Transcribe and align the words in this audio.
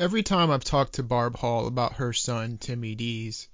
Every 0.00 0.22
time 0.22 0.50
I've 0.50 0.64
talked 0.64 0.94
to 0.94 1.02
Barb 1.02 1.36
Hall 1.36 1.66
about 1.66 1.96
her 1.96 2.14
son, 2.14 2.56
Timmy 2.56 2.94
Dees, 2.94 3.48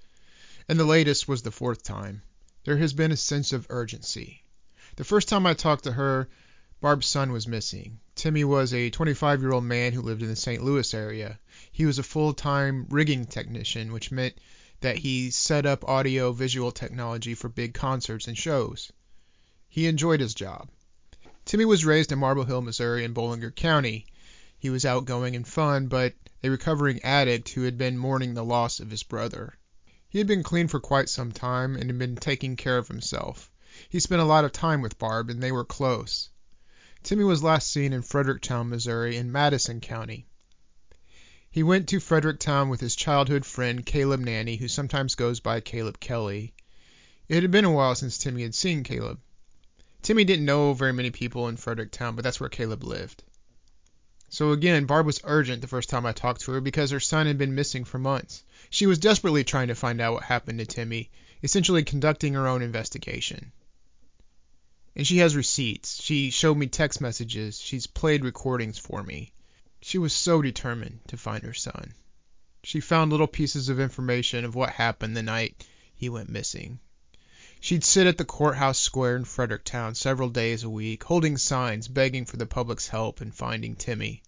and 0.69 0.79
the 0.79 0.85
latest 0.85 1.27
was 1.27 1.43
the 1.43 1.51
fourth 1.51 1.83
time, 1.83 2.23
there 2.63 2.77
has 2.77 2.93
been 2.93 3.11
a 3.11 3.17
sense 3.17 3.53
of 3.53 3.67
urgency. 3.69 4.45
The 4.95 5.03
first 5.03 5.29
time 5.29 5.45
I 5.45 5.55
talked 5.55 5.83
to 5.83 5.91
her, 5.91 6.29
Barb's 6.81 7.09
son 7.09 7.33
was 7.33 7.49
missing. 7.49 7.99
Timmy 8.15 8.45
was 8.45 8.73
a 8.73 8.91
25 8.91 9.41
year 9.41 9.51
old 9.51 9.65
man 9.65 9.93
who 9.93 10.03
lived 10.03 10.23
in 10.23 10.29
the 10.29 10.37
St. 10.37 10.63
Louis 10.63 10.95
area. 10.95 11.41
He 11.73 11.85
was 11.85 11.99
a 11.99 12.05
full 12.05 12.33
time 12.33 12.87
rigging 12.91 13.27
technician, 13.27 13.93
which 13.93 14.13
meant 14.13 14.39
that 14.83 14.99
he 14.99 15.33
set 15.33 15.67
up 15.67 15.89
audio 15.89 16.31
visual 16.31 16.71
technology 16.71 17.35
for 17.35 17.49
big 17.49 17.75
concerts 17.75 18.29
and 18.29 18.39
shows. 18.39 18.93
He 19.69 19.89
enjoyed 19.89 20.21
his 20.21 20.33
job. 20.33 20.69
Timmy 21.45 21.65
was 21.65 21.85
raised 21.85 22.13
in 22.13 22.21
Marble 22.21 22.45
Hill, 22.45 22.63
Missouri, 22.63 23.03
in 23.03 23.15
Bollinger 23.15 23.51
County. 23.51 24.07
He 24.61 24.71
was 24.71 24.85
outgoing 24.85 25.35
and 25.35 25.45
fun, 25.45 25.89
but 25.89 26.15
a 26.43 26.49
recovering 26.49 27.03
addict 27.03 27.49
who 27.51 27.63
had 27.63 27.79
been 27.79 27.97
mourning 27.97 28.35
the 28.35 28.45
loss 28.45 28.81
of 28.81 28.91
his 28.91 29.03
brother. 29.03 29.55
He 30.09 30.19
had 30.19 30.27
been 30.27 30.43
clean 30.43 30.69
for 30.69 30.81
quite 30.81 31.09
some 31.09 31.33
time 31.33 31.77
and 31.77 31.91
had 31.91 31.99
been 31.99 32.17
taking 32.17 32.57
care 32.57 32.79
of 32.79 32.89
himself. 32.89 33.51
He 33.89 34.01
spent 34.01 34.23
a 34.23 34.25
lot 34.25 34.45
of 34.45 34.53
time 34.53 34.81
with 34.81 34.99
Barb 34.99 35.31
and 35.31 35.43
they 35.43 35.53
were 35.53 35.65
close. 35.65 36.31
Timmy 37.03 37.25
was 37.25 37.43
last 37.43 37.71
seen 37.71 37.93
in 37.93 38.03
Fredericktown, 38.03 38.69
Missouri, 38.69 39.17
in 39.17 39.31
Madison 39.31 39.81
County. 39.81 40.27
He 41.51 41.63
went 41.63 41.89
to 41.89 42.01
Fredericktown 42.01 42.69
with 42.69 42.81
his 42.81 42.97
childhood 42.97 43.47
friend 43.47 43.87
Caleb 43.87 44.21
Nanny, 44.21 44.57
who 44.57 44.69
sometimes 44.69 45.15
goes 45.15 45.41
by 45.41 45.61
Caleb 45.61 46.01
Kelly. 46.01 46.53
It 47.29 47.43
had 47.43 47.51
been 47.51 47.65
a 47.65 47.71
while 47.73 47.95
since 47.95 48.19
Timmy 48.19 48.43
had 48.43 48.55
seen 48.55 48.83
Caleb. 48.83 49.21
Timmy 50.03 50.25
didn't 50.25 50.45
know 50.45 50.75
very 50.75 50.93
many 50.93 51.11
people 51.11 51.49
in 51.49 51.57
Fredericktown, 51.57 52.15
but 52.15 52.23
that's 52.23 52.41
where 52.41 52.49
Caleb 52.49 52.85
lived. 52.85 53.25
So 54.29 54.51
again, 54.53 54.87
Barb 54.87 55.07
was 55.07 55.21
urgent 55.25 55.61
the 55.61 55.69
first 55.69 55.89
time 55.89 56.05
I 56.05 56.13
talked 56.13 56.43
to 56.43 56.53
her 56.53 56.61
because 56.61 56.91
her 56.91 57.01
son 57.01 57.27
had 57.27 57.39
been 57.39 57.55
missing 57.55 57.85
for 57.85 57.99
months. 57.99 58.43
She 58.71 58.87
was 58.87 58.99
desperately 58.99 59.45
trying 59.45 59.69
to 59.69 59.75
find 59.75 60.01
out 60.01 60.15
what 60.15 60.25
happened 60.25 60.59
to 60.59 60.67
Timmy, 60.67 61.11
essentially 61.43 61.85
conducting 61.85 62.35
her 62.35 62.49
own 62.49 62.61
investigation. 62.61 63.53
And 64.97 65.07
she 65.07 65.19
has 65.19 65.37
receipts. 65.37 66.03
She 66.03 66.31
showed 66.31 66.57
me 66.57 66.67
text 66.67 67.01
messages. 67.01 67.61
She's 67.61 67.87
played 67.87 68.25
recordings 68.25 68.79
for 68.79 69.03
me. 69.03 69.33
She 69.81 69.99
was 69.99 70.13
so 70.13 70.43
determined 70.43 71.01
to 71.09 71.17
find 71.17 71.45
her 71.45 71.55
son. 71.55 71.95
She 72.65 72.81
found 72.81 73.13
little 73.13 73.29
pieces 73.29 73.69
of 73.69 73.79
information 73.79 74.45
of 74.45 74.55
what 74.55 74.71
happened 74.71 75.17
the 75.17 75.23
night 75.23 75.65
he 75.95 76.09
went 76.09 76.29
missing. 76.29 76.81
She'd 77.61 77.85
sit 77.85 78.07
at 78.07 78.19
the 78.19 78.25
courthouse 78.25 78.79
square 78.79 79.17
in 79.17 79.25
Fredericktown 79.25 79.95
several 79.95 80.29
days 80.29 80.63
a 80.63 80.71
week, 80.71 81.03
holding 81.05 81.37
signs 81.37 81.89
begging 81.89 82.25
for 82.25 82.37
the 82.37 82.47
public's 82.47 82.89
help 82.89 83.21
in 83.21 83.33
finding 83.33 83.77
Timmy. 83.77 84.23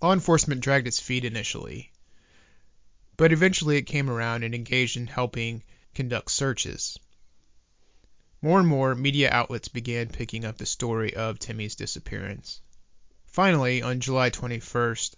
Law 0.00 0.12
enforcement 0.12 0.60
dragged 0.60 0.86
its 0.86 1.00
feet 1.00 1.24
initially, 1.24 1.92
but 3.16 3.32
eventually 3.32 3.76
it 3.76 3.82
came 3.82 4.10
around 4.10 4.42
and 4.42 4.54
engaged 4.54 4.96
in 4.96 5.06
helping 5.06 5.62
conduct 5.94 6.30
searches. 6.30 6.98
More 8.40 8.58
and 8.58 8.68
more 8.68 8.94
media 8.94 9.30
outlets 9.30 9.68
began 9.68 10.08
picking 10.08 10.44
up 10.44 10.58
the 10.58 10.66
story 10.66 11.14
of 11.14 11.38
Timmy's 11.38 11.76
disappearance. 11.76 12.60
Finally, 13.26 13.80
on 13.80 14.00
July 14.00 14.28
21st, 14.30 15.14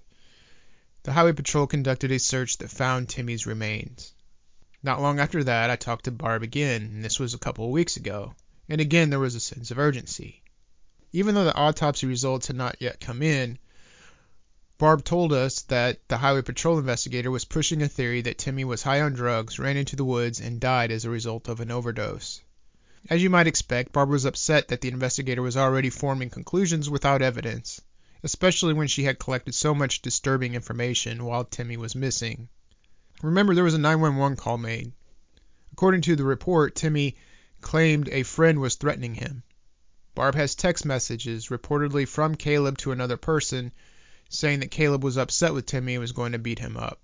the 1.02 1.12
Highway 1.12 1.32
Patrol 1.32 1.66
conducted 1.66 2.12
a 2.12 2.18
search 2.18 2.58
that 2.58 2.70
found 2.70 3.08
Timmy's 3.08 3.46
remains. 3.46 4.13
Not 4.84 5.00
long 5.00 5.18
after 5.18 5.42
that, 5.44 5.70
I 5.70 5.76
talked 5.76 6.04
to 6.04 6.10
Barb 6.10 6.42
again, 6.42 6.82
and 6.82 7.02
this 7.02 7.18
was 7.18 7.32
a 7.32 7.38
couple 7.38 7.64
of 7.64 7.70
weeks 7.70 7.96
ago, 7.96 8.34
and 8.68 8.82
again 8.82 9.08
there 9.08 9.18
was 9.18 9.34
a 9.34 9.40
sense 9.40 9.70
of 9.70 9.78
urgency. 9.78 10.42
Even 11.10 11.34
though 11.34 11.46
the 11.46 11.54
autopsy 11.54 12.06
results 12.06 12.48
had 12.48 12.56
not 12.56 12.76
yet 12.80 13.00
come 13.00 13.22
in, 13.22 13.58
Barb 14.76 15.02
told 15.02 15.32
us 15.32 15.62
that 15.62 16.06
the 16.08 16.18
Highway 16.18 16.42
Patrol 16.42 16.78
investigator 16.78 17.30
was 17.30 17.46
pushing 17.46 17.80
a 17.80 17.88
theory 17.88 18.20
that 18.20 18.36
Timmy 18.36 18.62
was 18.62 18.82
high 18.82 19.00
on 19.00 19.14
drugs, 19.14 19.58
ran 19.58 19.78
into 19.78 19.96
the 19.96 20.04
woods, 20.04 20.38
and 20.38 20.60
died 20.60 20.90
as 20.90 21.06
a 21.06 21.10
result 21.10 21.48
of 21.48 21.60
an 21.60 21.70
overdose. 21.70 22.42
As 23.08 23.22
you 23.22 23.30
might 23.30 23.46
expect, 23.46 23.90
Barb 23.90 24.10
was 24.10 24.26
upset 24.26 24.68
that 24.68 24.82
the 24.82 24.88
investigator 24.88 25.40
was 25.40 25.56
already 25.56 25.88
forming 25.88 26.28
conclusions 26.28 26.90
without 26.90 27.22
evidence, 27.22 27.80
especially 28.22 28.74
when 28.74 28.88
she 28.88 29.04
had 29.04 29.18
collected 29.18 29.54
so 29.54 29.74
much 29.74 30.02
disturbing 30.02 30.54
information 30.54 31.24
while 31.24 31.46
Timmy 31.46 31.78
was 31.78 31.94
missing. 31.94 32.50
Remember, 33.24 33.54
there 33.54 33.64
was 33.64 33.72
a 33.72 33.78
911 33.78 34.36
call 34.36 34.58
made. 34.58 34.92
According 35.72 36.02
to 36.02 36.14
the 36.14 36.24
report, 36.24 36.74
Timmy 36.74 37.16
claimed 37.62 38.10
a 38.10 38.22
friend 38.22 38.60
was 38.60 38.74
threatening 38.74 39.14
him. 39.14 39.42
Barb 40.14 40.34
has 40.34 40.54
text 40.54 40.84
messages, 40.84 41.48
reportedly 41.48 42.06
from 42.06 42.34
Caleb 42.34 42.76
to 42.78 42.92
another 42.92 43.16
person, 43.16 43.72
saying 44.28 44.60
that 44.60 44.70
Caleb 44.70 45.02
was 45.02 45.16
upset 45.16 45.54
with 45.54 45.64
Timmy 45.64 45.94
and 45.94 46.02
was 46.02 46.12
going 46.12 46.32
to 46.32 46.38
beat 46.38 46.58
him 46.58 46.76
up. 46.76 47.00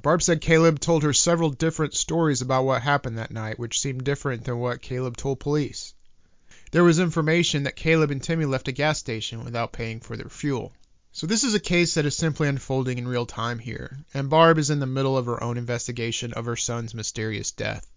Barb 0.00 0.22
said 0.22 0.40
Caleb 0.40 0.78
told 0.78 1.02
her 1.02 1.12
several 1.12 1.50
different 1.50 1.94
stories 1.94 2.42
about 2.42 2.64
what 2.64 2.82
happened 2.82 3.18
that 3.18 3.32
night, 3.32 3.58
which 3.58 3.80
seemed 3.80 4.04
different 4.04 4.44
than 4.44 4.58
what 4.58 4.80
Caleb 4.80 5.16
told 5.16 5.40
police. 5.40 5.94
There 6.70 6.84
was 6.84 7.00
information 7.00 7.64
that 7.64 7.74
Caleb 7.74 8.12
and 8.12 8.22
Timmy 8.22 8.44
left 8.44 8.68
a 8.68 8.72
gas 8.72 9.00
station 9.00 9.44
without 9.44 9.72
paying 9.72 9.98
for 9.98 10.16
their 10.16 10.28
fuel. 10.28 10.72
So 11.16 11.26
this 11.26 11.44
is 11.44 11.54
a 11.54 11.60
case 11.60 11.94
that 11.94 12.04
is 12.04 12.14
simply 12.14 12.46
unfolding 12.46 12.98
in 12.98 13.08
real 13.08 13.24
time 13.24 13.58
here, 13.58 14.04
and 14.12 14.28
Barb 14.28 14.58
is 14.58 14.68
in 14.68 14.80
the 14.80 14.86
middle 14.86 15.16
of 15.16 15.24
her 15.24 15.42
own 15.42 15.56
investigation 15.56 16.34
of 16.34 16.44
her 16.44 16.56
son's 16.56 16.92
mysterious 16.92 17.52
death. 17.52 17.90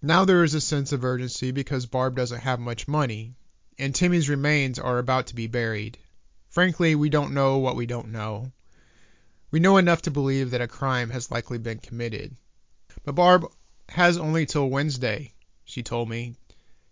Now 0.00 0.24
there 0.24 0.42
is 0.42 0.54
a 0.54 0.60
sense 0.62 0.90
of 0.90 1.04
urgency 1.04 1.50
because 1.50 1.84
Barb 1.84 2.16
doesn't 2.16 2.40
have 2.40 2.58
much 2.58 2.88
money, 2.88 3.34
and 3.78 3.94
Timmy's 3.94 4.30
remains 4.30 4.78
are 4.78 4.96
about 4.96 5.26
to 5.26 5.34
be 5.34 5.48
buried. 5.48 5.98
Frankly, 6.48 6.94
we 6.94 7.10
don't 7.10 7.34
know 7.34 7.58
what 7.58 7.76
we 7.76 7.84
don't 7.84 8.08
know. 8.08 8.50
We 9.50 9.60
know 9.60 9.76
enough 9.76 10.00
to 10.02 10.10
believe 10.10 10.52
that 10.52 10.62
a 10.62 10.66
crime 10.66 11.10
has 11.10 11.30
likely 11.30 11.58
been 11.58 11.76
committed. 11.76 12.34
But 13.04 13.16
Barb 13.16 13.52
has 13.90 14.16
only 14.16 14.46
till 14.46 14.70
Wednesday, 14.70 15.34
she 15.66 15.82
told 15.82 16.08
me, 16.08 16.36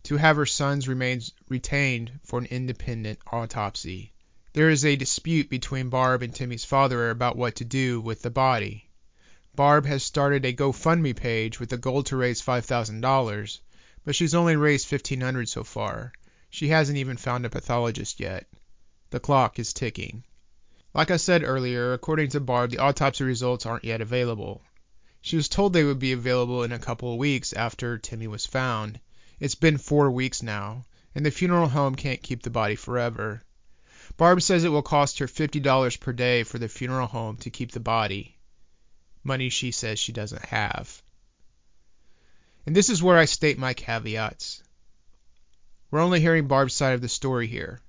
to 0.03 0.19
have 0.19 0.37
her 0.37 0.45
son's 0.45 0.89
remains 0.89 1.33
retained 1.49 2.21
for 2.23 2.39
an 2.39 2.45
independent 2.45 3.19
autopsy. 3.33 4.10
There 4.53 4.69
is 4.69 4.85
a 4.85 4.97
dispute 4.97 5.49
between 5.49 5.91
Barb 5.91 6.23
and 6.23 6.35
Timmy's 6.35 6.65
father 6.65 7.11
about 7.11 7.37
what 7.37 7.55
to 7.57 7.65
do 7.65 8.01
with 8.01 8.23
the 8.23 8.31
body. 8.31 8.91
Barb 9.55 9.87
has 9.87 10.03
started 10.03 10.45
a 10.45 10.53
GoFundMe 10.53 11.15
page 11.15 11.61
with 11.61 11.69
the 11.69 11.79
goal 11.79 12.03
to 12.05 12.17
raise 12.17 12.43
$5,000, 12.43 13.61
but 14.05 14.17
she's 14.17 14.35
only 14.35 14.57
raised 14.57 14.89
$1,500 14.91 15.49
so 15.49 15.63
far. 15.63 16.13
She 16.49 16.67
hasn't 16.67 16.99
even 16.99 17.17
found 17.17 17.47
a 17.47 17.49
pathologist 17.49 18.19
yet. 18.19 18.49
The 19.11 19.21
clock 19.21 19.61
is 19.61 19.73
ticking. 19.73 20.25
Like 20.95 21.13
I 21.13 21.17
said 21.17 21.45
earlier, 21.45 21.93
according 21.93 22.31
to 22.31 22.41
Barb, 22.41 22.73
the 22.73 22.79
autopsy 22.79 23.23
results 23.23 23.67
aren't 23.67 23.85
yet 23.85 24.01
available. 24.01 24.65
She 25.21 25.37
was 25.37 25.49
told 25.49 25.73
they 25.73 25.85
would 25.85 26.01
be 26.01 26.11
available 26.11 26.65
in 26.65 26.73
a 26.73 26.79
couple 26.81 27.13
of 27.13 27.19
weeks 27.21 27.53
after 27.53 27.99
Timmy 27.99 28.27
was 28.27 28.47
found. 28.47 28.99
It's 29.39 29.55
been 29.55 29.79
four 29.79 30.11
weeks 30.11 30.43
now, 30.43 30.87
and 31.15 31.25
the 31.25 31.31
funeral 31.31 31.69
home 31.69 31.95
can't 31.95 32.21
keep 32.21 32.43
the 32.43 32.51
body 32.51 32.75
forever. 32.75 33.45
Barb 34.21 34.43
says 34.43 34.65
it 34.65 34.69
will 34.69 34.83
cost 34.83 35.21
her 35.21 35.27
$50 35.27 35.99
per 35.99 36.13
day 36.13 36.43
for 36.43 36.59
the 36.59 36.69
funeral 36.69 37.07
home 37.07 37.39
to 37.39 37.49
keep 37.49 37.73
the 37.73 37.81
body. 37.81 38.37
Money 39.25 39.49
she 39.49 39.71
says 39.71 39.99
she 39.99 40.13
doesn't 40.13 40.45
have. 40.45 41.03
And 42.67 42.77
this 42.77 42.91
is 42.91 43.03
where 43.03 43.17
I 43.17 43.25
state 43.25 43.59
my 43.59 43.73
caveats. 43.73 44.63
We're 45.91 46.03
only 46.03 46.21
hearing 46.21 46.49
Barb's 46.49 46.75
side 46.75 46.93
of 46.93 47.01
the 47.01 47.09
story 47.09 47.47
here. 47.47 47.81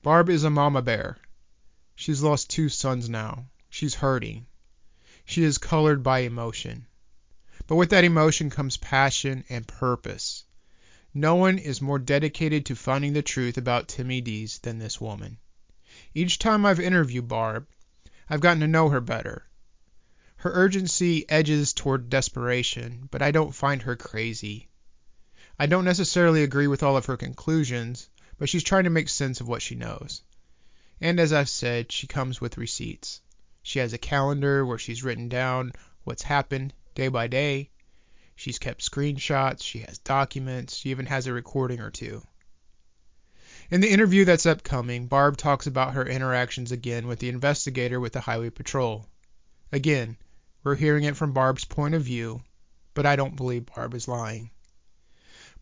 Barb 0.00 0.30
is 0.30 0.44
a 0.44 0.48
mama 0.48 0.80
bear. 0.80 1.18
She's 1.96 2.22
lost 2.22 2.48
two 2.48 2.68
sons 2.68 3.08
now. 3.08 3.48
She's 3.68 3.96
hurting. 3.96 4.46
She 5.24 5.42
is 5.42 5.58
colored 5.58 6.04
by 6.04 6.20
emotion. 6.20 6.86
But 7.66 7.74
with 7.74 7.90
that 7.90 8.04
emotion 8.04 8.48
comes 8.48 8.76
passion 8.76 9.42
and 9.48 9.66
purpose. 9.66 10.44
No 11.18 11.36
one 11.36 11.56
is 11.56 11.80
more 11.80 11.98
dedicated 11.98 12.66
to 12.66 12.76
finding 12.76 13.14
the 13.14 13.22
truth 13.22 13.56
about 13.56 13.88
Timmy 13.88 14.20
Dees 14.20 14.58
than 14.58 14.78
this 14.78 15.00
woman. 15.00 15.38
Each 16.12 16.38
time 16.38 16.66
I've 16.66 16.78
interviewed 16.78 17.26
Barb, 17.26 17.66
I've 18.28 18.42
gotten 18.42 18.60
to 18.60 18.66
know 18.66 18.90
her 18.90 19.00
better. 19.00 19.46
Her 20.36 20.52
urgency 20.52 21.24
edges 21.30 21.72
toward 21.72 22.10
desperation, 22.10 23.08
but 23.10 23.22
I 23.22 23.30
don't 23.30 23.54
find 23.54 23.80
her 23.80 23.96
crazy. 23.96 24.68
I 25.58 25.64
don't 25.64 25.86
necessarily 25.86 26.42
agree 26.42 26.66
with 26.66 26.82
all 26.82 26.98
of 26.98 27.06
her 27.06 27.16
conclusions, 27.16 28.10
but 28.36 28.50
she's 28.50 28.62
trying 28.62 28.84
to 28.84 28.90
make 28.90 29.08
sense 29.08 29.40
of 29.40 29.48
what 29.48 29.62
she 29.62 29.74
knows. 29.74 30.20
And 31.00 31.18
as 31.18 31.32
I've 31.32 31.48
said, 31.48 31.90
she 31.90 32.06
comes 32.06 32.42
with 32.42 32.58
receipts. 32.58 33.22
She 33.62 33.78
has 33.78 33.94
a 33.94 33.98
calendar 33.98 34.66
where 34.66 34.76
she's 34.76 35.02
written 35.02 35.30
down 35.30 35.72
what's 36.04 36.24
happened 36.24 36.74
day 36.94 37.08
by 37.08 37.26
day, 37.26 37.70
She's 38.36 38.58
kept 38.58 38.82
screenshots, 38.82 39.62
she 39.62 39.80
has 39.80 39.98
documents, 39.98 40.76
she 40.76 40.90
even 40.90 41.06
has 41.06 41.26
a 41.26 41.32
recording 41.32 41.80
or 41.80 41.90
two. 41.90 42.22
In 43.70 43.80
the 43.80 43.90
interview 43.90 44.24
that's 44.24 44.46
upcoming, 44.46 45.06
Barb 45.06 45.36
talks 45.36 45.66
about 45.66 45.94
her 45.94 46.06
interactions 46.06 46.70
again 46.70 47.06
with 47.08 47.18
the 47.18 47.30
investigator 47.30 47.98
with 47.98 48.12
the 48.12 48.20
Highway 48.20 48.50
Patrol. 48.50 49.08
Again, 49.72 50.18
we're 50.62 50.76
hearing 50.76 51.04
it 51.04 51.16
from 51.16 51.32
Barb's 51.32 51.64
point 51.64 51.94
of 51.94 52.02
view, 52.02 52.42
but 52.92 53.06
I 53.06 53.16
don't 53.16 53.36
believe 53.36 53.66
Barb 53.74 53.94
is 53.94 54.06
lying. 54.06 54.50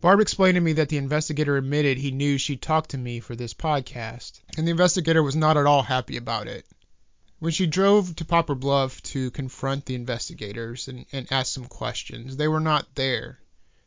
Barb 0.01 0.19
explained 0.19 0.55
to 0.55 0.61
me 0.61 0.73
that 0.73 0.89
the 0.89 0.97
investigator 0.97 1.57
admitted 1.57 1.97
he 1.97 2.11
knew 2.11 2.37
she'd 2.37 2.61
talked 2.61 2.91
to 2.91 2.97
me 2.97 3.21
for 3.21 3.35
this 3.35 3.53
podcast, 3.53 4.41
and 4.57 4.67
the 4.67 4.71
investigator 4.71 5.23
was 5.23 5.35
not 5.35 5.57
at 5.57 5.65
all 5.65 5.81
happy 5.81 6.17
about 6.17 6.47
it. 6.47 6.65
When 7.39 7.51
she 7.51 7.67
drove 7.67 8.15
to 8.15 8.25
Poplar 8.25 8.55
Bluff 8.55 9.01
to 9.03 9.29
confront 9.31 9.85
the 9.85 9.95
investigators 9.95 10.87
and, 10.87 11.05
and 11.11 11.31
ask 11.31 11.53
some 11.53 11.65
questions, 11.65 12.37
they 12.37 12.47
were 12.47 12.59
not 12.59 12.95
there, 12.95 13.39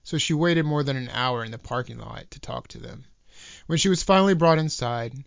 so 0.04 0.18
she 0.18 0.34
waited 0.34 0.64
more 0.64 0.82
than 0.82 0.96
an 0.96 1.08
hour 1.08 1.44
in 1.44 1.50
the 1.50 1.58
parking 1.58 1.98
lot 1.98 2.30
to 2.32 2.40
talk 2.40 2.68
to 2.68 2.78
them. 2.78 3.04
When 3.66 3.78
she 3.78 3.88
was 3.88 4.02
finally 4.02 4.34
brought 4.34 4.58
inside, 4.58 5.24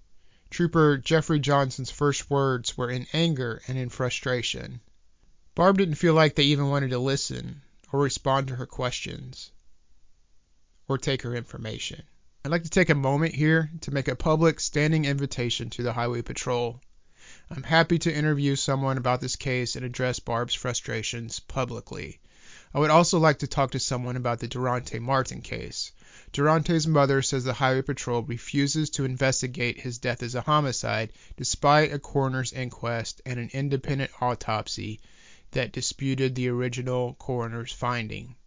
Trooper 0.52 0.98
Jeffrey 0.98 1.40
Johnson's 1.40 1.90
first 1.90 2.30
words 2.30 2.78
were 2.78 2.92
in 2.92 3.08
anger 3.14 3.62
and 3.68 3.78
in 3.78 3.90
frustration. 3.90 4.82
Barb 5.56 5.78
didn't 5.78 5.96
feel 5.96 6.14
like 6.14 6.36
they 6.36 6.44
even 6.44 6.70
wanted 6.70 6.90
to 6.90 7.00
listen 7.00 7.62
or 7.92 8.02
respond 8.02 8.50
to 8.50 8.56
her 8.56 8.66
questions 8.66 9.52
or 10.88 10.98
take 10.98 11.22
her 11.22 11.34
information. 11.34 12.04
I'd 12.44 12.52
like 12.52 12.64
to 12.64 12.70
take 12.70 12.90
a 12.90 12.96
moment 12.96 13.34
here 13.34 13.72
to 13.82 13.92
make 13.92 14.08
a 14.08 14.16
public 14.16 14.60
standing 14.60 15.06
invitation 15.06 15.70
to 15.72 15.84
the 15.84 15.94
Highway 15.94 16.22
Patrol. 16.22 16.82
I'm 17.54 17.64
happy 17.64 18.00
to 18.00 18.16
interview 18.16 18.56
someone 18.56 18.98
about 18.98 19.20
this 19.20 19.36
case 19.36 19.76
and 19.76 19.84
address 19.84 20.20
Barb's 20.20 20.54
frustrations 20.54 21.42
publicly. 21.42 22.22
I 22.74 22.80
would 22.80 22.92
also 22.92 23.20
like 23.20 23.40
to 23.40 23.48
talk 23.48 23.72
to 23.72 23.80
someone 23.80 24.16
about 24.16 24.40
the 24.40 24.48
Durante 24.48 25.00
Martin 25.00 25.42
case. 25.42 25.92
Durante's 26.32 26.88
mother 26.88 27.22
says 27.22 27.44
the 27.44 27.52
Highway 27.52 27.82
Patrol 27.82 28.22
refuses 28.22 28.90
to 28.92 29.04
investigate 29.04 29.82
his 29.82 29.98
death 29.98 30.24
as 30.24 30.34
a 30.34 30.40
homicide 30.40 31.12
despite 31.36 31.92
a 31.92 32.00
coroner's 32.00 32.54
inquest 32.54 33.22
and 33.26 33.38
an 33.38 33.50
independent 33.52 34.12
autopsy 34.22 35.02
that 35.52 35.74
disputed 35.74 36.36
the 36.36 36.48
original 36.48 37.16
coroner's 37.16 37.74
finding. 37.74 38.38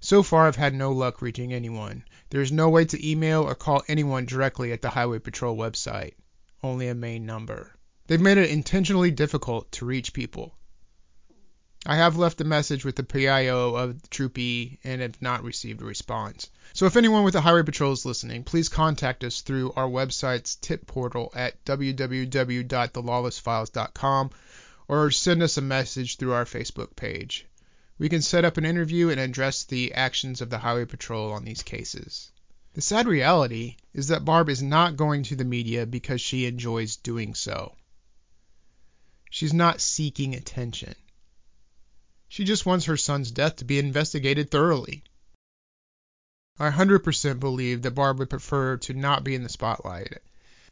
So 0.00 0.24
far 0.24 0.48
I've 0.48 0.56
had 0.56 0.74
no 0.74 0.90
luck 0.90 1.22
reaching 1.22 1.52
anyone. 1.52 2.02
There 2.30 2.42
is 2.42 2.50
no 2.50 2.68
way 2.68 2.84
to 2.86 3.08
email 3.08 3.44
or 3.44 3.54
call 3.54 3.84
anyone 3.86 4.26
directly 4.26 4.72
at 4.72 4.82
the 4.82 4.90
Highway 4.90 5.20
Patrol 5.20 5.56
website, 5.56 6.14
only 6.64 6.88
a 6.88 6.96
main 6.96 7.24
number. 7.24 7.76
They've 8.10 8.20
made 8.20 8.38
it 8.38 8.50
intentionally 8.50 9.12
difficult 9.12 9.70
to 9.70 9.86
reach 9.86 10.12
people. 10.12 10.56
I 11.86 11.94
have 11.94 12.16
left 12.16 12.40
a 12.40 12.44
message 12.44 12.84
with 12.84 12.96
the 12.96 13.04
PIO 13.04 13.76
of 13.76 14.10
Troop 14.10 14.36
E 14.36 14.80
and 14.82 15.00
have 15.00 15.22
not 15.22 15.44
received 15.44 15.80
a 15.80 15.84
response. 15.84 16.50
So 16.72 16.86
if 16.86 16.96
anyone 16.96 17.22
with 17.22 17.34
the 17.34 17.40
Highway 17.40 17.62
Patrol 17.62 17.92
is 17.92 18.04
listening, 18.04 18.42
please 18.42 18.68
contact 18.68 19.22
us 19.22 19.42
through 19.42 19.74
our 19.76 19.86
website's 19.86 20.56
tip 20.56 20.88
portal 20.88 21.30
at 21.36 21.64
www.thelawlessfiles.com 21.64 24.30
or 24.88 25.10
send 25.12 25.42
us 25.44 25.56
a 25.56 25.62
message 25.62 26.16
through 26.16 26.32
our 26.32 26.46
Facebook 26.46 26.96
page. 26.96 27.46
We 27.96 28.08
can 28.08 28.22
set 28.22 28.44
up 28.44 28.56
an 28.56 28.64
interview 28.64 29.10
and 29.10 29.20
address 29.20 29.62
the 29.62 29.94
actions 29.94 30.40
of 30.40 30.50
the 30.50 30.58
Highway 30.58 30.86
Patrol 30.86 31.30
on 31.30 31.44
these 31.44 31.62
cases. 31.62 32.32
The 32.74 32.82
sad 32.82 33.06
reality 33.06 33.76
is 33.94 34.08
that 34.08 34.24
Barb 34.24 34.48
is 34.48 34.64
not 34.64 34.96
going 34.96 35.22
to 35.22 35.36
the 35.36 35.44
media 35.44 35.86
because 35.86 36.20
she 36.20 36.46
enjoys 36.46 36.96
doing 36.96 37.36
so. 37.36 37.76
She's 39.30 39.54
not 39.54 39.80
seeking 39.80 40.34
attention. 40.34 40.94
She 42.28 42.44
just 42.44 42.66
wants 42.66 42.84
her 42.84 42.96
son's 42.96 43.30
death 43.30 43.56
to 43.56 43.64
be 43.64 43.78
investigated 43.78 44.50
thoroughly. 44.50 45.04
I 46.58 46.70
100% 46.70 47.40
believe 47.40 47.82
that 47.82 47.92
Barb 47.92 48.18
would 48.18 48.28
prefer 48.28 48.76
to 48.78 48.92
not 48.92 49.24
be 49.24 49.34
in 49.34 49.42
the 49.42 49.48
spotlight. 49.48 50.18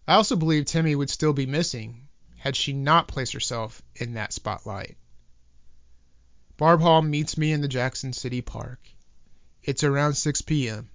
I 0.06 0.14
also 0.14 0.36
believe 0.36 0.66
Timmy 0.66 0.94
would 0.94 1.08
still 1.08 1.32
be 1.32 1.46
missing 1.46 2.08
had 2.36 2.56
she 2.56 2.72
not 2.72 3.08
placed 3.08 3.32
herself 3.32 3.80
in 3.96 4.14
that 4.14 4.32
spotlight. 4.32 4.96
Barb 6.56 6.80
Hall 6.80 7.02
meets 7.02 7.38
me 7.38 7.52
in 7.52 7.60
the 7.60 7.68
Jackson 7.68 8.12
City 8.12 8.40
Park. 8.40 8.80
It's 9.62 9.84
around 9.84 10.14
6 10.14 10.42
p.m. 10.42 10.90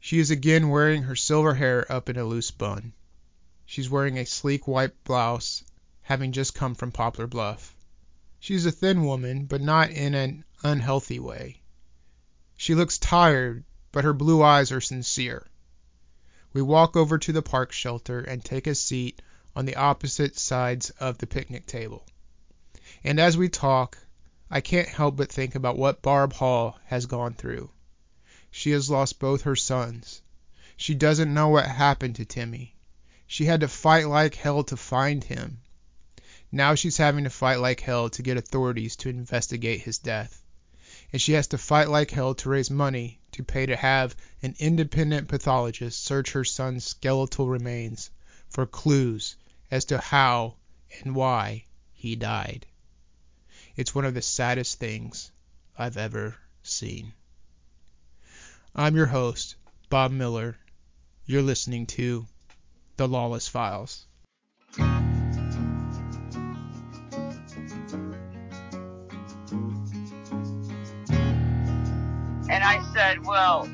She 0.00 0.18
is 0.18 0.30
again 0.30 0.68
wearing 0.68 1.02
her 1.02 1.16
silver 1.16 1.54
hair 1.54 1.90
up 1.90 2.08
in 2.08 2.16
a 2.16 2.24
loose 2.24 2.50
bun. 2.50 2.92
She's 3.66 3.90
wearing 3.90 4.18
a 4.18 4.26
sleek 4.26 4.66
white 4.66 5.04
blouse, 5.04 5.64
having 6.02 6.32
just 6.32 6.54
come 6.54 6.74
from 6.74 6.92
Poplar 6.92 7.26
Bluff. 7.26 7.74
She's 8.40 8.66
a 8.66 8.72
thin 8.72 9.04
woman, 9.04 9.46
but 9.46 9.60
not 9.60 9.90
in 9.90 10.14
an 10.14 10.44
unhealthy 10.64 11.20
way. 11.20 11.60
She 12.56 12.74
looks 12.74 12.98
tired, 12.98 13.64
but 13.92 14.04
her 14.04 14.12
blue 14.12 14.42
eyes 14.42 14.72
are 14.72 14.80
sincere. 14.80 15.46
We 16.52 16.60
walk 16.60 16.96
over 16.96 17.18
to 17.18 17.32
the 17.32 17.40
park 17.40 17.72
shelter 17.72 18.20
and 18.20 18.44
take 18.44 18.66
a 18.66 18.74
seat 18.74 19.22
on 19.56 19.64
the 19.64 19.76
opposite 19.76 20.38
sides 20.38 20.90
of 20.90 21.18
the 21.18 21.26
picnic 21.26 21.66
table. 21.66 22.04
And 23.04 23.18
as 23.18 23.36
we 23.36 23.48
talk, 23.48 23.96
I 24.50 24.60
can't 24.60 24.88
help 24.88 25.16
but 25.16 25.32
think 25.32 25.54
about 25.54 25.78
what 25.78 26.02
Barb 26.02 26.34
Hall 26.34 26.78
has 26.86 27.06
gone 27.06 27.34
through. 27.34 27.70
She 28.50 28.72
has 28.72 28.90
lost 28.90 29.18
both 29.18 29.42
her 29.42 29.56
sons. 29.56 30.20
She 30.76 30.94
doesn't 30.94 31.32
know 31.32 31.48
what 31.48 31.64
happened 31.64 32.16
to 32.16 32.24
Timmy. 32.24 32.74
She 33.26 33.46
had 33.46 33.60
to 33.60 33.68
fight 33.68 34.08
like 34.08 34.34
hell 34.34 34.62
to 34.64 34.76
find 34.76 35.24
him. 35.24 35.61
Now 36.54 36.74
she's 36.74 36.98
having 36.98 37.24
to 37.24 37.30
fight 37.30 37.60
like 37.60 37.80
hell 37.80 38.10
to 38.10 38.22
get 38.22 38.36
authorities 38.36 38.96
to 38.96 39.08
investigate 39.08 39.80
his 39.80 39.96
death. 39.96 40.44
And 41.10 41.20
she 41.20 41.32
has 41.32 41.46
to 41.48 41.58
fight 41.58 41.88
like 41.88 42.10
hell 42.10 42.34
to 42.34 42.50
raise 42.50 42.70
money 42.70 43.20
to 43.32 43.42
pay 43.42 43.64
to 43.64 43.74
have 43.74 44.14
an 44.42 44.54
independent 44.58 45.28
pathologist 45.28 46.04
search 46.04 46.32
her 46.32 46.44
son's 46.44 46.84
skeletal 46.84 47.48
remains 47.48 48.10
for 48.50 48.66
clues 48.66 49.36
as 49.70 49.86
to 49.86 49.98
how 49.98 50.56
and 51.02 51.14
why 51.14 51.64
he 51.94 52.16
died. 52.16 52.66
It's 53.74 53.94
one 53.94 54.04
of 54.04 54.12
the 54.12 54.20
saddest 54.20 54.78
things 54.78 55.30
I've 55.78 55.96
ever 55.96 56.36
seen. 56.62 57.14
I'm 58.74 58.94
your 58.94 59.06
host, 59.06 59.54
Bob 59.88 60.12
Miller. 60.12 60.58
You're 61.24 61.40
listening 61.40 61.86
to 61.86 62.26
The 62.98 63.08
Lawless 63.08 63.48
Files. 63.48 64.04
And 72.62 72.80
I 72.80 72.92
said, 72.94 73.26
well, 73.26 73.68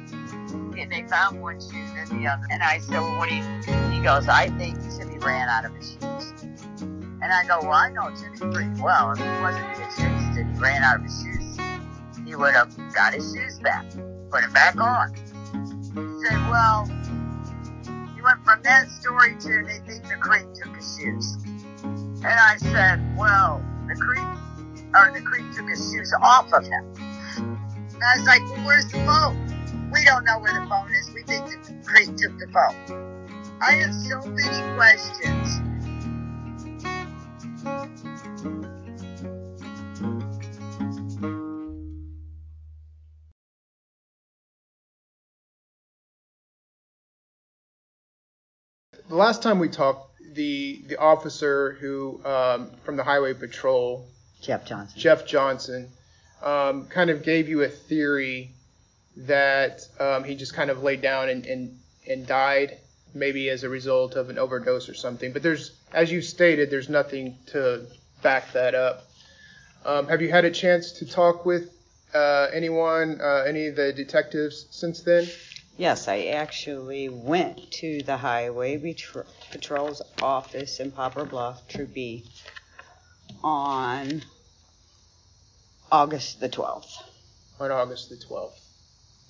they 0.75 1.05
found 1.11 1.43
one 1.43 1.61
shoe 1.61 1.77
and 1.77 2.09
the 2.09 2.27
other. 2.27 2.47
And 2.51 2.63
I 2.63 2.79
said, 2.79 2.95
well, 3.01 3.19
what 3.19 3.29
do 3.29 3.35
you, 3.35 3.43
he 3.93 4.03
goes, 4.03 4.29
I 4.29 4.49
think 4.57 4.79
Timmy 4.97 5.19
ran 5.19 5.47
out 5.47 5.67
of 5.67 5.75
his 5.75 5.91
shoes. 5.91 6.33
And 6.81 7.25
I 7.25 7.45
go, 7.47 7.59
well, 7.61 7.75
I 7.75 7.91
know 7.91 8.11
Timmy 8.17 8.39
pretty 8.51 8.81
well. 8.81 9.13
If 9.13 9.19
he 9.19 9.25
wasn't 9.43 9.67
in 9.77 9.83
his 9.85 9.95
shoes 9.95 10.39
and 10.39 10.57
he 10.57 10.63
ran 10.63 10.83
out 10.83 10.97
of 10.97 11.03
his 11.03 11.23
shoes, 11.23 11.59
he 12.27 12.35
would 12.35 12.55
have 12.55 12.75
got 12.95 13.13
his 13.13 13.31
shoes 13.31 13.59
back, 13.59 13.85
put 14.31 14.41
them 14.41 14.55
back 14.55 14.81
on. 14.81 15.15
He 15.15 16.27
said, 16.27 16.49
well, 16.49 16.87
he 18.17 18.23
went 18.23 18.43
from 18.43 18.63
that 18.63 18.89
story 18.89 19.37
to 19.39 19.65
they 19.67 19.81
think 19.87 20.09
the 20.09 20.17
creek 20.19 20.47
took 20.55 20.75
his 20.75 20.97
shoes. 20.99 21.37
And 21.85 22.25
I 22.25 22.57
said, 22.57 23.05
well, 23.19 23.63
the 23.87 23.97
creek, 23.97 24.25
or 24.95 25.13
the 25.13 25.21
creek 25.21 25.45
took 25.55 25.69
his 25.69 25.93
shoes 25.93 26.11
off 26.23 26.51
of 26.55 26.65
him. 26.65 27.59
And 27.99 28.05
I 28.05 28.19
was 28.19 28.27
like, 28.29 28.43
well, 28.45 28.67
where's 28.67 28.87
the 28.93 28.99
phone? 28.99 29.91
We 29.93 30.05
don't 30.05 30.25
know 30.25 30.39
where 30.39 30.55
the 30.55 30.67
phone 30.69 30.89
is. 30.95 31.11
We 31.13 31.25
think 31.25 31.47
that 31.47 31.65
the 31.65 31.75
creek 31.85 32.17
took 32.17 32.39
the 32.39 32.47
phone. 32.53 33.59
I 33.61 33.73
have 33.73 33.93
so 33.93 34.21
many 34.31 34.77
questions 34.77 35.61
the 49.09 49.17
last 49.17 49.43
time 49.43 49.59
we 49.59 49.69
talked, 49.69 50.13
the 50.35 50.85
the 50.87 50.99
officer 50.99 51.73
who 51.81 52.25
um, 52.25 52.71
from 52.85 52.97
the 52.97 53.03
Highway 53.03 53.35
Patrol, 53.35 54.07
Jeff 54.41 54.67
Johnson, 54.67 55.01
Jeff 55.01 55.27
Johnson, 55.27 55.91
um, 56.43 56.87
kind 56.87 57.11
of 57.11 57.23
gave 57.23 57.49
you 57.49 57.63
a 57.63 57.69
theory 57.69 58.53
that 59.17 59.81
um, 59.99 60.25
he 60.25 60.35
just 60.35 60.55
kind 60.55 60.71
of 60.71 60.83
laid 60.83 61.03
down 61.03 61.29
and, 61.29 61.47
and 61.47 61.79
and 62.09 62.27
died, 62.27 62.79
maybe 63.15 63.51
as 63.51 63.65
a 63.65 63.69
result 63.69 64.15
of 64.15 64.31
an 64.31 64.39
overdose 64.39 64.89
or 64.89 64.95
something. 64.95 65.33
But 65.33 65.43
there's, 65.43 65.73
as 65.93 66.11
you 66.11 66.23
stated, 66.23 66.71
there's 66.71 66.89
nothing 66.89 67.37
to 67.49 67.87
back 68.23 68.53
that 68.53 68.75
up. 68.75 69.05
Um, 69.85 70.09
have 70.09 70.23
you 70.23 70.31
had 70.31 70.45
a 70.45 70.51
chance 70.51 70.93
to 70.93 71.07
talk 71.07 71.45
with 71.45 71.71
uh, 72.15 72.49
anyone, 72.53 73.21
uh, 73.21 73.45
any 73.47 73.67
of 73.67 73.77
the 73.77 73.93
detectives 73.93 74.67
since 74.71 75.03
then? 75.03 75.27
Yes, 75.77 76.09
I 76.09 76.25
actually 76.25 77.09
went 77.09 77.71
to 77.73 78.03
the 78.03 78.17
Highway 78.17 78.97
Patrol's 79.51 80.03
office 80.21 80.81
in 80.81 80.91
Poplar 80.91 81.25
Bluff, 81.25 81.69
Troop 81.69 81.95
B, 81.95 82.25
on 83.45 84.23
August 85.91 86.41
the 86.41 86.49
12th. 86.49 87.03
On 87.61 87.71
August 87.71 88.11
the 88.11 88.17
12th. 88.17 88.59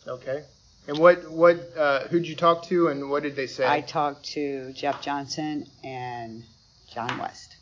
Okay. 0.06 0.44
And 0.86 0.98
what 0.98 1.30
what 1.30 1.76
uh, 1.76 2.08
who'd 2.08 2.26
you 2.26 2.34
talk 2.34 2.64
to, 2.68 2.88
and 2.88 3.10
what 3.10 3.22
did 3.22 3.36
they 3.36 3.46
say? 3.46 3.68
I 3.68 3.82
talked 3.82 4.24
to 4.30 4.72
Jeff 4.72 5.02
Johnson 5.02 5.66
and 5.84 6.44
John 6.90 7.18
West. 7.18 7.56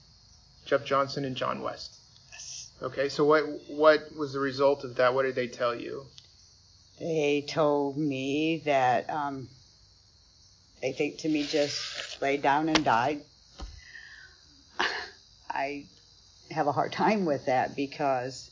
Jeff 0.65 0.85
Johnson 0.85 1.25
and 1.25 1.35
John 1.35 1.61
West. 1.61 1.99
Yes. 2.31 2.71
Okay. 2.81 3.09
So 3.09 3.25
what 3.25 3.43
what 3.69 4.17
was 4.17 4.33
the 4.33 4.39
result 4.39 4.85
of 4.85 4.95
that? 4.97 5.13
What 5.13 5.25
did 5.25 5.35
they 5.35 5.49
tell 5.49 5.75
you? 5.75 6.07
They 7.01 7.45
told 7.47 7.99
me 7.99 8.63
that 8.65 9.11
um, 9.11 9.49
they 10.81 10.93
think 10.93 11.19
Timmy 11.19 11.43
just 11.43 12.23
laid 12.23 12.43
down 12.43 12.69
and 12.69 12.85
died. 12.85 13.23
I 15.51 15.87
have 16.53 16.69
a 16.69 16.73
hard 16.73 16.93
time 16.93 17.25
with 17.25 17.47
that 17.47 17.75
because 17.75 18.51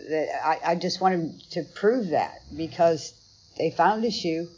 I, 0.00 0.58
I 0.64 0.74
just 0.74 1.00
wanted 1.00 1.40
to 1.52 1.62
prove 1.62 2.08
that 2.08 2.42
because 2.56 3.12
they 3.58 3.70
found 3.70 4.04
his 4.04 4.14
shoe. 4.14 4.48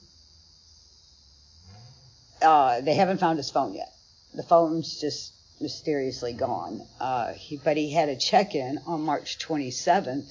Uh, 2.43 2.81
they 2.81 2.95
haven't 2.95 3.19
found 3.19 3.38
his 3.38 3.50
phone 3.50 3.75
yet. 3.75 3.93
The 4.35 4.43
phone's 4.43 5.00
just 5.00 5.33
mysteriously 5.61 6.33
gone. 6.33 6.83
Uh, 7.00 7.33
he, 7.33 7.57
but 7.57 7.76
he 7.76 7.90
had 7.93 8.09
a 8.09 8.16
check-in 8.16 8.78
on 8.87 9.02
March 9.02 9.38
27th, 9.38 10.31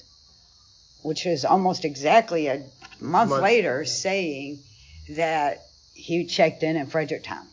which 1.02 1.26
is 1.26 1.44
almost 1.44 1.84
exactly 1.84 2.46
a 2.46 2.58
month, 3.00 3.30
Month, 3.30 3.42
later, 3.42 3.82
yeah. 3.82 3.88
saying 3.88 4.58
that 5.10 5.62
he 5.94 6.26
checked 6.26 6.62
in 6.62 6.76
in 6.76 6.86
Fredericktown. 6.86 7.46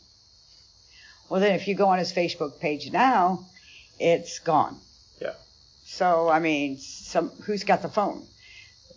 Well, 1.30 1.42
then 1.42 1.56
if 1.56 1.68
you 1.68 1.76
go 1.76 1.88
on 1.88 2.00
his 2.00 2.14
Facebook 2.14 2.60
page 2.60 2.92
now, 2.92 3.48
it's 4.00 4.40
gone. 4.40 4.78
So 5.96 6.28
I 6.28 6.40
mean, 6.40 6.80
some 6.80 7.30
who's 7.46 7.64
got 7.64 7.84
the 7.84 7.88
phone? 7.88 8.26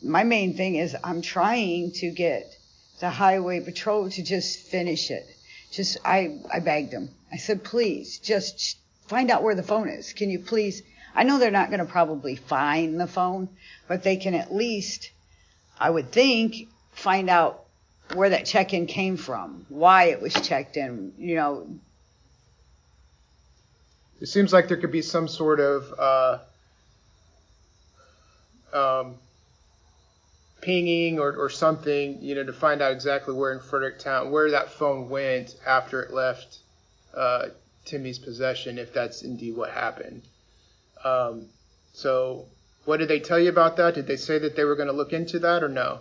My 0.02 0.24
main 0.24 0.56
thing 0.56 0.76
is 0.76 0.96
I'm 1.04 1.20
trying 1.20 1.92
to 2.00 2.10
get 2.10 2.56
the 3.00 3.10
highway 3.10 3.60
patrol 3.60 4.08
to 4.08 4.22
just 4.22 4.60
finish 4.60 5.10
it. 5.10 5.26
Just 5.70 5.98
I 6.06 6.40
I 6.50 6.60
begged 6.60 6.92
them. 6.92 7.10
I 7.30 7.36
said, 7.36 7.64
please, 7.64 8.18
just 8.18 8.78
find 9.08 9.30
out 9.30 9.42
where 9.42 9.54
the 9.54 9.62
phone 9.62 9.90
is. 9.90 10.14
Can 10.14 10.30
you 10.30 10.38
please? 10.38 10.82
I 11.14 11.24
know 11.24 11.38
they're 11.38 11.50
not 11.50 11.68
going 11.68 11.80
to 11.80 11.92
probably 11.98 12.36
find 12.36 12.98
the 12.98 13.06
phone, 13.06 13.50
but 13.88 14.02
they 14.02 14.16
can 14.16 14.34
at 14.34 14.54
least, 14.54 15.10
I 15.78 15.90
would 15.90 16.12
think, 16.12 16.68
find 16.92 17.28
out 17.28 17.64
where 18.14 18.30
that 18.30 18.46
check-in 18.46 18.86
came 18.86 19.18
from, 19.18 19.66
why 19.68 20.04
it 20.04 20.22
was 20.22 20.32
checked 20.32 20.78
in. 20.78 21.12
You 21.18 21.36
know, 21.36 21.66
It 24.20 24.28
seems 24.28 24.52
like 24.52 24.68
there 24.68 24.78
could 24.78 24.92
be 24.92 25.02
some 25.02 25.28
sort 25.28 25.60
of 25.60 25.92
uh, 25.98 26.38
um, 28.76 29.16
pinging 30.61 31.18
or, 31.18 31.35
or 31.37 31.50
something, 31.50 32.18
you 32.21 32.35
know, 32.35 32.45
to 32.45 32.52
find 32.52 32.83
out 32.83 32.92
exactly 32.92 33.35
where 33.35 33.52
in 33.52 33.61
Fredericktown, 33.61 34.30
where 34.30 34.50
that 34.50 34.71
phone 34.71 35.09
went 35.09 35.54
after 35.66 36.02
it 36.02 36.12
left 36.12 36.59
uh, 37.16 37.47
Timmy's 37.85 38.18
possession, 38.18 38.78
if 38.78 38.92
that's 38.92 39.23
indeed 39.23 39.56
what 39.56 39.71
happened. 39.71 40.23
Um, 41.04 41.47
so, 41.92 42.47
what 42.85 42.99
did 42.99 43.09
they 43.09 43.21
tell 43.21 43.38
you 43.38 43.49
about 43.49 43.76
that? 43.78 43.95
Did 43.95 44.06
they 44.06 44.16
say 44.16 44.38
that 44.38 44.56
they 44.56 44.64
were 44.64 44.76
going 44.76 44.88
to 44.88 44.95
look 44.95 45.12
into 45.12 45.38
that 45.40 45.62
or 45.62 45.68
no? 45.68 46.00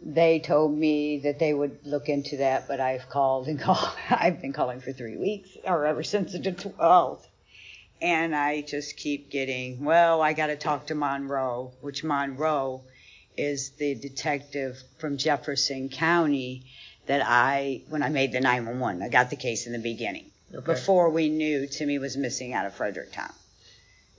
they 0.00 0.38
told 0.38 0.76
me 0.76 1.18
that 1.18 1.38
they 1.38 1.52
would 1.52 1.84
look 1.84 2.08
into 2.08 2.36
that, 2.36 2.68
but 2.68 2.80
I've 2.80 3.08
called 3.08 3.48
and 3.48 3.60
called. 3.66 3.90
I've 4.10 4.40
been 4.40 4.52
calling 4.52 4.80
for 4.80 4.92
three 4.92 5.16
weeks, 5.16 5.50
or 5.64 5.86
ever 5.86 6.02
since 6.02 6.32
the 6.32 6.38
12th. 6.38 7.26
And 8.00 8.34
I 8.34 8.60
just 8.62 8.96
keep 8.96 9.30
getting, 9.30 9.84
well, 9.84 10.22
I 10.22 10.32
got 10.32 10.48
to 10.48 10.56
talk 10.56 10.86
to 10.86 10.94
Monroe, 10.94 11.72
which 11.80 12.04
Monroe 12.04 12.82
is 13.36 13.70
the 13.70 13.94
detective 13.94 14.80
from 14.98 15.16
Jefferson 15.16 15.88
County 15.88 16.64
that 17.06 17.22
I, 17.24 17.82
when 17.88 18.02
I 18.02 18.08
made 18.08 18.32
the 18.32 18.40
911, 18.40 19.02
I 19.02 19.08
got 19.08 19.30
the 19.30 19.36
case 19.36 19.66
in 19.66 19.72
the 19.72 19.78
beginning, 19.78 20.26
Okay. 20.54 20.64
before 20.74 21.10
we 21.10 21.28
knew 21.28 21.66
Timmy 21.66 21.98
was 21.98 22.16
missing 22.16 22.52
out 22.52 22.66
of 22.66 22.74
Fredericktown. 22.74 23.32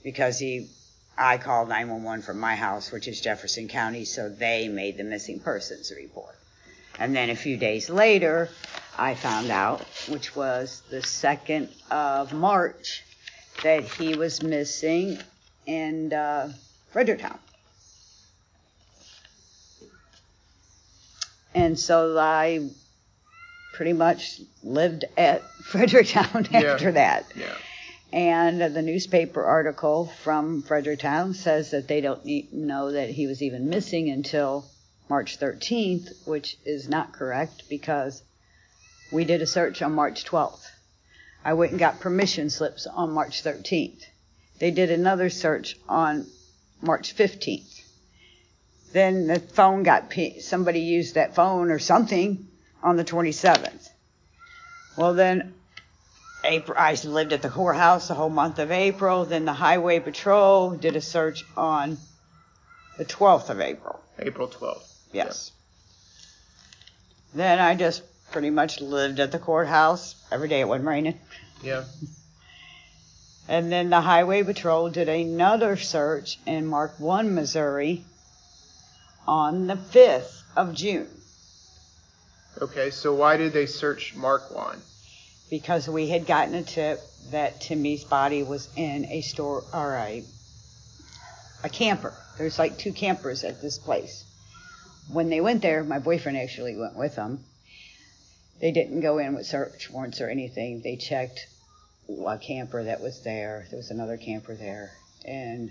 Because 0.02 0.38
he, 0.38 0.68
I 1.16 1.38
called 1.38 1.68
911 1.68 2.22
from 2.22 2.38
my 2.40 2.56
house, 2.56 2.90
which 2.90 3.06
is 3.08 3.20
Jefferson 3.20 3.68
County, 3.68 4.04
so 4.04 4.28
they 4.28 4.68
made 4.68 4.96
the 4.96 5.04
missing 5.04 5.40
persons 5.40 5.92
report. 5.96 6.34
And 6.98 7.14
then 7.14 7.30
a 7.30 7.36
few 7.36 7.56
days 7.56 7.88
later, 7.88 8.48
I 8.98 9.14
found 9.14 9.50
out, 9.50 9.82
which 10.08 10.34
was 10.36 10.82
the 10.90 10.98
2nd 10.98 11.68
of 11.90 12.32
March, 12.32 13.04
that 13.62 13.84
he 13.84 14.14
was 14.14 14.42
missing 14.42 15.18
in 15.66 16.12
uh, 16.12 16.52
Fredericktown. 16.92 17.38
And 21.54 21.78
so 21.78 22.18
I 22.18 22.70
pretty 23.72 23.92
much 23.92 24.40
lived 24.62 25.04
at 25.16 25.42
Fredericktown 25.64 26.46
Yeah. 26.50 26.72
after 26.74 26.92
that. 26.92 27.26
Yeah. 27.36 27.54
And 28.12 28.60
the 28.74 28.82
newspaper 28.82 29.44
article 29.44 30.10
from 30.24 30.62
Fredericktown 30.62 31.32
says 31.34 31.70
that 31.70 31.86
they 31.86 32.00
don't 32.00 32.24
know 32.52 32.90
that 32.92 33.10
he 33.10 33.28
was 33.28 33.40
even 33.40 33.68
missing 33.68 34.08
until 34.10 34.64
March 35.08 35.38
13th, 35.38 36.08
which 36.24 36.56
is 36.64 36.88
not 36.88 37.12
correct 37.12 37.64
because 37.68 38.22
we 39.12 39.24
did 39.24 39.42
a 39.42 39.46
search 39.46 39.80
on 39.82 39.92
March 39.92 40.24
12th. 40.24 40.69
I 41.44 41.54
went 41.54 41.72
and 41.72 41.80
got 41.80 42.00
permission 42.00 42.50
slips 42.50 42.86
on 42.86 43.12
March 43.12 43.42
13th. 43.42 44.02
They 44.58 44.70
did 44.70 44.90
another 44.90 45.30
search 45.30 45.76
on 45.88 46.26
March 46.82 47.16
15th. 47.16 47.80
Then 48.92 49.26
the 49.26 49.40
phone 49.40 49.82
got, 49.82 50.10
pi- 50.10 50.36
somebody 50.40 50.80
used 50.80 51.14
that 51.14 51.34
phone 51.34 51.70
or 51.70 51.78
something 51.78 52.46
on 52.82 52.96
the 52.96 53.04
27th. 53.04 53.88
Well, 54.96 55.14
then 55.14 55.54
April, 56.44 56.76
I 56.78 56.94
lived 57.04 57.32
at 57.32 57.42
the 57.42 57.48
courthouse 57.48 58.08
the 58.08 58.14
whole 58.14 58.30
month 58.30 58.58
of 58.58 58.70
April. 58.70 59.24
Then 59.24 59.44
the 59.44 59.52
highway 59.52 60.00
patrol 60.00 60.70
did 60.72 60.96
a 60.96 61.00
search 61.00 61.44
on 61.56 61.98
the 62.98 63.04
12th 63.04 63.50
of 63.50 63.60
April. 63.60 64.00
April 64.18 64.48
12th. 64.48 64.84
Yes. 65.12 65.52
Then 67.34 67.58
I 67.58 67.74
just 67.74 68.02
pretty 68.30 68.50
much 68.50 68.80
lived 68.80 69.20
at 69.20 69.32
the 69.32 69.38
courthouse 69.38 70.14
every 70.30 70.48
day 70.48 70.60
it 70.60 70.68
wasn't 70.68 70.88
raining. 70.88 71.18
Yeah. 71.62 71.84
And 73.48 73.70
then 73.70 73.90
the 73.90 74.00
highway 74.00 74.42
patrol 74.42 74.90
did 74.90 75.08
another 75.08 75.76
search 75.76 76.38
in 76.46 76.66
Marquand, 76.66 77.34
Missouri 77.34 78.04
on 79.26 79.66
the 79.66 79.74
5th 79.74 80.42
of 80.56 80.74
June 80.74 81.08
Okay, 82.60 82.90
so 82.90 83.14
why 83.14 83.36
did 83.36 83.52
they 83.52 83.66
search 83.66 84.14
Marquand? 84.16 84.82
because 85.50 85.88
we 85.88 86.08
had 86.08 86.26
gotten 86.26 86.54
a 86.54 86.62
tip 86.62 87.00
that 87.32 87.60
Timmy's 87.60 88.04
body 88.04 88.42
was 88.42 88.68
in 88.76 89.04
a 89.06 89.20
store 89.20 89.64
or 89.74 89.94
a 89.96 90.24
a 91.62 91.68
camper. 91.68 92.14
There's 92.38 92.58
like 92.58 92.78
two 92.78 92.92
campers 92.92 93.44
at 93.44 93.60
this 93.60 93.76
place. 93.76 94.24
When 95.12 95.28
they 95.28 95.40
went 95.40 95.60
there, 95.60 95.82
my 95.82 95.98
boyfriend 95.98 96.38
actually 96.38 96.76
went 96.76 96.96
with 96.96 97.16
them. 97.16 97.44
They 98.60 98.72
didn't 98.72 99.00
go 99.00 99.18
in 99.18 99.34
with 99.34 99.46
search 99.46 99.90
warrants 99.90 100.20
or 100.20 100.28
anything. 100.28 100.82
They 100.82 100.96
checked 100.96 101.46
a 102.08 102.38
camper 102.38 102.84
that 102.84 103.00
was 103.00 103.22
there. 103.22 103.66
There 103.70 103.78
was 103.78 103.90
another 103.90 104.16
camper 104.16 104.54
there, 104.54 104.92
and 105.24 105.70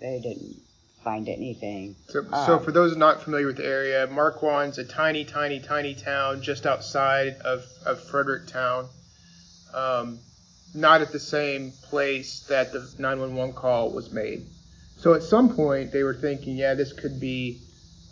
they 0.00 0.20
didn't 0.20 0.56
find 1.04 1.28
anything. 1.28 1.94
So, 2.08 2.24
Uh, 2.32 2.46
so 2.46 2.58
for 2.58 2.72
those 2.72 2.96
not 2.96 3.22
familiar 3.22 3.46
with 3.46 3.58
the 3.58 3.66
area, 3.66 4.06
Marquand's 4.06 4.78
a 4.78 4.84
tiny, 4.84 5.24
tiny, 5.24 5.60
tiny 5.60 5.94
town 5.94 6.42
just 6.42 6.66
outside 6.66 7.36
of, 7.44 7.64
of 7.84 8.02
Fredericktown. 8.02 8.88
Um, 9.74 10.18
not 10.74 11.02
at 11.02 11.12
the 11.12 11.20
same 11.20 11.72
place 11.82 12.40
that 12.48 12.72
the 12.72 12.80
911 12.98 13.54
call 13.54 13.90
was 13.92 14.10
made. 14.10 14.46
So 14.96 15.14
at 15.14 15.22
some 15.22 15.54
point 15.54 15.92
they 15.92 16.02
were 16.02 16.14
thinking, 16.14 16.56
yeah, 16.56 16.74
this 16.74 16.92
could 16.92 17.20
be, 17.20 17.60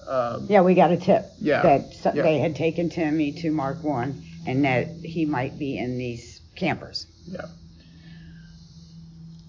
um, 0.08 0.46
Yeah, 0.48 0.62
we 0.62 0.74
got 0.74 0.90
a 0.92 0.96
tip 0.96 1.26
Yeah, 1.40 1.62
that 1.62 1.94
so- 1.94 2.12
yeah. 2.14 2.22
they 2.22 2.38
had 2.38 2.56
taken 2.56 2.88
Timmy 2.90 3.32
to 3.42 3.50
Marquand, 3.50 4.22
and 4.46 4.64
that 4.64 4.88
he 5.04 5.24
might 5.24 5.58
be 5.58 5.78
in 5.78 5.98
these 5.98 6.40
campers. 6.56 7.06
Yeah. 7.26 7.46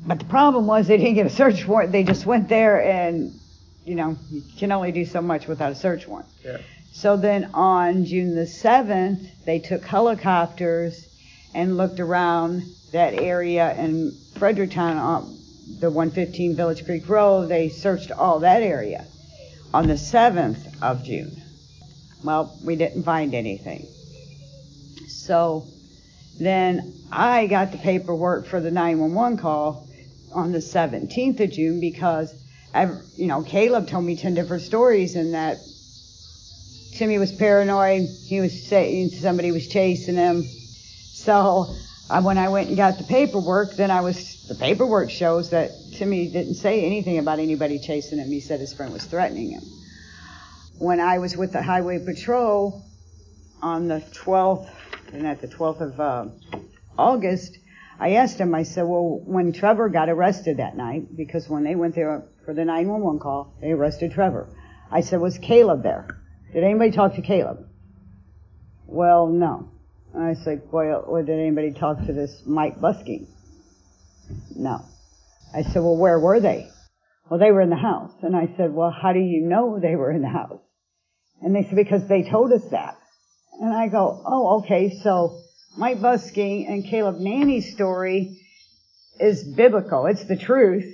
But 0.05 0.19
the 0.19 0.25
problem 0.25 0.67
was 0.67 0.88
they 0.88 0.98
didn't 0.98 1.15
get 1.15 1.25
a 1.25 1.29
search 1.29 1.65
warrant. 1.67 1.91
They 1.91 2.03
just 2.03 2.25
went 2.25 2.50
there, 2.50 2.81
and 2.83 3.33
you 3.86 3.95
know 3.95 4.17
you 4.29 4.43
can 4.57 4.72
only 4.72 4.91
do 4.91 5.05
so 5.05 5.22
much 5.22 5.48
without 5.48 5.72
a 5.72 5.75
search 5.75 6.07
warrant. 6.07 6.27
Yeah. 6.43 6.57
So 6.91 7.17
then 7.17 7.50
on 7.53 8.05
June 8.05 8.36
the 8.36 8.45
seventh, 8.45 9.22
they 9.45 9.60
took 9.60 9.83
helicopters 9.83 11.07
and 11.55 11.77
looked 11.77 12.00
around 12.00 12.63
that 12.91 13.13
area 13.13 13.75
in 13.79 14.12
Fredericktown, 14.38 14.98
on 14.98 15.38
the 15.79 15.89
115 15.89 16.55
Village 16.55 16.86
Creek 16.86 17.07
Road. 17.10 17.48
They 17.50 17.69
searched 17.69 18.12
all 18.12 18.39
that 18.39 18.62
area 18.62 19.05
on 19.74 19.88
the 19.88 19.94
7th 19.96 20.82
of 20.82 21.03
June. 21.03 21.42
Well, 22.24 22.58
we 22.63 22.75
didn't 22.75 23.03
find 23.03 23.34
anything. 23.34 23.88
So 25.08 25.65
then 26.39 26.94
I 27.12 27.48
got 27.48 27.72
the 27.72 27.77
paperwork 27.77 28.46
for 28.46 28.60
the 28.60 28.72
911 28.72 29.38
call 29.38 29.88
on 30.34 30.51
the 30.51 30.60
17th 30.60 31.39
of 31.39 31.51
June 31.51 31.80
because, 31.80 32.34
I, 32.74 32.86
you 33.15 33.27
know, 33.27 33.42
Caleb 33.44 33.88
told 33.88 34.06
me 34.06 34.15
10 34.15 34.34
different 34.34 34.63
stories 34.63 35.15
and 35.15 35.34
that 35.34 35.58
Timmy 36.96 37.18
was 37.18 37.32
paranoid. 37.32 38.08
He 38.25 38.39
was 38.39 38.68
saying 38.68 39.10
somebody 39.10 39.51
was 39.51 39.68
chasing 39.68 40.15
him. 40.15 40.44
So 40.44 41.74
I, 42.10 42.20
when 42.20 42.38
I 42.38 42.50
went 42.50 42.68
and 42.68 42.77
got 42.77 42.98
the 42.98 43.03
paperwork, 43.03 43.75
then 43.75 43.92
I 43.92 44.01
was, 44.01 44.33
the 44.47 44.55
paperwork 44.55 45.09
shows 45.09 45.51
that 45.51 45.71
Timmy 45.93 46.27
didn't 46.27 46.55
say 46.55 46.83
anything 46.83 47.17
about 47.17 47.39
anybody 47.39 47.79
chasing 47.79 48.19
him. 48.19 48.27
He 48.29 48.41
said 48.41 48.59
his 48.59 48.73
friend 48.73 48.91
was 48.91 49.05
threatening 49.05 49.51
him. 49.51 49.63
When 50.79 51.00
I 51.00 51.19
was 51.19 51.38
with 51.38 51.53
the 51.53 51.62
highway 51.62 52.03
patrol 52.03 52.83
on 53.62 53.88
the 53.88 54.03
12th, 54.25 54.69
and 55.13 55.25
at 55.25 55.39
the 55.39 55.47
12th 55.47 55.81
of 55.81 56.00
uh, 56.00 56.25
August, 56.97 57.57
I 58.00 58.15
asked 58.15 58.38
him, 58.38 58.53
I 58.53 58.63
said, 58.63 58.81
well, 58.83 59.21
when 59.23 59.53
Trevor 59.53 59.88
got 59.88 60.09
arrested 60.09 60.57
that 60.57 60.75
night, 60.75 61.15
because 61.15 61.47
when 61.47 61.63
they 61.63 61.75
went 61.75 61.95
there 61.95 62.23
for 62.43 62.53
the 62.53 62.65
911 62.65 63.19
call, 63.19 63.53
they 63.62 63.71
arrested 63.71 64.12
Trevor. 64.12 64.50
I 64.91 65.01
said, 65.01 65.21
was 65.21 65.38
Caleb 65.38 65.83
there? 65.83 66.07
Did 66.51 66.63
anybody 66.63 66.91
talk 66.91 67.15
to 67.15 67.21
Caleb? 67.21 67.65
Well, 68.88 69.27
no. 69.27 69.69
I 70.17 70.33
said, 70.33 70.63
well, 70.71 71.03
or 71.07 71.23
did 71.23 71.39
anybody 71.39 71.71
talk 71.71 72.05
to 72.05 72.13
this 72.13 72.43
Mike 72.45 72.79
Buskey? 72.79 73.27
No. 74.56 74.86
I 75.54 75.63
said, 75.63 75.82
well, 75.82 75.98
where 75.98 76.20
were 76.20 76.40
they? 76.40 76.70
Well, 77.30 77.40
they 77.40 77.52
were 77.52 77.62
in 77.62 77.70
the 77.70 77.75
house. 77.75 78.12
And 78.22 78.36
I 78.36 78.54
said, 78.58 78.74
well, 78.74 78.92
how 78.92 79.13
do 79.13 79.20
you 79.20 79.42
know 79.42 79.80
they 79.80 79.96
were 79.96 80.12
in 80.12 80.22
the 80.22 80.30
house? 80.30 80.62
And 81.42 81.56
they 81.56 81.63
said, 81.63 81.75
because 81.75 82.08
they 82.08 82.24
told 82.24 82.52
us 82.52 82.63
that. 82.72 82.98
And 83.60 83.74
I 83.74 83.88
go, 83.88 84.24
oh, 84.25 84.60
okay, 84.60 85.00
so 85.04 85.40
Mike 85.78 86.00
Buskey 86.00 86.68
and 86.68 86.86
Caleb 86.86 87.20
Nanny's 87.20 87.74
story 87.74 88.40
is 89.20 89.44
biblical. 89.44 90.06
It's 90.08 90.25
the 90.25 90.38
truth 90.38 90.92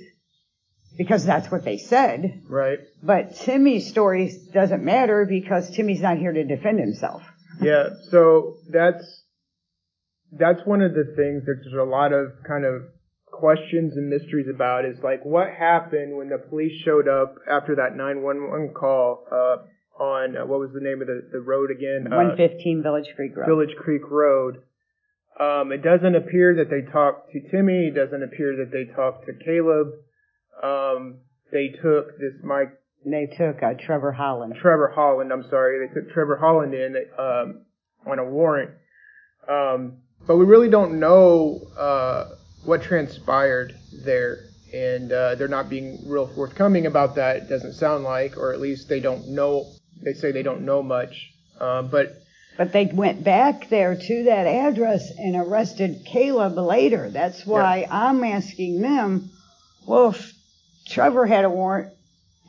because 0.96 1.24
that's 1.24 1.50
what 1.50 1.64
they 1.64 1.78
said. 1.78 2.42
Right. 2.48 2.78
But 3.02 3.36
Timmy's 3.36 3.88
story 3.88 4.38
doesn't 4.52 4.84
matter 4.84 5.24
because 5.26 5.70
Timmy's 5.70 6.00
not 6.00 6.18
here 6.18 6.32
to 6.32 6.44
defend 6.44 6.78
himself. 6.80 7.22
Yeah. 7.60 7.88
So 8.10 8.56
that's 8.68 9.24
that's 10.32 10.60
one 10.64 10.82
of 10.82 10.92
the 10.92 11.04
things 11.16 11.44
that 11.46 11.60
there's 11.62 11.74
a 11.74 11.90
lot 11.90 12.12
of 12.12 12.32
kind 12.46 12.64
of 12.64 12.82
questions 13.40 13.96
and 13.96 14.08
mysteries 14.08 14.46
about 14.52 14.84
is 14.84 14.98
like 15.02 15.24
what 15.24 15.48
happened 15.48 16.16
when 16.16 16.28
the 16.28 16.38
police 16.38 16.72
showed 16.84 17.08
up 17.08 17.36
after 17.50 17.74
that 17.76 17.96
911 17.96 18.74
call 18.74 19.24
uh, 19.32 19.56
on 20.02 20.36
uh, 20.36 20.46
what 20.46 20.60
was 20.60 20.70
the 20.74 20.80
name 20.80 21.00
of 21.00 21.06
the, 21.06 21.26
the 21.32 21.40
road 21.40 21.70
again? 21.70 22.06
Uh, 22.06 22.36
115 22.36 22.82
Village 22.82 23.08
Creek 23.16 23.36
Road. 23.36 23.46
Village 23.46 23.76
Creek 23.78 24.02
Road. 24.10 24.62
Um, 25.40 25.72
it 25.72 25.82
doesn't 25.82 26.14
appear 26.14 26.56
that 26.56 26.68
they 26.68 26.90
talked 26.92 27.32
to 27.32 27.40
Timmy. 27.50 27.88
It 27.88 27.94
doesn't 27.94 28.22
appear 28.22 28.56
that 28.56 28.70
they 28.70 28.92
talked 28.94 29.26
to 29.26 29.32
Caleb. 29.32 29.88
Um, 30.62 31.20
they 31.50 31.68
took 31.68 32.18
this 32.18 32.34
Mike. 32.44 32.76
They 33.06 33.26
took 33.26 33.62
uh, 33.62 33.72
Trevor 33.80 34.12
Holland. 34.12 34.54
Trevor 34.60 34.92
Holland. 34.94 35.32
I'm 35.32 35.44
sorry. 35.48 35.88
They 35.88 35.94
took 35.94 36.12
Trevor 36.12 36.36
Holland 36.36 36.74
in 36.74 36.94
um, 37.18 37.62
on 38.06 38.18
a 38.18 38.24
warrant. 38.24 38.72
Um, 39.48 40.02
but 40.26 40.36
we 40.36 40.44
really 40.44 40.68
don't 40.68 41.00
know 41.00 41.60
uh, 41.78 42.28
what 42.64 42.82
transpired 42.82 43.74
there, 44.04 44.44
and 44.72 45.12
uh, 45.12 45.34
they're 45.34 45.48
not 45.48 45.68
being 45.68 45.98
real 46.06 46.26
forthcoming 46.26 46.86
about 46.86 47.16
that. 47.16 47.36
It 47.36 47.48
doesn't 47.48 47.74
sound 47.74 48.04
like, 48.04 48.36
or 48.36 48.52
at 48.52 48.60
least 48.60 48.88
they 48.88 49.00
don't 49.00 49.28
know. 49.28 49.66
They 50.02 50.12
say 50.12 50.32
they 50.32 50.42
don't 50.42 50.62
know 50.62 50.82
much. 50.82 51.32
Um, 51.60 51.88
but 51.88 52.16
but 52.56 52.72
they 52.72 52.86
went 52.86 53.24
back 53.24 53.68
there 53.70 53.94
to 53.94 54.24
that 54.24 54.46
address 54.46 55.10
and 55.16 55.36
arrested 55.36 56.02
Caleb 56.04 56.58
later. 56.58 57.08
That's 57.08 57.46
why 57.46 57.80
yeah. 57.80 58.08
I'm 58.08 58.22
asking 58.22 58.82
them, 58.82 59.30
well, 59.86 60.10
if 60.10 60.34
Trevor 60.86 61.26
had 61.26 61.44
a 61.44 61.50
warrant 61.50 61.92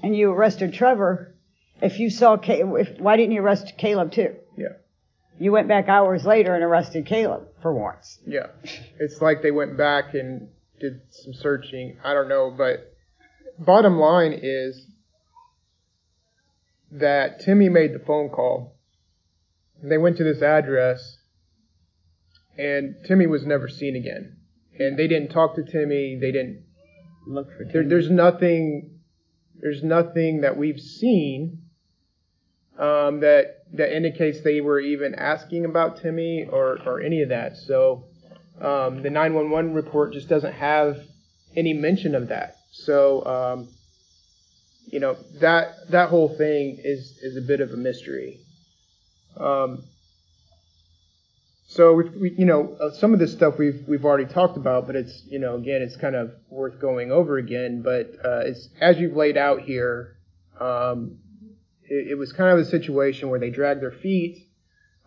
and 0.03 0.15
you 0.15 0.31
arrested 0.31 0.73
Trevor, 0.73 1.33
if 1.81 1.99
you 1.99 2.09
saw 2.09 2.35
Caleb, 2.37 2.87
if, 2.87 2.99
why 2.99 3.15
didn't 3.15 3.31
you 3.31 3.41
arrest 3.41 3.73
Caleb 3.77 4.11
too? 4.11 4.35
Yeah. 4.57 4.73
You 5.39 5.51
went 5.51 5.67
back 5.67 5.87
hours 5.87 6.25
later 6.25 6.53
and 6.53 6.63
arrested 6.63 7.05
Caleb 7.05 7.47
for 7.61 7.73
once. 7.73 8.19
Yeah. 8.25 8.47
It's 8.99 9.21
like 9.21 9.41
they 9.41 9.51
went 9.51 9.77
back 9.77 10.13
and 10.13 10.49
did 10.79 11.01
some 11.09 11.33
searching. 11.33 11.97
I 12.03 12.13
don't 12.13 12.29
know, 12.29 12.53
but 12.55 12.93
bottom 13.59 13.97
line 13.97 14.39
is 14.41 14.87
that 16.91 17.39
Timmy 17.41 17.69
made 17.69 17.93
the 17.93 17.99
phone 17.99 18.29
call 18.29 18.75
they 19.83 19.97
went 19.97 20.17
to 20.17 20.23
this 20.23 20.41
address, 20.41 21.17
and 22.57 22.95
Timmy 23.07 23.27
was 23.27 23.45
never 23.45 23.67
seen 23.67 23.95
again. 23.95 24.37
And 24.77 24.97
they 24.97 25.07
didn't 25.07 25.29
talk 25.29 25.55
to 25.55 25.63
Timmy. 25.63 26.17
They 26.19 26.31
didn't 26.31 26.63
look 27.27 27.47
for 27.51 27.65
Timmy. 27.65 27.73
There, 27.73 27.89
there's 27.89 28.09
nothing. 28.09 28.99
There's 29.59 29.83
nothing 29.83 30.41
that 30.41 30.57
we've 30.57 30.79
seen 30.79 31.63
um, 32.79 33.19
that 33.19 33.60
that 33.73 33.95
indicates 33.95 34.41
they 34.41 34.61
were 34.61 34.79
even 34.79 35.15
asking 35.15 35.65
about 35.65 36.01
Timmy 36.01 36.45
or 36.49 36.77
or 36.85 37.01
any 37.01 37.21
of 37.21 37.29
that. 37.29 37.57
So 37.57 38.05
um, 38.59 39.01
the 39.01 39.09
911 39.09 39.73
report 39.73 40.13
just 40.13 40.27
doesn't 40.27 40.53
have 40.53 40.97
any 41.55 41.73
mention 41.73 42.15
of 42.15 42.27
that. 42.29 42.57
So 42.71 43.25
um, 43.25 43.69
you 44.87 44.99
know 44.99 45.17
that 45.39 45.89
that 45.89 46.09
whole 46.09 46.29
thing 46.29 46.79
is 46.83 47.17
is 47.21 47.37
a 47.37 47.41
bit 47.41 47.61
of 47.61 47.71
a 47.71 47.77
mystery. 47.77 48.39
Um, 49.37 49.83
so 51.67 51.93
we, 51.93 52.09
we, 52.09 52.35
you 52.37 52.45
know, 52.45 52.75
uh, 52.81 52.91
some 52.91 53.13
of 53.13 53.19
this 53.19 53.31
stuff 53.31 53.57
we've 53.57 53.85
we've 53.87 54.03
already 54.03 54.25
talked 54.25 54.57
about, 54.57 54.87
but 54.87 54.97
it's 54.97 55.23
you 55.29 55.39
know, 55.39 55.55
again, 55.55 55.81
it's 55.81 55.95
kind 55.95 56.15
of 56.15 56.33
worth 56.49 56.79
going 56.81 57.13
over 57.13 57.37
again. 57.37 57.81
But 57.81 58.11
uh, 58.25 58.41
it's 58.43 58.67
as 58.81 58.97
you've 58.97 59.15
laid 59.15 59.37
out 59.37 59.61
here, 59.61 60.17
um, 60.59 61.19
it, 61.91 62.11
it, 62.11 62.17
was 62.17 62.31
kind 62.33 62.57
of 62.57 62.65
a 62.65 62.69
situation 62.69 63.29
where 63.29 63.39
they 63.39 63.49
dragged 63.49 63.81
their 63.81 63.91
feet, 63.91 64.47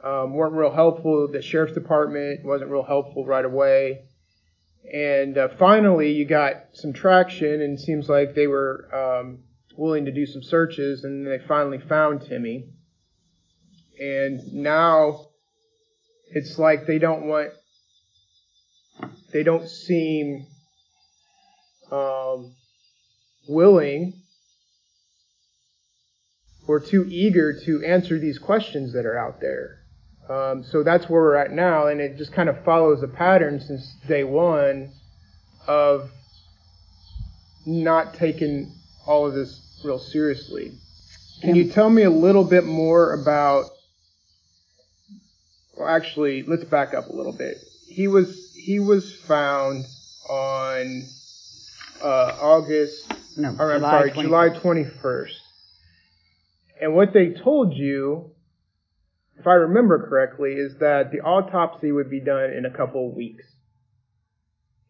um, 0.03 0.35
weren't 0.35 0.55
real 0.55 0.73
helpful. 0.73 1.29
The 1.33 1.43
sheriff's 1.43 1.75
department 1.75 2.45
wasn't 2.45 2.71
real 2.71 2.85
helpful 2.85 3.25
right 3.25 3.45
away, 3.45 4.05
and 4.93 5.37
uh, 5.39 5.49
finally 5.59 6.13
you 6.13 6.25
got 6.25 6.67
some 6.73 6.93
traction, 6.93 7.61
and 7.61 7.81
seems 7.81 8.09
like 8.09 8.35
they 8.35 8.47
were 8.47 8.89
um, 8.95 9.39
willing 9.77 10.05
to 10.05 10.13
do 10.13 10.27
some 10.27 10.43
searches, 10.43 11.05
and 11.05 11.27
they 11.27 11.39
finally 11.47 11.79
found 11.79 12.23
Timmy 12.23 12.69
and 13.99 14.53
now 14.53 15.27
it's 16.31 16.59
like 16.59 16.87
they 16.87 16.99
don't 16.99 17.27
want 17.27 17.51
they 19.33 19.43
don't 19.43 19.69
seem 19.69 20.47
um, 21.91 22.55
willing 23.49 24.15
or 26.67 26.81
too 26.81 27.07
eager 27.09 27.59
to 27.65 27.85
answer 27.85 28.19
these 28.19 28.39
questions 28.39 28.93
that 28.93 29.07
are 29.07 29.19
out 29.19 29.41
there. 29.41 29.79
Um, 30.29 30.65
so 30.65 30.83
that's 30.83 31.09
where 31.09 31.21
we're 31.21 31.37
at 31.37 31.53
now, 31.53 31.87
and 31.89 32.01
it 32.01 32.17
just 32.17 32.33
kind 32.33 32.49
of 32.49 32.65
follows 32.65 33.03
a 33.03 33.09
pattern 33.09 33.61
since 33.61 33.95
day 34.09 34.25
one 34.25 34.91
of 35.67 36.11
not 37.67 38.15
taking 38.15 38.73
all 39.07 39.27
of 39.27 39.35
this 39.35 39.61
real 39.85 39.99
seriously. 39.99 40.73
Can 41.43 41.55
you 41.55 41.71
tell 41.71 41.91
me 41.91 42.05
a 42.05 42.11
little 42.11 42.45
bit 42.45 42.65
more 42.65 43.13
about 43.13 43.67
well, 45.77 45.89
actually, 45.89 46.43
let's 46.45 46.65
back 46.65 46.95
up 46.95 47.09
a 47.09 47.13
little 47.13 47.33
bit. 47.33 47.59
He 47.89 48.09
was 48.09 48.53
he 48.55 48.81
was 48.81 49.15
found 49.15 49.85
on 50.29 51.05
uh, 52.03 52.37
August. 52.41 53.13
No, 53.37 53.55
or, 53.59 53.75
I'm 53.75 53.81
sorry, 53.81 54.11
21st. 54.11 54.23
July 54.23 54.49
21st. 54.51 55.33
And 56.85 56.95
what 56.95 57.15
they 57.15 57.31
told 57.31 57.73
you, 57.73 58.33
if 59.39 59.47
I 59.47 59.55
remember 59.55 60.07
correctly, 60.07 60.53
is 60.53 60.77
that 60.81 61.13
the 61.13 61.21
autopsy 61.23 61.91
would 61.91 62.11
be 62.11 62.21
done 62.21 62.51
in 62.51 62.67
a 62.67 62.71
couple 62.71 63.09
of 63.09 63.15
weeks. 63.15 63.47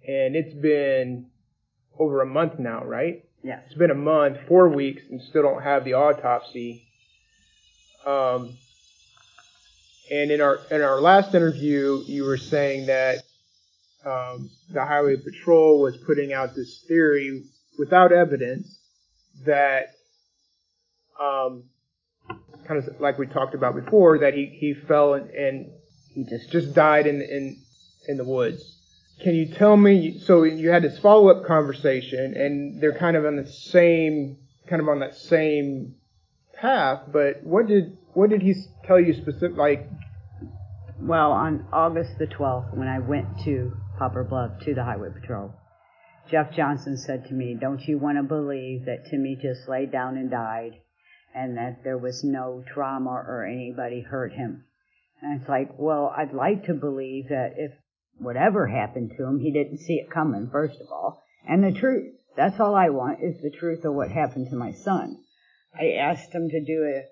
And 0.05 0.35
it's 0.35 0.55
been 0.55 1.27
over 1.97 2.21
a 2.21 2.27
month 2.27 2.59
now, 2.59 2.85
right? 2.85 3.25
Yes. 3.45 3.63
It's 3.67 3.79
been 3.79 3.93
a 3.93 3.95
month, 3.95 4.39
four 4.49 4.71
weeks, 4.71 5.03
and 5.09 5.23
still 5.23 5.43
don't 5.43 5.63
have 5.63 5.85
the 5.85 5.95
autopsy. 5.95 6.85
Um, 8.05 8.57
and 10.11 10.33
in 10.33 10.41
our 10.41 10.59
in 10.73 10.83
our 10.83 11.01
last 11.01 11.33
interview, 11.33 12.03
you 12.07 12.25
were 12.25 12.39
saying 12.39 12.87
that 12.87 13.19
um, 14.05 14.51
the 14.69 14.85
Highway 14.85 15.15
Patrol 15.19 15.81
was 15.81 15.97
putting 15.99 16.33
out 16.33 16.57
this 16.57 16.85
theory 16.89 17.45
without 17.79 18.11
evidence 18.11 18.81
that, 19.47 19.95
um, 21.21 21.63
kind 22.67 22.83
of 22.83 23.01
like 23.01 23.19
we 23.19 23.27
talked 23.27 23.55
about 23.55 23.75
before, 23.75 24.19
that 24.19 24.35
he, 24.35 24.47
he 24.47 24.75
fell 24.75 25.15
and, 25.15 25.31
and 25.31 25.71
he 26.15 26.25
just 26.25 26.51
just 26.51 26.75
died 26.75 27.07
in 27.07 27.21
in 27.21 27.57
in 28.09 28.17
the 28.17 28.25
woods. 28.25 28.77
Can 29.21 29.35
you 29.35 29.47
tell 29.47 29.77
me? 29.77 30.19
So 30.19 30.43
you 30.43 30.71
had 30.71 30.83
this 30.83 30.99
follow 30.99 31.29
up 31.29 31.47
conversation, 31.47 32.35
and 32.37 32.81
they're 32.81 32.99
kind 32.99 33.17
of 33.17 33.25
on 33.25 33.37
the 33.37 33.47
same 33.47 34.39
kind 34.69 34.81
of 34.81 34.89
on 34.89 35.01
that 35.01 35.15
same 35.15 35.95
path. 36.55 37.03
But 37.13 37.43
what 37.43 37.67
did 37.67 37.97
what 38.15 38.31
did 38.31 38.43
he 38.43 38.55
tell 38.85 39.01
you 39.01 39.15
specific? 39.15 39.57
Like, 39.57 39.89
well, 41.01 41.33
on 41.33 41.67
August 41.73 42.19
the 42.19 42.27
12th, 42.27 42.77
when 42.77 42.89
I 42.89 42.99
went 42.99 43.27
to 43.45 43.73
Poplar 43.99 44.25
Bluff 44.25 44.61
to 44.65 44.75
the 44.75 44.85
Highway 44.85 45.11
Patrol, 45.13 45.55
Jeff 46.31 46.55
Johnson 46.55 46.97
said 46.97 47.27
to 47.29 47.35
me, 47.35 47.57
"Don't 47.61 47.87
you 47.87 47.99
want 47.99 48.19
to 48.19 48.23
believe 48.23 48.87
that 48.87 49.07
Timmy 49.11 49.37
just 49.37 49.69
laid 49.69 49.93
down 49.93 50.17
and 50.17 50.31
died, 50.31 50.81
and 51.35 51.57
that 51.57 51.83
there 51.85 51.99
was 51.99 52.23
no 52.25 52.63
trauma 52.67 53.11
or 53.11 53.45
anybody 53.45 54.01
hurt 54.01 54.33
him?" 54.33 54.65
And 55.21 55.41
it's 55.41 55.49
like, 55.49 55.79
well, 55.79 56.15
I'd 56.17 56.33
like 56.33 56.65
to 56.65 56.75
believe 56.75 57.29
that 57.29 57.55
if 57.59 57.73
whatever 58.19 58.67
happened 58.69 59.13
to 59.17 59.25
him, 59.25 59.41
he 59.41 59.51
didn't 59.51 59.79
see 59.79 59.95
it 59.95 60.11
coming, 60.11 60.49
first 60.49 60.81
of 60.81 60.91
all, 60.91 61.23
and 61.47 61.65
the 61.65 61.73
truth. 61.73 62.15
That's 62.37 62.61
all 62.61 62.75
I 62.75 62.91
want 62.91 63.23
is 63.23 63.41
the 63.41 63.51
truth 63.51 63.85
of 63.85 63.95
what 63.95 64.11
happened 64.11 64.51
to 64.51 64.57
my 64.57 64.73
son. 64.73 65.23
I 65.79 65.93
asked 65.93 66.33
him 66.33 66.49
to 66.49 66.65
do 66.65 66.85
a 66.85 67.05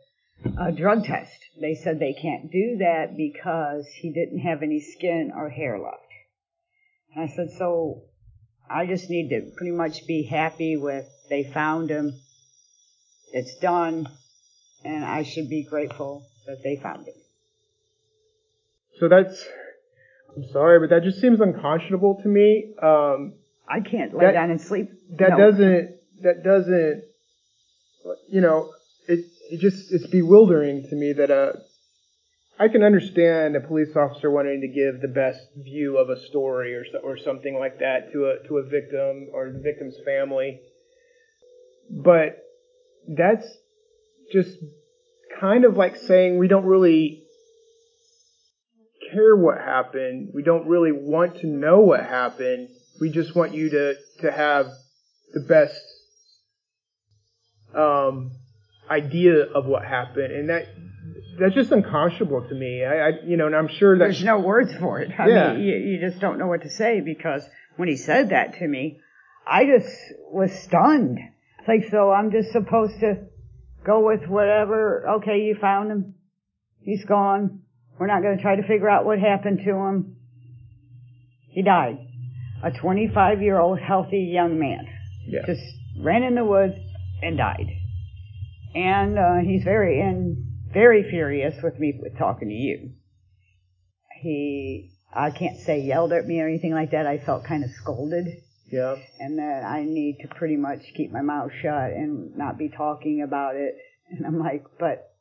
a 0.58 0.72
drug 0.72 1.04
test. 1.04 1.37
They 1.61 1.74
said 1.74 1.98
they 1.98 2.14
can't 2.14 2.50
do 2.50 2.78
that 2.78 3.16
because 3.16 3.87
he 4.00 4.12
didn't 4.12 4.40
have 4.40 4.62
any 4.62 4.80
skin 4.80 5.32
or 5.35 5.48
hair 5.48 5.78
left. 5.78 5.98
And 7.14 7.24
I 7.24 7.35
said, 7.35 7.50
so 7.58 8.02
I 8.68 8.87
just 8.87 9.08
need 9.08 9.28
to 9.30 9.52
pretty 9.56 9.72
much 9.72 10.06
be 10.06 10.24
happy 10.24 10.76
with 10.76 11.06
they 11.28 11.44
found 11.44 11.90
him. 11.90 12.14
It's 13.33 13.55
done. 13.57 14.09
And 14.85 15.05
I 15.05 15.23
should 15.23 15.49
be 15.49 15.62
grateful 15.62 16.27
that 16.47 16.62
they 16.64 16.77
found 16.83 17.07
it. 17.07 17.14
So 18.99 19.09
that's, 19.09 19.45
I'm 20.37 20.45
sorry, 20.53 20.81
but 20.81 20.90
that 20.90 21.03
just 21.05 21.21
seems 21.21 21.40
unconscionable 21.40 22.21
to 22.23 22.29
me. 22.29 22.75
Um, 22.83 23.35
I 23.68 23.81
can't 23.81 24.12
lay 24.14 24.27
That- 24.27 24.33
down 24.33 24.51
and 24.51 24.61
sleep. 24.61 24.90
that 25.18 25.31
No. 25.31 25.37
doesn't, 25.51 25.97
that 26.23 26.42
doesn't, 26.45 27.05
you 28.29 28.40
know, 28.40 28.71
it, 29.09 29.25
it 29.51 29.61
just, 29.61 29.92
it's 29.92 30.07
bewildering 30.09 30.88
to 30.88 30.97
me 30.97 31.12
that 31.12 31.31
a, 31.31 31.61
I 32.59 32.68
can 32.68 32.83
understand 32.83 33.57
a 33.57 33.61
police 33.61 33.95
officer 33.97 34.31
wanting 34.31 34.61
to 34.61 34.68
give 34.68 35.01
the 35.01 35.09
best 35.09 35.40
view 35.57 35.97
of 35.97 36.11
a 36.11 36.21
story 36.27 36.75
or 36.75 36.85
so, 36.85 36.99
or 36.99 37.16
something 37.16 37.57
like 37.59 37.79
that 37.81 38.12
to 38.12 38.27
a 38.27 38.47
to 38.47 38.59
a 38.59 38.62
victim 38.62 39.29
or 39.33 39.51
the 39.51 39.59
victim's 39.59 39.97
family, 40.05 40.61
but 41.90 42.38
that's 43.09 43.47
just 44.33 44.59
kind 45.41 45.65
of 45.65 45.77
like 45.77 45.97
saying 45.97 46.38
we 46.38 46.49
don't 46.49 46.65
really 46.67 47.23
care 49.12 49.37
what 49.37 49.59
happened. 49.59 50.31
We 50.35 50.43
don't 50.43 50.67
really 50.67 50.93
want 50.93 51.38
to 51.38 51.47
know 51.47 51.81
what 51.81 52.01
happened. 52.01 52.69
We 53.01 53.11
just 53.11 53.35
want 53.35 53.55
you 53.55 53.71
to 53.71 53.95
to 54.21 54.31
have 54.31 54.67
the 55.35 55.41
best 55.41 55.81
um, 57.75 58.33
idea 58.91 59.45
of 59.45 59.67
what 59.67 59.85
happened, 59.85 60.33
and 60.33 60.49
that 60.51 60.67
that's 61.38 61.55
just 61.55 61.73
unconscionable 61.73 62.47
to 62.49 62.55
me. 62.55 62.85
I, 62.85 63.09
I 63.09 63.11
you 63.27 63.37
know, 63.37 63.47
and 63.47 63.57
I'm 63.57 63.69
sure 63.69 63.99
that 63.99 64.05
There's 64.05 64.25
no 64.25 64.41
words 64.41 64.73
for 64.75 65.01
it. 65.01 65.11
I 65.19 65.29
Yeah. 65.29 65.53
mean, 65.55 65.62
you, 65.65 65.75
you 65.77 66.01
just 66.01 66.21
don't 66.21 66.38
know 66.38 66.47
what 66.47 66.62
to 66.62 66.71
say 66.71 67.01
because 67.01 67.45
when 67.77 67.88
he 67.88 67.97
said 67.97 68.31
that 68.31 68.55
to 68.59 68.69
me, 68.69 69.01
I 69.47 69.65
just 69.65 69.97
was 70.31 70.53
stunned. 70.53 71.19
It's 71.62 71.68
like, 71.68 71.90
so 71.92 72.11
I'm 72.11 72.33
just 72.33 72.51
supposed 72.51 72.98
to 73.01 73.27
go 73.87 74.05
with 74.05 74.29
whatever. 74.29 75.07
Okay, 75.18 75.42
you 75.42 75.57
found 75.61 75.92
him. 75.92 76.14
He's 76.81 77.05
gone. 77.05 77.61
We're 78.01 78.09
not 78.09 78.22
going 78.22 78.37
to 78.37 78.42
try 78.42 78.57
to 78.57 78.62
figure 78.66 78.90
out 78.90 79.05
what 79.05 79.20
happened 79.20 79.61
to 79.64 79.70
him. 79.70 80.16
He 81.51 81.62
died. 81.62 81.98
A 82.64 82.72
25 82.72 83.42
year 83.42 83.61
old 83.61 83.79
healthy 83.79 84.31
young 84.33 84.59
man. 84.59 84.88
yeah, 85.25 85.46
Just 85.46 85.62
ran 86.01 86.25
in 86.25 86.35
the 86.35 86.44
woods 86.44 86.75
and 87.22 87.37
died. 87.37 87.68
And 88.75 89.16
uh, 89.16 89.37
he's 89.44 89.62
very 89.62 90.01
and 90.01 90.44
very 90.72 91.09
furious 91.09 91.55
with 91.62 91.79
me 91.79 92.01
with 92.03 92.18
talking 92.18 92.48
to 92.48 92.55
you. 92.55 92.90
He, 94.20 94.90
I 95.14 95.31
can't 95.31 95.61
say 95.61 95.81
yelled 95.81 96.12
at 96.12 96.27
me 96.27 96.40
or 96.40 96.48
anything 96.48 96.72
like 96.72 96.90
that. 96.90 97.07
I 97.07 97.18
felt 97.18 97.44
kind 97.44 97.62
of 97.62 97.70
scolded, 97.70 98.27
yeah, 98.72 98.96
and 99.20 99.38
that 99.38 99.64
I 99.64 99.85
need 99.85 100.18
to 100.22 100.28
pretty 100.28 100.56
much 100.56 100.80
keep 100.96 101.12
my 101.12 101.20
mouth 101.20 101.50
shut 101.61 101.92
and 101.92 102.35
not 102.37 102.56
be 102.56 102.70
talking 102.70 103.22
about 103.22 103.54
it. 103.54 103.76
And 104.11 104.26
I'm 104.26 104.38
like, 104.38 104.64
but 104.78 105.12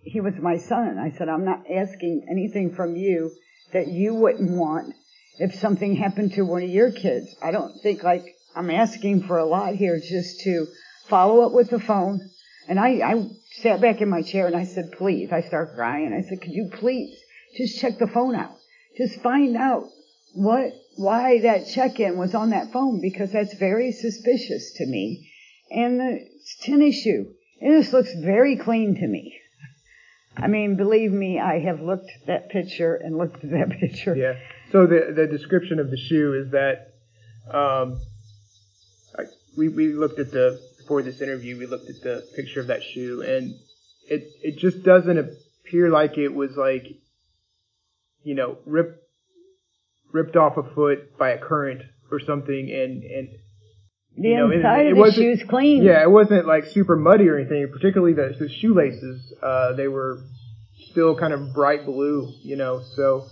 he 0.00 0.20
was 0.20 0.34
my 0.40 0.56
son. 0.56 0.98
I 0.98 1.10
said, 1.18 1.28
I'm 1.28 1.44
not 1.44 1.64
asking 1.68 2.26
anything 2.30 2.74
from 2.74 2.94
you 2.94 3.32
that 3.72 3.88
you 3.88 4.14
wouldn't 4.14 4.52
want 4.52 4.94
if 5.38 5.54
something 5.56 5.96
happened 5.96 6.32
to 6.34 6.42
one 6.42 6.62
of 6.62 6.70
your 6.70 6.92
kids. 6.92 7.34
I 7.42 7.50
don't 7.50 7.72
think 7.82 8.04
like 8.04 8.24
I'm 8.54 8.70
asking 8.70 9.24
for 9.24 9.38
a 9.38 9.46
lot 9.46 9.74
here 9.74 9.98
just 9.98 10.40
to 10.42 10.66
follow 11.08 11.44
up 11.44 11.52
with 11.52 11.70
the 11.70 11.80
phone. 11.80 12.20
And 12.68 12.78
I, 12.78 13.00
I 13.00 13.26
sat 13.62 13.80
back 13.80 14.00
in 14.00 14.08
my 14.08 14.22
chair 14.22 14.46
and 14.46 14.56
I 14.56 14.64
said, 14.64 14.92
please, 14.92 15.32
I 15.32 15.40
start 15.42 15.74
crying. 15.74 16.12
I 16.12 16.28
said, 16.28 16.40
could 16.40 16.52
you 16.52 16.70
please 16.72 17.18
just 17.56 17.80
check 17.80 17.98
the 17.98 18.06
phone 18.06 18.36
out? 18.36 18.54
Just 18.96 19.20
find 19.22 19.56
out 19.56 19.88
what, 20.34 20.72
why 20.96 21.40
that 21.40 21.68
check-in 21.68 22.16
was 22.16 22.34
on 22.34 22.50
that 22.50 22.72
phone 22.72 23.00
because 23.00 23.32
that's 23.32 23.54
very 23.54 23.92
suspicious 23.92 24.72
to 24.76 24.86
me. 24.86 25.30
And 25.70 25.98
the 25.98 26.28
tennis 26.62 27.00
shoe, 27.00 27.32
it 27.60 27.80
just 27.80 27.92
looks 27.92 28.12
very 28.14 28.56
clean 28.56 28.96
to 28.96 29.06
me. 29.06 29.38
I 30.36 30.46
mean, 30.46 30.76
believe 30.76 31.12
me, 31.12 31.38
I 31.38 31.60
have 31.60 31.80
looked 31.80 32.10
at 32.20 32.26
that 32.26 32.50
picture 32.50 32.94
and 32.94 33.16
looked 33.16 33.44
at 33.44 33.50
that 33.50 33.70
picture. 33.80 34.16
yeah. 34.16 34.34
So 34.70 34.86
the 34.86 35.12
the 35.14 35.26
description 35.26 35.78
of 35.78 35.90
the 35.90 35.98
shoe 35.98 36.32
is 36.34 36.52
that 36.52 36.94
um, 37.52 38.00
I, 39.18 39.24
we 39.56 39.68
we 39.68 39.92
looked 39.92 40.18
at 40.18 40.30
the 40.30 40.58
before 40.78 41.02
this 41.02 41.20
interview. 41.20 41.58
We 41.58 41.66
looked 41.66 41.90
at 41.90 42.00
the 42.02 42.26
picture 42.34 42.60
of 42.60 42.68
that 42.68 42.82
shoe, 42.82 43.22
and 43.22 43.54
it 44.08 44.30
it 44.42 44.58
just 44.58 44.82
doesn't 44.82 45.18
appear 45.18 45.90
like 45.90 46.16
it 46.16 46.34
was 46.34 46.56
like 46.56 46.86
you 48.24 48.34
know 48.34 48.58
ripped 48.64 49.01
ripped 50.12 50.36
off 50.36 50.56
a 50.56 50.62
foot 50.74 51.16
by 51.18 51.30
a 51.30 51.38
current 51.38 51.82
or 52.10 52.20
something, 52.20 52.70
and 52.70 53.02
and 53.02 53.28
The 54.16 54.28
You 54.28 54.36
know, 54.36 54.50
inside 54.50 54.86
it 54.86 54.92
of 54.98 55.04
the 55.04 55.12
shoe's 55.12 55.42
clean. 55.44 55.82
Yeah, 55.82 56.02
it 56.02 56.10
wasn't 56.10 56.46
like 56.46 56.66
super 56.66 56.96
muddy 56.96 57.28
or 57.28 57.38
anything. 57.38 57.66
Particularly 57.72 58.12
the, 58.14 58.34
the 58.38 58.48
shoelaces, 58.48 59.32
uh, 59.42 59.72
they 59.74 59.88
were 59.88 60.18
still 60.90 61.16
kind 61.16 61.32
of 61.32 61.54
bright 61.54 61.86
blue, 61.86 62.30
you 62.42 62.56
know. 62.56 62.82
So 62.94 63.24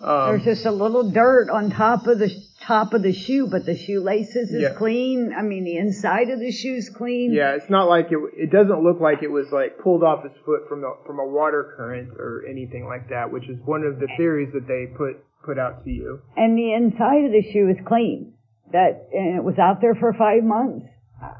um, 0.00 0.30
There's 0.30 0.44
just 0.44 0.66
a 0.66 0.70
little 0.70 1.10
dirt 1.10 1.50
on 1.50 1.70
top 1.70 2.06
of 2.06 2.18
the 2.20 2.30
top 2.60 2.94
of 2.94 3.02
the 3.02 3.12
shoe, 3.12 3.46
but 3.50 3.66
the 3.66 3.76
shoelaces 3.76 4.50
is 4.52 4.62
Yeah. 4.62 4.74
clean. 4.74 5.34
I 5.36 5.42
mean, 5.42 5.64
the 5.64 5.76
inside 5.76 6.30
of 6.30 6.38
the 6.38 6.52
shoe's 6.52 6.88
clean. 6.90 7.32
yeah, 7.32 7.54
it's 7.56 7.68
not 7.68 7.88
like 7.88 8.06
it. 8.12 8.18
It 8.36 8.50
doesn't 8.52 8.82
look 8.84 9.00
like 9.00 9.22
it 9.24 9.30
was 9.30 9.50
like 9.50 9.78
pulled 9.78 10.04
off 10.04 10.22
his 10.22 10.32
foot 10.46 10.68
from 10.68 10.80
the 10.82 10.94
from 11.06 11.18
a 11.18 11.26
water 11.26 11.74
current 11.76 12.10
or 12.18 12.44
anything 12.48 12.84
like 12.86 13.08
that, 13.10 13.32
which 13.32 13.48
is 13.48 13.58
one 13.64 13.82
of 13.82 13.98
the 13.98 14.06
theories 14.16 14.52
that 14.52 14.66
they 14.68 14.86
put 14.96 15.16
put 15.44 15.58
out 15.58 15.84
to 15.84 15.90
you. 15.90 16.20
And 16.36 16.56
the 16.58 16.72
inside 16.72 17.24
of 17.26 17.32
the 17.32 17.42
shoe 17.52 17.68
is 17.68 17.76
clean. 17.86 18.34
That 18.72 19.08
and 19.12 19.36
it 19.36 19.44
was 19.44 19.58
out 19.58 19.80
there 19.80 19.94
for 19.94 20.12
five 20.14 20.42
months. 20.42 20.86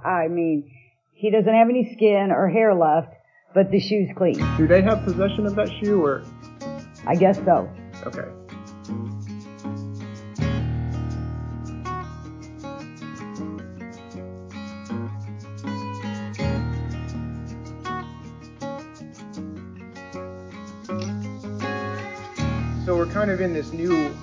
I 0.04 0.28
mean, 0.28 0.70
he 1.12 1.30
doesn't 1.30 1.52
have 1.52 1.68
any 1.68 1.92
skin 1.96 2.30
or 2.30 2.48
hair 2.48 2.74
left, 2.74 3.12
but 3.54 3.70
the 3.70 3.80
shoe's 3.80 4.08
clean. 4.16 4.38
Do 4.56 4.66
they 4.66 4.82
have 4.82 5.04
possession 5.04 5.46
of 5.46 5.54
that 5.56 5.70
shoe 5.82 6.04
or 6.04 6.22
I 7.06 7.14
guess 7.16 7.36
so. 7.44 7.68
okay? 8.06 8.43
Of 23.34 23.40
in 23.40 23.52
this 23.52 23.72
new. 23.72 24.14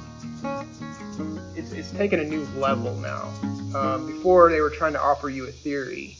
It's 1.55 1.73
it's 1.73 1.91
taken 1.91 2.21
a 2.21 2.23
new 2.23 2.45
level 2.57 2.95
now. 2.95 3.29
Um, 3.75 4.07
before 4.07 4.49
they 4.49 4.61
were 4.61 4.69
trying 4.69 4.93
to 4.93 5.01
offer 5.01 5.29
you 5.29 5.47
a 5.47 5.51
theory. 5.51 6.17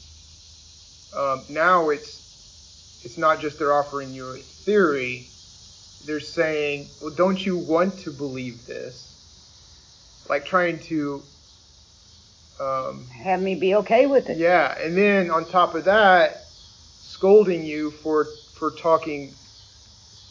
Um, 1.16 1.44
now 1.50 1.90
it's 1.90 3.02
it's 3.04 3.18
not 3.18 3.40
just 3.40 3.58
they're 3.58 3.74
offering 3.74 4.14
you 4.14 4.30
a 4.32 4.38
theory. 4.38 5.28
They're 6.06 6.20
saying, 6.20 6.88
well, 7.02 7.12
don't 7.12 7.44
you 7.44 7.58
want 7.58 8.00
to 8.00 8.12
believe 8.12 8.66
this? 8.66 10.26
Like 10.30 10.46
trying 10.46 10.80
to. 10.80 11.24
Um, 12.60 13.08
Have 13.08 13.42
me 13.42 13.56
be 13.56 13.76
okay 13.76 14.06
with 14.06 14.30
it. 14.30 14.38
yeah, 14.38 14.78
and 14.80 14.96
then 14.98 15.32
on 15.32 15.46
top 15.46 15.76
of 15.76 15.86
that, 15.86 16.44
scolding 16.46 17.66
you 17.66 17.90
for 17.92 18.26
for 18.54 18.72
talking 18.72 19.34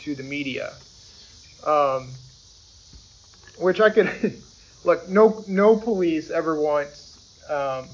to 0.01 0.15
the 0.15 0.23
media, 0.23 0.75
um, 1.67 2.09
which 3.61 3.81
I 3.81 3.91
could 3.91 4.43
look. 4.85 5.09
No, 5.09 5.45
no 5.47 5.77
police 5.77 6.31
ever 6.31 6.61
wants, 6.61 7.19
um, 7.49 7.89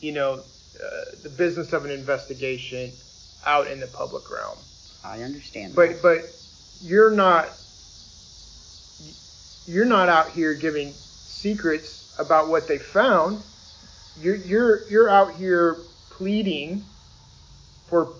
you 0.00 0.12
know, 0.12 0.34
uh, 0.34 1.04
the 1.22 1.30
business 1.30 1.72
of 1.72 1.84
an 1.84 1.90
investigation 1.90 2.92
out 3.46 3.66
in 3.66 3.80
the 3.80 3.86
public 3.88 4.30
realm. 4.30 4.58
I 5.04 5.22
understand. 5.22 5.74
But 5.74 6.02
but 6.02 6.20
you're 6.84 7.10
not 7.10 7.48
you're 9.66 9.84
not 9.84 10.08
out 10.08 10.30
here 10.30 10.54
giving 10.54 10.92
secrets 10.92 12.14
about 12.18 12.48
what 12.48 12.68
they 12.68 12.78
found. 12.78 13.42
You're 14.20 14.36
you're 14.36 14.88
you're 14.88 15.08
out 15.08 15.34
here 15.34 15.76
pleading 16.10 16.82
for 17.88 18.12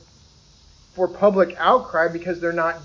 for 0.95 1.09
public 1.09 1.57
outcry 1.59 2.09
because 2.09 2.41
they're 2.41 2.53
not. 2.53 2.77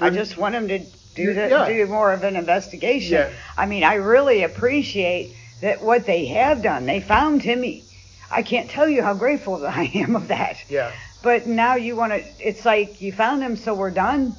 I 0.00 0.10
just 0.10 0.36
want 0.36 0.52
them 0.52 0.68
to 0.68 0.84
do 1.18 1.34
the, 1.34 1.48
Yeah. 1.48 1.66
do 1.68 1.86
more 1.86 2.12
of 2.12 2.24
an 2.24 2.36
investigation. 2.36 3.14
Yeah. 3.14 3.30
I 3.56 3.66
mean, 3.66 3.84
I 3.84 3.94
really 3.94 4.42
appreciate 4.44 5.34
that 5.60 5.82
what 5.82 6.06
they 6.06 6.26
have 6.26 6.62
done. 6.62 6.86
They 6.86 7.00
found 7.00 7.42
Timmy. 7.42 7.84
I 8.30 8.42
can't 8.42 8.70
tell 8.70 8.88
you 8.88 9.02
how 9.02 9.14
grateful 9.14 9.66
I 9.82 9.90
am 9.94 10.16
of 10.16 10.28
that. 10.28 10.56
Yeah. 10.68 10.92
But 11.22 11.46
now 11.46 11.74
you 11.74 11.96
want 11.96 12.12
to. 12.12 12.22
It's 12.38 12.64
like 12.64 13.00
you 13.00 13.12
found 13.12 13.42
him, 13.42 13.56
so 13.56 13.74
we're 13.74 13.90
done. 13.90 14.34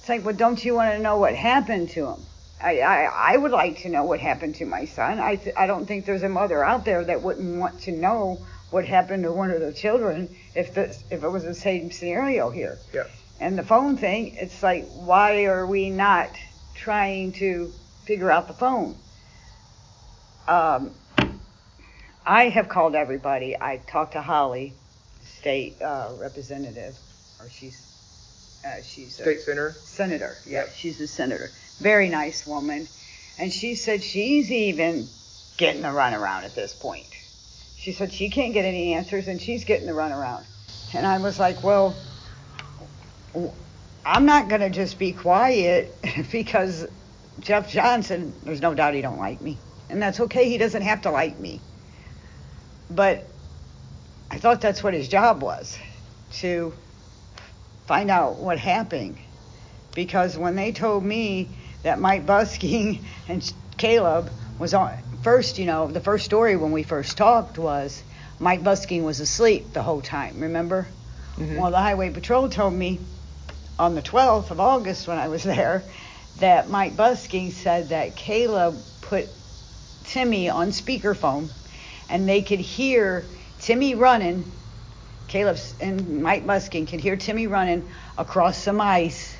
It's 0.00 0.08
like, 0.08 0.24
well, 0.24 0.34
don't 0.34 0.64
you 0.64 0.74
want 0.74 0.92
to 0.94 0.98
know 0.98 1.18
what 1.18 1.34
happened 1.34 1.90
to 1.90 2.06
him? 2.08 2.20
I, 2.60 2.80
I 2.80 3.32
I 3.32 3.36
would 3.36 3.50
like 3.52 3.78
to 3.82 3.88
know 3.90 4.04
what 4.04 4.20
happened 4.20 4.54
to 4.56 4.64
my 4.66 4.84
son. 4.86 5.18
I 5.20 5.36
th- 5.36 5.54
I 5.58 5.66
don't 5.66 5.84
think 5.84 6.06
there's 6.06 6.22
a 6.22 6.28
mother 6.28 6.64
out 6.64 6.84
there 6.84 7.04
that 7.04 7.20
wouldn't 7.22 7.58
want 7.58 7.80
to 7.82 7.92
know 7.92 8.38
what 8.70 8.84
happened 8.86 9.24
to 9.24 9.32
one 9.32 9.50
of 9.50 9.60
their 9.60 9.72
children 9.72 10.34
if 10.54 10.72
the 10.74 10.84
if 11.10 11.22
it 11.22 11.28
was 11.28 11.42
the 11.44 11.54
same 11.54 11.90
scenario 11.90 12.50
here. 12.50 12.78
Yeah. 12.94 13.04
And 13.42 13.58
the 13.58 13.64
phone 13.64 13.96
thing, 13.96 14.36
it's 14.36 14.62
like, 14.62 14.86
why 14.94 15.46
are 15.46 15.66
we 15.66 15.90
not 15.90 16.30
trying 16.76 17.32
to 17.32 17.72
figure 18.04 18.30
out 18.30 18.46
the 18.46 18.54
phone? 18.54 18.94
Um, 20.46 20.92
I 22.24 22.44
have 22.50 22.68
called 22.68 22.94
everybody. 22.94 23.56
I 23.60 23.78
talked 23.78 24.12
to 24.12 24.22
Holly, 24.22 24.74
state 25.40 25.82
uh, 25.82 26.10
representative, 26.20 26.96
or 27.40 27.48
she's 27.48 27.84
uh, 28.64 28.80
she's 28.82 29.18
a 29.18 29.22
State 29.22 29.40
senator. 29.40 29.72
senator. 29.82 30.36
Yeah, 30.46 30.60
Yep. 30.60 30.74
she's 30.76 31.00
a 31.00 31.08
senator. 31.08 31.50
Very 31.80 32.08
nice 32.08 32.46
woman, 32.46 32.86
and 33.40 33.52
she 33.52 33.74
said 33.74 34.04
she's 34.04 34.52
even 34.52 35.08
getting 35.56 35.82
the 35.82 35.88
runaround 35.88 36.44
at 36.44 36.54
this 36.54 36.74
point. 36.74 37.08
She 37.76 37.90
said 37.90 38.12
she 38.12 38.30
can't 38.30 38.54
get 38.54 38.64
any 38.64 38.94
answers, 38.94 39.26
and 39.26 39.42
she's 39.42 39.64
getting 39.64 39.88
the 39.88 39.92
runaround. 39.94 40.44
And 40.94 41.04
I 41.04 41.18
was 41.18 41.40
like, 41.40 41.64
well, 41.64 41.92
I'm 44.04 44.26
not 44.26 44.48
gonna 44.48 44.70
just 44.70 44.98
be 44.98 45.12
quiet 45.12 45.98
because 46.32 46.86
Jeff 47.40 47.70
Johnson. 47.70 48.34
There's 48.42 48.60
no 48.60 48.74
doubt 48.74 48.94
he 48.94 49.02
don't 49.02 49.18
like 49.18 49.40
me, 49.40 49.58
and 49.88 50.02
that's 50.02 50.20
okay. 50.20 50.48
He 50.48 50.58
doesn't 50.58 50.82
have 50.82 51.02
to 51.02 51.10
like 51.10 51.38
me. 51.38 51.60
But 52.90 53.28
I 54.30 54.38
thought 54.38 54.60
that's 54.60 54.82
what 54.82 54.94
his 54.94 55.08
job 55.08 55.42
was, 55.42 55.78
to 56.32 56.74
find 57.86 58.10
out 58.10 58.38
what 58.38 58.58
happened. 58.58 59.18
Because 59.94 60.38
when 60.38 60.56
they 60.56 60.72
told 60.72 61.04
me 61.04 61.58
that 61.82 62.00
Mike 62.00 62.26
Busking 62.26 63.04
and 63.28 63.52
Caleb 63.76 64.30
was 64.58 64.74
on 64.74 64.96
first, 65.22 65.58
you 65.58 65.66
know, 65.66 65.86
the 65.88 66.00
first 66.00 66.24
story 66.24 66.56
when 66.56 66.72
we 66.72 66.82
first 66.82 67.16
talked 67.16 67.58
was 67.58 68.02
Mike 68.38 68.64
Busking 68.64 69.04
was 69.04 69.20
asleep 69.20 69.72
the 69.72 69.82
whole 69.82 70.00
time. 70.00 70.40
Remember? 70.40 70.86
Mhm. 71.36 71.58
Well, 71.58 71.70
the 71.70 71.78
Highway 71.78 72.10
Patrol 72.10 72.48
told 72.48 72.74
me 72.74 73.00
on 73.82 73.96
the 73.96 74.02
12th 74.02 74.52
of 74.52 74.60
August 74.60 75.08
when 75.08 75.18
I 75.18 75.28
was 75.28 75.42
there 75.56 75.88
that 76.36 76.70
Mike 76.70 76.96
Busking 76.96 77.50
said 77.50 77.90
that 77.90 78.16
Caleb 78.16 78.84
put 79.00 79.30
Timmy 80.04 80.48
on 80.48 80.68
speakerphone 80.68 81.50
and 82.08 82.28
they 82.28 82.42
could 82.42 82.60
hear 82.60 83.28
Timmy 83.58 83.94
running. 83.94 84.52
Caleb 85.26 85.58
and 85.80 86.22
Mike 86.22 86.46
Busking 86.46 86.86
could 86.86 87.00
hear 87.00 87.16
Timmy 87.16 87.46
running 87.46 87.88
across 88.18 88.56
some 88.58 88.80
ice, 88.80 89.36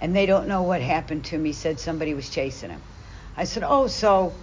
and 0.00 0.14
they 0.14 0.26
don't 0.26 0.48
know 0.48 0.62
what 0.62 0.80
happened 0.80 1.24
to 1.26 1.36
him. 1.36 1.44
He 1.44 1.52
said 1.52 1.78
somebody 1.78 2.14
was 2.14 2.28
chasing 2.28 2.70
him. 2.70 2.82
I 3.36 3.44
said, 3.44 3.62
"Oh, 3.64 3.86
so 3.86 4.34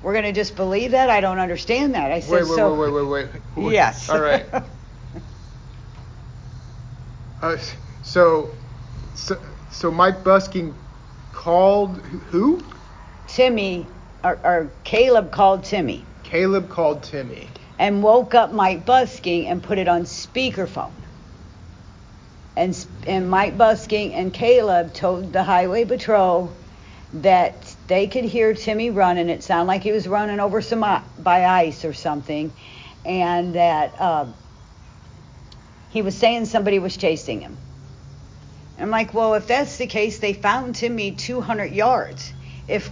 we're 0.00 0.14
gonna 0.14 0.32
just 0.32 0.56
believe 0.56 0.92
that? 0.92 1.10
I 1.10 1.20
don't 1.20 1.38
understand 1.38 1.94
that." 1.94 2.10
I 2.10 2.20
said, 2.20 2.32
Wait, 2.32 2.42
wait, 2.44 2.56
"So 2.56 2.74
wait, 2.74 2.90
wait, 2.90 3.02
wait, 3.02 3.42
wait. 3.56 3.72
yes." 3.74 4.08
All 4.08 4.20
right. 4.20 4.46
Uh, 7.42 7.58
so, 8.00 8.50
so, 9.16 9.36
so 9.70 9.90
Mike 9.90 10.22
Busking 10.22 10.74
called 11.32 11.98
who? 12.30 12.62
Timmy 13.26 13.86
or, 14.22 14.38
or 14.44 14.70
Caleb 14.84 15.32
called 15.32 15.64
Timmy 15.64 16.04
Caleb 16.22 16.68
called 16.68 17.02
Timmy. 17.02 17.48
and 17.78 18.02
woke 18.02 18.34
up 18.34 18.52
Mike 18.52 18.84
Busking 18.84 19.46
and 19.46 19.62
put 19.62 19.78
it 19.78 19.88
on 19.88 20.02
speakerphone. 20.02 20.92
And 22.56 22.86
and 23.06 23.30
Mike 23.30 23.56
Busking 23.58 24.12
and 24.14 24.32
Caleb 24.32 24.94
told 24.94 25.32
the 25.32 25.42
highway 25.42 25.84
patrol 25.84 26.52
that 27.12 27.76
they 27.86 28.06
could 28.08 28.24
hear 28.24 28.54
Timmy 28.54 28.90
running. 28.90 29.28
It 29.28 29.42
sounded 29.42 29.68
like 29.68 29.82
he 29.82 29.92
was 29.92 30.08
running 30.08 30.40
over 30.40 30.60
some 30.60 30.80
by 30.80 31.44
ice 31.44 31.84
or 31.84 31.92
something, 31.92 32.52
and 33.04 33.54
that 33.54 34.00
um, 34.00 34.34
he 35.90 36.02
was 36.02 36.16
saying 36.16 36.46
somebody 36.46 36.78
was 36.78 36.96
chasing 36.96 37.40
him. 37.40 37.56
I'm 38.78 38.90
like, 38.90 39.14
well, 39.14 39.34
if 39.34 39.46
that's 39.46 39.78
the 39.78 39.86
case, 39.86 40.18
they 40.18 40.32
found 40.32 40.74
Timmy 40.74 41.12
200 41.12 41.72
yards. 41.72 42.32
If 42.68 42.90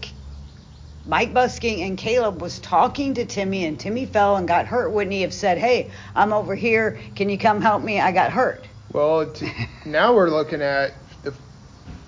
Mike 1.07 1.35
Busking 1.35 1.83
and 1.83 1.99
Caleb 1.99 2.41
was 2.41 2.59
talking 2.59 3.15
to 3.15 3.27
Timmy 3.27 3.65
and 3.67 3.79
Timmy 3.79 4.07
fell 4.07 4.37
and 4.37 4.49
got 4.49 4.67
hurt, 4.67 4.91
wouldn't 4.91 5.13
he 5.13 5.23
have 5.23 5.35
said, 5.35 5.59
"Hey, 5.59 5.91
I'm 6.15 6.33
over 6.33 6.55
here. 6.55 6.99
Can 7.15 7.29
you 7.29 7.37
come 7.37 7.61
help 7.61 7.83
me? 7.83 8.01
I 8.01 8.13
got 8.13 8.33
hurt." 8.33 8.67
Well, 8.93 9.27
t- 9.31 9.51
now 9.85 10.15
we're 10.15 10.31
looking 10.31 10.63
at 10.63 10.95
the. 11.23 11.35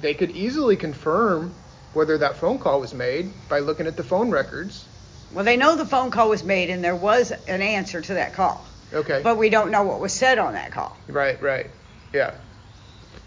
They 0.01 0.15
could 0.15 0.31
easily 0.31 0.77
confirm 0.77 1.55
whether 1.93 2.19
that 2.19 2.37
phone 2.37 2.59
call 2.59 2.81
was 2.81 2.95
made 2.95 3.31
by 3.49 3.59
looking 3.61 3.87
at 3.87 3.97
the 3.97 4.05
phone 4.05 4.31
records. 4.31 4.87
Well, 5.33 5.45
they 5.45 5.57
know 5.57 5.77
the 5.77 5.85
phone 5.87 6.11
call 6.11 6.29
was 6.31 6.45
made 6.45 6.71
and 6.71 6.83
there 6.83 6.97
was 6.97 7.31
an 7.31 7.61
answer 7.61 8.01
to 8.01 8.15
that 8.15 8.33
call, 8.35 8.65
Okay. 8.93 9.21
but 9.23 9.37
we 9.37 9.51
don't 9.51 9.71
know 9.71 9.83
what 9.83 10.01
was 10.01 10.13
said 10.13 10.39
on 10.39 10.55
that 10.55 10.73
call. 10.73 10.97
right, 11.09 11.41
right. 11.43 11.71
Yeah. 12.13 12.35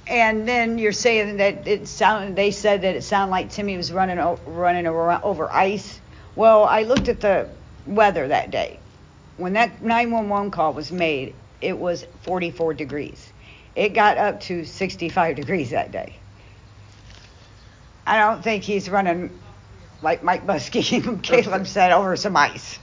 And 0.10 0.48
then 0.48 0.80
you're 0.80 0.92
saying 0.92 1.38
that 1.38 1.68
it 1.68 1.88
sounded. 1.88 2.36
They 2.36 2.50
said 2.50 2.82
that 2.82 2.96
it 2.96 3.04
sounded 3.04 3.32
like 3.32 3.52
Timmy 3.52 3.78
was 3.78 3.94
running 3.94 4.18
running 4.48 4.88
over, 4.88 5.52
ice. 5.52 6.02
Well, 6.36 6.64
I 6.64 6.82
looked 6.84 7.10
at 7.10 7.22
the 7.22 7.50
weather 7.86 8.28
that 8.28 8.50
day. 8.50 8.80
When 9.38 9.54
that 9.54 9.84
911 9.84 10.50
call 10.50 10.74
was 10.74 10.92
made, 10.92 11.36
it 11.62 11.78
was 11.78 12.06
44 12.24 12.74
degrees. 12.74 13.32
It 13.76 13.90
got 13.90 14.18
up 14.18 14.42
to 14.42 14.66
65 14.66 15.36
degrees 15.36 15.70
that 15.70 15.92
day. 15.92 16.16
I 18.08 18.20
don't 18.20 18.44
think 18.44 18.64
he's 18.64 18.90
running 18.90 19.40
like 20.02 20.24
Mike 20.24 20.48
Muskie 20.48 21.06
and 21.06 21.22
Caleb 21.24 21.68
said 21.68 21.92
over 21.92 22.16
some 22.16 22.36
ice. 22.36 22.80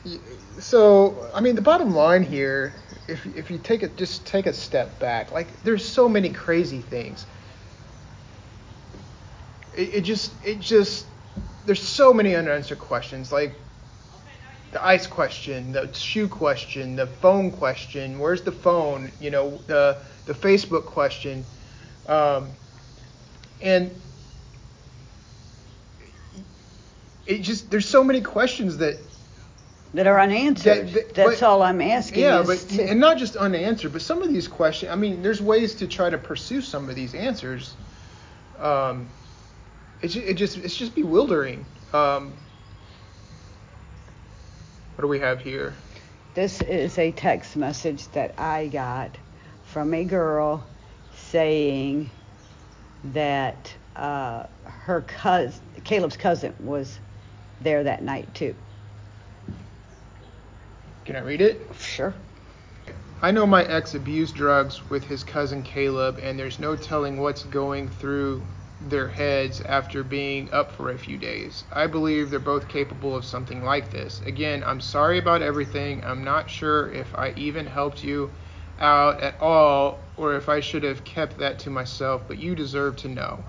So, 0.60 1.28
I 1.34 1.40
mean, 1.40 1.56
the 1.56 1.62
bottom 1.62 1.92
line 1.92 2.22
here, 2.22 2.72
if 3.08 3.26
if 3.26 3.50
you 3.50 3.58
take 3.58 3.82
it, 3.82 3.96
just 3.96 4.26
take 4.26 4.46
a 4.46 4.52
step 4.52 4.98
back. 4.98 5.32
Like, 5.32 5.62
there's 5.62 5.84
so 5.86 6.08
many 6.08 6.30
crazy 6.30 6.80
things. 6.80 7.26
It, 9.74 9.94
it 9.96 10.00
just, 10.02 10.32
it 10.44 10.60
just, 10.60 11.06
there's 11.64 11.82
so 11.86 12.12
many 12.12 12.34
unanswered 12.34 12.78
questions. 12.78 13.32
Like 13.32 13.54
the 14.72 14.84
ice 14.84 15.06
question, 15.06 15.72
the 15.72 15.92
shoe 15.92 16.28
question, 16.28 16.96
the 16.96 17.06
phone 17.06 17.50
question. 17.50 18.18
Where's 18.18 18.42
the 18.42 18.52
phone? 18.52 19.12
You 19.20 19.30
know, 19.30 19.62
the 19.66 19.98
the 20.26 20.34
Facebook 20.34 20.86
question, 20.86 21.44
um, 22.06 22.50
and 23.60 23.90
it 27.26 27.38
just 27.38 27.70
there's 27.70 27.88
so 27.88 28.04
many 28.04 28.20
questions 28.20 28.78
that 28.78 28.98
That 29.94 30.06
are 30.06 30.20
unanswered. 30.20 30.88
That- 30.88 30.92
that- 30.94 31.14
That's 31.14 31.40
but- 31.40 31.46
all 31.46 31.62
I'm 31.62 31.80
asking. 31.80 32.22
yeah, 32.22 32.42
but 32.44 32.58
to- 32.58 32.82
and 32.88 33.00
not 33.00 33.16
just 33.18 33.36
unanswered, 33.36 33.92
but 33.92 34.02
some 34.02 34.22
of 34.22 34.28
these 34.28 34.48
questions. 34.48 34.92
I 34.92 34.96
mean, 34.96 35.22
there's 35.22 35.40
ways 35.40 35.74
to 35.76 35.86
try 35.86 36.10
to 36.10 36.18
pursue 36.18 36.60
some 36.60 36.88
of 36.90 36.94
these 36.96 37.14
answers. 37.14 37.74
Um, 38.58 39.08
it's 40.02 40.16
it 40.16 40.34
just 40.34 40.58
it's 40.58 40.76
just 40.76 40.94
bewildering. 40.94 41.64
Um, 41.92 42.32
what 44.96 45.02
do 45.02 45.08
we 45.08 45.18
have 45.20 45.40
here? 45.40 45.74
This 46.34 46.60
is 46.62 46.98
a 46.98 47.12
text 47.12 47.56
message 47.56 48.08
that 48.08 48.34
I 48.38 48.66
got 48.66 49.16
from 49.64 49.94
a 49.94 50.04
girl 50.04 50.64
saying 51.30 52.10
that 53.12 53.72
uh, 53.94 54.44
her 54.64 55.00
cousin, 55.02 55.60
Caleb's 55.84 56.16
cousin, 56.16 56.54
was 56.60 56.98
there 57.62 57.84
that 57.84 58.02
night 58.02 58.34
too. 58.34 58.54
Can 61.06 61.14
I 61.14 61.20
read 61.20 61.40
it? 61.40 61.64
Sure. 61.78 62.12
I 63.22 63.30
know 63.30 63.46
my 63.46 63.62
ex 63.62 63.94
abused 63.94 64.34
drugs 64.34 64.82
with 64.90 65.04
his 65.04 65.22
cousin 65.22 65.62
Caleb, 65.62 66.18
and 66.20 66.36
there's 66.36 66.58
no 66.58 66.74
telling 66.74 67.20
what's 67.20 67.44
going 67.44 67.88
through 67.88 68.42
their 68.88 69.06
heads 69.06 69.60
after 69.60 70.02
being 70.02 70.52
up 70.52 70.72
for 70.72 70.90
a 70.90 70.98
few 70.98 71.16
days. 71.16 71.62
I 71.72 71.86
believe 71.86 72.28
they're 72.28 72.40
both 72.40 72.66
capable 72.66 73.14
of 73.14 73.24
something 73.24 73.62
like 73.62 73.92
this. 73.92 74.20
Again, 74.26 74.64
I'm 74.66 74.80
sorry 74.80 75.18
about 75.18 75.42
everything. 75.42 76.02
I'm 76.04 76.24
not 76.24 76.50
sure 76.50 76.90
if 76.92 77.16
I 77.16 77.32
even 77.36 77.66
helped 77.66 78.02
you 78.02 78.28
out 78.80 79.20
at 79.20 79.40
all 79.40 80.00
or 80.16 80.34
if 80.34 80.48
I 80.48 80.58
should 80.58 80.82
have 80.82 81.04
kept 81.04 81.38
that 81.38 81.60
to 81.60 81.70
myself, 81.70 82.22
but 82.26 82.38
you 82.38 82.56
deserve 82.56 82.96
to 82.96 83.08
know. 83.08 83.44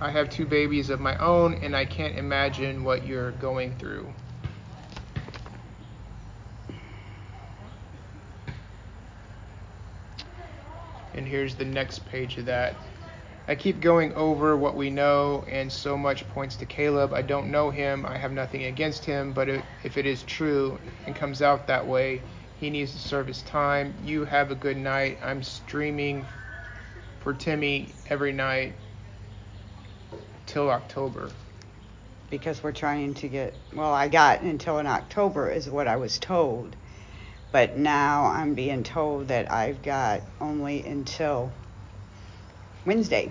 I 0.00 0.10
have 0.10 0.30
two 0.30 0.46
babies 0.46 0.88
of 0.88 1.00
my 1.00 1.18
own, 1.18 1.52
and 1.62 1.76
I 1.76 1.84
can't 1.84 2.16
imagine 2.16 2.82
what 2.82 3.06
you're 3.06 3.32
going 3.32 3.74
through. 3.78 4.10
And 11.14 11.26
here's 11.26 11.54
the 11.54 11.64
next 11.64 12.04
page 12.06 12.38
of 12.38 12.46
that. 12.46 12.76
I 13.46 13.54
keep 13.54 13.80
going 13.80 14.14
over 14.14 14.56
what 14.56 14.74
we 14.74 14.88
know, 14.88 15.44
and 15.48 15.70
so 15.70 15.98
much 15.98 16.26
points 16.30 16.56
to 16.56 16.66
Caleb. 16.66 17.12
I 17.12 17.22
don't 17.22 17.50
know 17.50 17.70
him. 17.70 18.06
I 18.06 18.16
have 18.16 18.32
nothing 18.32 18.64
against 18.64 19.04
him, 19.04 19.32
but 19.32 19.48
if 19.48 19.98
it 19.98 20.06
is 20.06 20.22
true 20.22 20.78
and 21.06 21.14
comes 21.14 21.42
out 21.42 21.66
that 21.66 21.86
way, 21.86 22.22
he 22.58 22.70
needs 22.70 22.92
to 22.92 22.98
serve 22.98 23.26
his 23.26 23.42
time. 23.42 23.94
You 24.02 24.24
have 24.24 24.50
a 24.50 24.54
good 24.54 24.78
night. 24.78 25.18
I'm 25.22 25.42
streaming 25.42 26.24
for 27.20 27.34
Timmy 27.34 27.94
every 28.08 28.32
night 28.32 28.74
till 30.46 30.70
October. 30.70 31.30
Because 32.30 32.62
we're 32.62 32.72
trying 32.72 33.12
to 33.14 33.28
get, 33.28 33.52
well, 33.74 33.92
I 33.92 34.08
got 34.08 34.40
until 34.40 34.78
in 34.78 34.86
October, 34.86 35.50
is 35.50 35.68
what 35.68 35.86
I 35.86 35.96
was 35.96 36.18
told. 36.18 36.74
But 37.54 37.78
now 37.78 38.24
I'm 38.24 38.54
being 38.54 38.82
told 38.82 39.28
that 39.28 39.52
I've 39.52 39.80
got 39.80 40.22
only 40.40 40.84
until 40.84 41.52
Wednesday. 42.84 43.30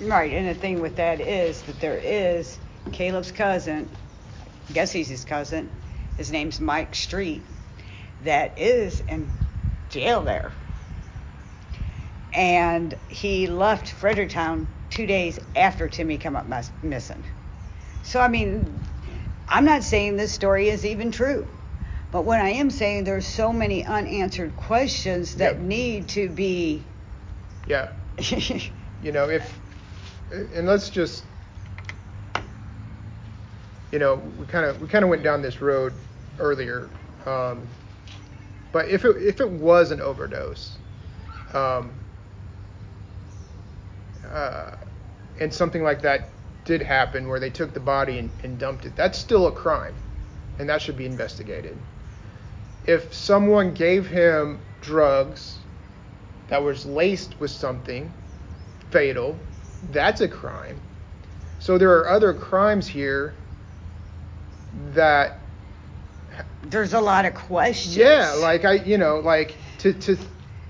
Right, 0.00 0.32
and 0.32 0.46
the 0.46 0.54
thing 0.54 0.80
with 0.80 0.94
that 0.98 1.20
is 1.20 1.62
that 1.62 1.80
there 1.80 1.98
is 1.98 2.60
Caleb's 2.92 3.32
cousin, 3.32 3.90
I 4.70 4.72
guess 4.72 4.92
he's 4.92 5.08
his 5.08 5.24
cousin, 5.24 5.68
his 6.16 6.30
name's 6.30 6.60
Mike 6.60 6.94
Street, 6.94 7.44
that 8.20 8.56
is 8.56 9.00
in 9.00 9.32
jail 9.90 10.22
there. 10.22 10.52
And 12.32 12.94
he 13.08 13.48
left 13.48 13.90
Fredericktown 13.90 14.68
two 14.90 15.06
days 15.06 15.40
after 15.56 15.88
Timmy 15.88 16.18
come 16.18 16.36
up 16.36 16.46
miss- 16.48 16.70
missing. 16.84 17.24
So, 18.08 18.20
I 18.20 18.28
mean, 18.28 18.80
I'm 19.46 19.66
not 19.66 19.84
saying 19.84 20.16
this 20.16 20.32
story 20.32 20.70
is 20.70 20.86
even 20.86 21.12
true. 21.12 21.46
But 22.10 22.24
what 22.24 22.40
I 22.40 22.48
am 22.52 22.70
saying, 22.70 23.04
there's 23.04 23.26
so 23.26 23.52
many 23.52 23.84
unanswered 23.84 24.56
questions 24.56 25.34
that 25.34 25.56
Yep. 25.56 25.60
need 25.60 26.08
to 26.10 26.30
be. 26.30 26.86
Yeah. 27.66 27.90
You 29.00 29.12
know, 29.12 29.28
if 29.30 29.60
and 30.32 30.66
let's 30.66 30.90
just 30.90 31.24
you 33.92 34.00
know, 34.00 34.16
we 34.16 34.44
kind 34.46 34.64
of 34.66 34.80
we 34.80 34.88
kind 34.88 35.04
of 35.04 35.08
went 35.08 35.22
down 35.22 35.40
this 35.40 35.60
road 35.60 35.94
earlier. 36.38 36.90
Um, 37.24 37.68
but 38.72 38.88
if 38.88 39.04
it 39.04 39.16
if 39.22 39.40
it 39.40 39.48
was 39.48 39.92
an 39.92 40.00
overdose, 40.00 40.78
um, 41.54 41.92
uh, 44.28 44.72
and 45.40 45.54
something 45.54 45.84
like 45.84 46.02
that 46.02 46.37
did 46.68 46.82
happen 46.82 47.28
where 47.28 47.40
they 47.40 47.48
took 47.50 47.72
the 47.72 47.80
body 47.80 48.18
and, 48.18 48.30
and 48.44 48.58
dumped 48.58 48.84
it, 48.84 48.94
that's 48.94 49.18
still 49.18 49.46
a 49.46 49.52
crime, 49.52 49.94
and 50.58 50.68
that 50.68 50.82
should 50.82 50.98
be 50.98 51.06
investigated. 51.06 51.76
If 52.86 53.14
someone 53.14 53.72
gave 53.72 54.06
him 54.06 54.60
drugs 54.82 55.58
that 56.48 56.62
was 56.62 56.84
laced 56.84 57.40
with 57.40 57.50
something 57.50 58.12
fatal, 58.90 59.38
that's 59.90 60.20
a 60.20 60.28
crime. 60.28 60.78
So 61.58 61.78
there 61.78 61.90
are 61.96 62.08
other 62.10 62.34
crimes 62.34 62.86
here 62.86 63.34
that 64.94 65.38
There's 66.64 66.92
a 66.92 67.00
lot 67.00 67.24
of 67.24 67.34
questions. 67.34 67.96
yeah, 67.96 68.34
like 68.38 68.66
I, 68.66 68.74
you 68.74 68.98
know, 68.98 69.20
like 69.20 69.56
to 69.78 69.94
to 69.94 70.18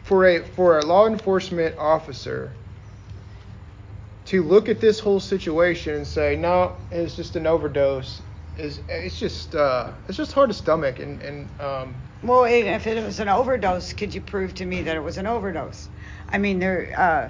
for 0.04 0.26
a 0.26 0.44
for 0.44 0.78
a 0.78 0.86
law 0.86 1.08
enforcement 1.08 1.76
officer 1.76 2.52
to 4.28 4.42
look 4.42 4.68
at 4.68 4.80
this 4.80 5.00
whole 5.00 5.20
situation 5.20 5.94
and 5.94 6.06
say 6.06 6.36
no, 6.36 6.76
it's 6.90 7.14
just 7.16 7.36
an 7.36 7.46
overdose 7.46 8.22
is 8.56 8.80
it's 8.88 9.18
just 9.18 9.54
uh 9.54 9.92
it's 10.08 10.16
just 10.16 10.32
hard 10.32 10.50
to 10.50 10.54
stomach 10.54 10.98
and 10.98 11.22
and 11.22 11.48
um 11.60 11.94
Well, 12.22 12.44
i- 12.44 12.48
if 12.76 12.86
it 12.86 13.02
was 13.04 13.20
an 13.20 13.28
overdose, 13.28 13.92
could 13.92 14.12
you 14.14 14.20
prove 14.20 14.54
to 14.54 14.64
me 14.66 14.82
that 14.82 14.96
it 14.96 15.02
was 15.02 15.16
an 15.18 15.26
overdose? 15.26 15.88
I 16.28 16.38
mean, 16.38 16.58
there 16.58 16.92
uh, 16.96 17.28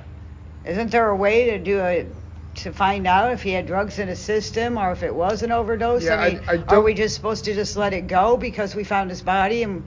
isn't 0.69 0.91
there 0.91 1.09
a 1.11 1.17
way 1.17 1.51
to 1.51 1.59
do 1.59 1.79
it 1.81 2.17
to 2.63 2.73
find 2.73 3.07
out 3.07 3.33
if 3.33 3.43
he 3.43 3.53
had 3.53 3.67
drugs 3.67 3.99
in 3.99 4.09
his 4.09 4.19
system 4.19 4.77
or 4.79 4.91
if 4.91 5.03
it 5.03 5.15
was 5.15 5.43
an 5.43 5.53
overdose? 5.53 6.05
Yeah, 6.05 6.17
I- 6.17 6.31
mean, 6.31 6.41
I 6.49 6.53
are 6.55 6.59
don't- 6.59 6.85
we 6.85 6.95
just 6.95 7.15
supposed 7.15 7.45
to 7.45 7.55
just 7.55 7.77
let 7.77 7.93
it 7.93 8.07
go 8.09 8.37
because 8.37 8.75
we 8.75 8.83
found 8.85 9.11
his 9.11 9.23
body? 9.23 9.63
And 9.63 9.85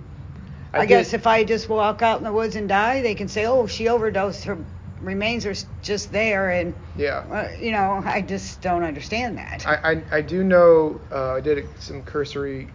I, 0.73 0.81
did- 0.81 0.89
guess 0.89 1.13
if 1.13 1.27
I 1.27 1.43
just 1.43 1.67
walk 1.67 2.01
out 2.03 2.19
in 2.19 2.23
the 2.23 2.31
woods 2.31 2.55
and 2.55 2.69
die, 2.69 3.01
they 3.01 3.15
can 3.15 3.27
say, 3.27 3.45
"Oh, 3.47 3.67
she 3.67 3.89
overdosed. 3.89 4.45
Her 4.45 4.59
remains 5.01 5.45
are 5.45 5.55
just 5.81 6.11
there," 6.11 6.49
and 6.51 6.73
yeah. 6.95 7.23
uh, 7.31 7.49
you 7.59 7.71
know, 7.71 8.01
I 8.05 8.21
just 8.21 8.61
don't 8.61 8.83
understand 8.83 9.37
that. 9.37 9.65
I, 9.67 9.91
I, 9.91 10.03
I 10.17 10.21
do 10.21 10.43
know, 10.43 10.99
uh, 11.11 11.33
I 11.33 11.41
did 11.41 11.67
some 11.79 12.03
cursory 12.03 12.67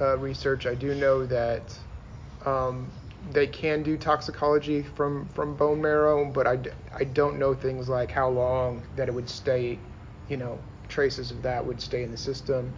uh, 0.00 0.16
research. 0.18 0.66
I 0.66 0.74
do 0.74 0.94
know 0.94 1.26
that 1.26 1.76
um, 2.44 2.88
they 3.32 3.46
can 3.46 3.82
do 3.82 3.96
toxicology 3.96 4.82
from, 4.82 5.28
from 5.34 5.54
bone 5.56 5.80
marrow, 5.80 6.24
but 6.24 6.46
I 6.46 6.58
I 6.94 7.04
don't 7.04 7.38
know 7.38 7.54
things 7.54 7.88
like 7.88 8.10
how 8.10 8.28
long 8.28 8.82
that 8.96 9.08
it 9.08 9.14
would 9.14 9.28
stay, 9.28 9.78
you 10.28 10.36
know, 10.36 10.58
traces 10.88 11.30
of 11.30 11.42
that 11.42 11.64
would 11.64 11.80
stay 11.80 12.02
in 12.02 12.10
the 12.10 12.16
system. 12.16 12.72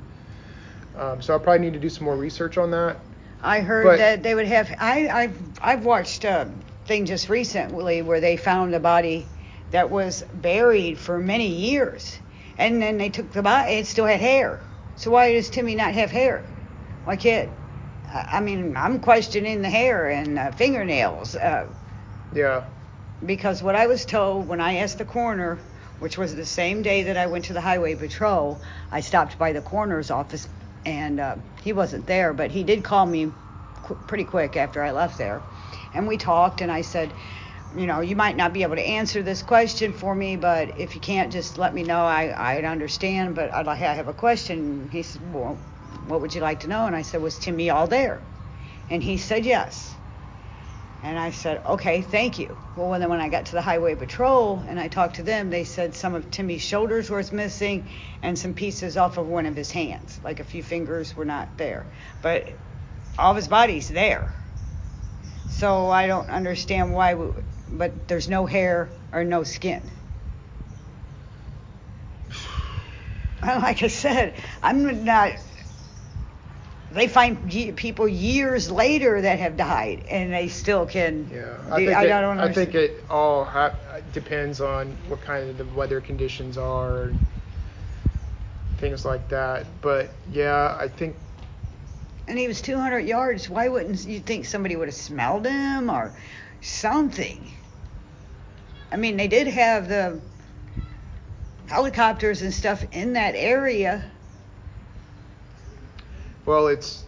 Um, 0.97 1.21
so 1.21 1.35
I 1.35 1.39
probably 1.39 1.67
need 1.67 1.73
to 1.73 1.81
do 1.81 1.89
some 1.89 2.05
more 2.05 2.17
research 2.17 2.57
on 2.59 2.71
that. 2.71 2.99
I 3.43 3.61
heard 3.61 3.85
But- 3.85 3.99
that 3.99 4.23
they 4.23 4.35
would 4.35 4.47
have. 4.47 4.75
I, 4.79 5.09
I've 5.09 5.39
I've 5.61 5.85
watched 5.85 6.25
a 6.25 6.49
thing 6.87 7.07
just 7.07 7.29
recently 7.29 8.03
where 8.03 8.21
they 8.21 8.37
found 8.37 8.75
a 8.75 8.81
body 8.81 9.27
that 9.71 9.91
was 9.91 10.23
buried 10.35 10.99
for 10.99 11.19
many 11.19 11.49
years, 11.49 12.19
and 12.59 12.81
then 12.83 12.99
they 12.99 13.11
took 13.11 13.33
the 13.33 13.43
body. 13.43 13.75
It 13.75 13.87
still 13.87 14.07
had 14.07 14.21
hair. 14.21 14.61
So 14.97 15.11
why 15.11 15.33
does 15.33 15.51
Timmy 15.51 15.75
not 15.75 15.95
have 15.95 16.11
hair? 16.11 16.45
Why 17.05 17.17
can't? 17.17 17.51
I 18.13 18.41
mean, 18.41 18.77
I'm 18.77 19.01
questioning 19.01 19.63
the 19.63 19.71
hair 19.71 20.09
and 20.11 20.39
uh, 20.39 20.51
fingernails. 20.53 21.35
Uh, 21.35 21.67
Yeah. 22.33 22.65
because 23.25 23.63
what 23.63 23.75
I 23.75 23.87
was 23.87 24.05
told 24.05 24.47
when 24.47 24.61
I 24.61 24.77
asked 24.77 24.99
the 24.99 25.05
coroner, 25.05 25.59
which 25.99 26.19
was 26.19 26.35
the 26.35 26.45
same 26.47 26.83
day 26.83 27.05
that 27.05 27.17
I 27.17 27.27
went 27.27 27.47
to 27.47 27.53
the 27.55 27.61
highway 27.61 27.95
patrol, 27.95 28.63
I 28.93 29.01
stopped 29.01 29.39
by 29.39 29.53
the 29.53 29.63
coroner's 29.63 30.11
office 30.11 30.49
and 30.85 31.19
uh, 31.21 31.37
he 31.63 31.73
wasn't 31.73 32.07
there, 32.07 32.35
but 32.35 32.51
he 32.51 32.63
did 32.63 32.85
call 32.85 33.07
me 33.07 33.33
qu- 33.83 33.95
pretty 34.07 34.25
quick 34.25 34.57
after 34.57 34.83
I 34.83 34.93
left 34.93 35.19
there. 35.19 35.43
And 35.95 36.07
we 36.07 36.17
talked, 36.17 36.61
and 36.61 36.71
I 36.71 36.83
said, 36.83 37.15
you 37.75 37.87
know, 37.87 38.01
you 38.01 38.17
might 38.17 38.37
not 38.37 38.53
be 38.53 38.63
able 38.63 38.77
to 38.77 38.83
answer 38.83 39.23
this 39.23 39.43
question 39.43 39.93
for 39.93 40.15
me, 40.15 40.37
but 40.37 40.79
if 40.79 40.95
you 40.95 41.01
can't, 41.01 41.33
just 41.33 41.59
let 41.59 41.75
me 41.75 41.83
know. 41.83 42.05
I, 42.05 42.57
I'd 42.57 42.65
understand, 42.65 43.35
but 43.35 43.53
I'd 43.53 43.67
like, 43.67 43.81
I 43.81 43.95
have 43.95 44.09
a 44.09 44.13
question. 44.13 44.89
He 44.91 45.03
said, 45.03 45.23
well, 45.33 45.59
what 46.07 46.21
would 46.21 46.35
you 46.35 46.41
like 46.41 46.61
to 46.61 46.69
know? 46.69 46.87
And 46.87 46.95
I 46.95 47.03
said, 47.03 47.21
was 47.21 47.39
Timmy 47.39 47.71
all 47.71 47.87
there? 47.87 48.23
And 48.91 49.03
he 49.03 49.17
said 49.17 49.45
yes. 49.45 49.97
And 51.03 51.19
I 51.19 51.33
said, 51.33 51.63
okay, 51.67 52.01
thank 52.01 52.39
you. 52.39 52.57
Well, 52.77 52.99
then 52.99 53.11
when 53.11 53.21
I 53.21 53.29
got 53.29 53.47
to 53.47 53.53
the 53.53 53.61
highway 53.61 53.95
patrol 53.95 54.65
and 54.67 54.81
I 54.81 54.89
talked 54.89 55.17
to 55.17 55.23
them, 55.23 55.51
they 55.51 55.65
said 55.65 55.95
some 55.95 56.15
of 56.15 56.31
Timmy's 56.31 56.63
shoulders 56.63 57.11
was 57.11 57.31
missing 57.31 57.91
and 58.23 58.39
some 58.39 58.55
pieces 58.55 58.97
off 58.97 59.19
of 59.19 59.27
one 59.27 59.47
of 59.47 59.55
his 59.55 59.71
hands, 59.71 60.19
like 60.25 60.41
a 60.41 60.45
few 60.45 60.63
fingers 60.63 61.15
were 61.15 61.27
not 61.27 61.59
there. 61.59 61.87
But 62.23 62.59
all 63.19 63.33
of 63.33 63.37
his 63.37 63.49
body's 63.49 63.89
there. 63.89 64.31
So 65.59 65.89
I 65.91 66.07
don't 66.07 66.29
understand 66.29 66.93
why, 66.93 67.15
we, 67.15 67.31
but 67.69 68.09
there's 68.09 68.29
no 68.29 68.47
hair 68.47 68.91
or 69.13 69.25
no 69.25 69.43
skin. 69.45 69.91
Like 73.43 73.83
I 73.83 73.89
said, 73.89 74.35
I'm 74.63 75.05
not. 75.05 75.33
They 76.91 77.09
find 77.09 77.53
ye- 77.53 77.73
people 77.73 78.07
years 78.07 78.71
later 78.71 79.21
that 79.21 79.39
have 79.39 79.57
died, 79.57 80.05
and 80.09 80.33
they 80.33 80.49
still 80.49 80.87
can. 80.87 81.29
Yeah, 81.31 81.57
I 81.71 81.81
think, 81.81 82.03
it, 82.03 82.09
don't 82.09 82.39
I 82.39 82.49
think 82.53 82.75
it 82.75 83.07
all 83.11 83.45
ha- 83.45 83.75
depends 84.13 84.61
on 84.61 84.97
what 85.09 85.21
kind 85.21 85.51
of 85.51 85.57
the 85.59 85.65
weather 85.65 86.01
conditions 86.01 86.57
are 86.59 87.07
and 87.09 87.19
things 88.77 89.05
like 89.05 89.29
that. 89.31 89.81
But 89.81 90.15
yeah, 90.27 90.77
I 90.79 90.89
think 90.89 91.17
And 92.27 92.39
he 92.39 92.49
was 92.49 92.63
200 92.63 93.01
yards. 93.01 93.49
Why 93.51 93.69
wouldn't 93.69 94.05
you 94.05 94.21
think 94.21 94.47
somebody 94.47 94.77
would 94.77 94.89
have 94.89 94.95
smelled 94.95 95.47
him 95.47 95.91
or 95.91 96.13
something? 96.61 97.51
I 98.91 98.97
mean, 98.97 99.17
they 99.17 99.29
did 99.29 99.47
have 99.49 99.89
the 99.89 100.21
helicopters 101.67 102.43
and 102.43 102.53
stuff 102.53 102.85
in 102.93 103.15
that 103.15 103.35
area. 103.35 104.11
well, 106.47 106.69
it's 106.69 107.05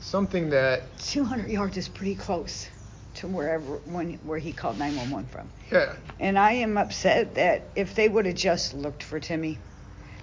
something 0.00 0.50
that 0.50 0.98
200 0.98 1.48
yards 1.48 1.76
is 1.76 1.88
pretty 1.88 2.14
close 2.14 2.68
to 3.14 3.26
wherever 3.28 3.76
when 3.84 4.14
where 4.24 4.38
he 4.38 4.52
called 4.52 4.78
911 4.78 5.28
from. 5.30 5.48
yeah, 5.70 5.94
And 6.20 6.38
I 6.38 6.52
am 6.54 6.76
upset 6.76 7.34
that 7.36 7.68
if 7.76 7.94
they 7.94 8.08
would 8.08 8.26
have 8.26 8.34
just 8.34 8.74
looked 8.74 9.02
for 9.02 9.20
Timmy, 9.20 9.58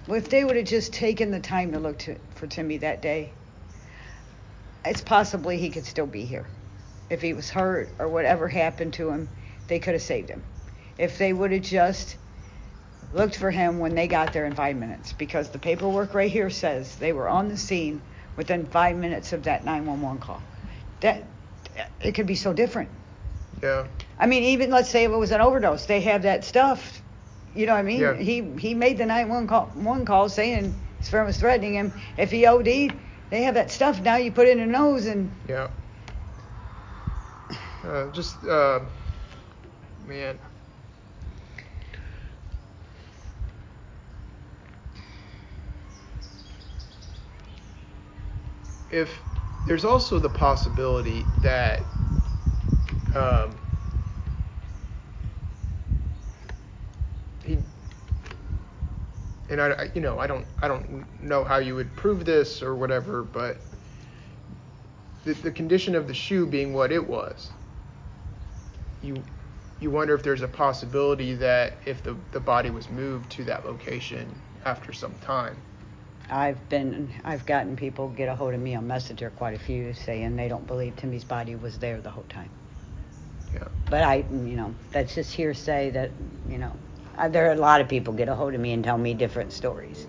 well, 0.06 0.18
if 0.18 0.28
they 0.28 0.44
would 0.44 0.56
have 0.56 0.66
just 0.66 0.92
taken 0.92 1.30
the 1.30 1.40
time 1.40 1.72
to 1.72 1.78
look 1.78 1.98
to, 2.00 2.16
for 2.36 2.46
Timmy 2.46 2.78
that 2.78 3.02
day, 3.02 3.32
it's 4.84 5.00
possibly 5.00 5.58
he 5.58 5.70
could 5.70 5.84
still 5.84 6.06
be 6.06 6.24
here. 6.24 6.46
If 7.10 7.22
he 7.22 7.32
was 7.32 7.50
hurt 7.50 7.88
or 7.98 8.08
whatever 8.08 8.48
happened 8.48 8.94
to 8.94 9.10
him, 9.10 9.28
they 9.68 9.78
could 9.78 9.94
have 9.94 10.02
saved 10.02 10.28
him. 10.28 10.42
If 10.98 11.18
they 11.18 11.32
would 11.32 11.52
have 11.52 11.62
just 11.62 12.16
looked 13.12 13.36
for 13.36 13.50
him 13.50 13.78
when 13.78 13.94
they 13.94 14.06
got 14.06 14.32
there 14.32 14.46
in 14.46 14.54
five 14.54 14.76
minutes, 14.76 15.12
because 15.12 15.48
the 15.50 15.58
paperwork 15.58 16.14
right 16.14 16.30
here 16.30 16.50
says 16.50 16.96
they 16.96 17.12
were 17.12 17.28
on 17.28 17.48
the 17.48 17.56
scene 17.56 18.00
within 18.36 18.66
five 18.66 18.96
minutes 18.96 19.32
of 19.32 19.44
that 19.44 19.64
911 19.64 20.20
call. 20.20 20.42
That 21.00 21.24
it 22.00 22.12
could 22.12 22.26
be 22.26 22.34
so 22.34 22.52
different. 22.52 22.88
yeah, 23.62 23.86
I 24.18 24.26
mean, 24.26 24.44
even 24.44 24.70
let's 24.70 24.90
say 24.90 25.04
if 25.04 25.10
it 25.10 25.16
was 25.16 25.30
an 25.30 25.40
overdose, 25.40 25.86
they 25.86 26.00
have 26.02 26.22
that 26.22 26.44
stuff. 26.44 27.02
You 27.56 27.66
know 27.66 27.72
what 27.72 27.78
I 27.78 27.82
mean? 27.82 28.00
Yeah. 28.00 28.14
He 28.14 28.42
he 28.58 28.74
made 28.74 28.98
the 28.98 29.06
911 29.06 29.48
call, 29.48 29.66
one 29.74 30.04
call 30.04 30.28
saying 30.28 30.82
his 30.98 31.08
friend 31.08 31.26
was 31.26 31.38
threatening 31.38 31.74
him. 31.74 31.92
If 32.16 32.30
he 32.30 32.46
OD'd, 32.46 32.66
they 33.30 33.42
have 33.42 33.54
that 33.54 33.70
stuff 33.70 34.00
now. 34.00 34.16
You 34.16 34.30
put 34.30 34.46
it 34.46 34.58
in 34.58 34.58
the 34.58 34.66
nose 34.66 35.06
and 35.06 35.30
yeah. 35.48 35.68
Uh, 37.82 38.08
just 38.10 38.44
uh, 38.44 38.80
man, 40.06 40.38
if 48.90 49.22
there's 49.64 49.84
also 49.84 50.18
the 50.18 50.28
possibility 50.28 51.28
that 51.40 51.86
um, 53.14 53.56
and 59.48 59.60
I, 59.60 59.68
I, 59.68 59.90
you 59.94 60.00
know, 60.00 60.18
I 60.18 60.26
don't, 60.26 60.46
I 60.60 60.68
don't 60.68 61.22
know 61.22 61.44
how 61.44 61.58
you 61.58 61.74
would 61.74 61.94
prove 61.96 62.24
this 62.24 62.62
or 62.62 62.74
whatever, 62.74 63.22
but 63.22 63.58
the, 65.24 65.34
the 65.34 65.50
condition 65.50 65.94
of 65.94 66.08
the 66.08 66.14
shoe 66.14 66.46
being 66.46 66.72
what 66.72 66.92
it 66.92 67.06
was, 67.06 67.50
you, 69.02 69.22
you 69.80 69.90
wonder 69.90 70.14
if 70.14 70.22
there's 70.22 70.42
a 70.42 70.48
possibility 70.48 71.34
that 71.34 71.74
if 71.86 72.02
the, 72.02 72.16
the 72.32 72.40
body 72.40 72.70
was 72.70 72.88
moved 72.90 73.30
to 73.32 73.44
that 73.44 73.64
location 73.64 74.34
after 74.64 74.92
some 74.92 75.14
time. 75.20 75.56
I've 76.28 76.68
been, 76.68 77.12
I've 77.24 77.46
gotten 77.46 77.76
people 77.76 78.08
get 78.08 78.28
a 78.28 78.34
hold 78.34 78.52
of 78.52 78.60
me 78.60 78.74
on 78.74 78.88
Messenger, 78.88 79.30
quite 79.36 79.54
a 79.54 79.58
few, 79.60 79.94
saying 79.94 80.34
they 80.34 80.48
don't 80.48 80.66
believe 80.66 80.96
Timmy's 80.96 81.22
body 81.22 81.54
was 81.54 81.78
there 81.78 82.00
the 82.00 82.10
whole 82.10 82.24
time. 82.28 82.50
Yeah. 83.54 83.68
But 83.88 84.02
I, 84.02 84.24
you 84.32 84.56
know, 84.56 84.74
that's 84.90 85.14
just 85.14 85.32
hearsay 85.32 85.90
that, 85.90 86.10
you 86.48 86.58
know, 86.58 86.72
There 87.30 87.48
are 87.48 87.52
a 87.52 87.56
lot 87.56 87.80
of 87.80 87.88
people 87.88 88.12
get 88.12 88.28
a 88.28 88.34
hold 88.34 88.54
of 88.54 88.60
me 88.60 88.72
and 88.72 88.84
tell 88.84 88.98
me 88.98 89.14
different 89.14 89.52
stories. 89.52 90.06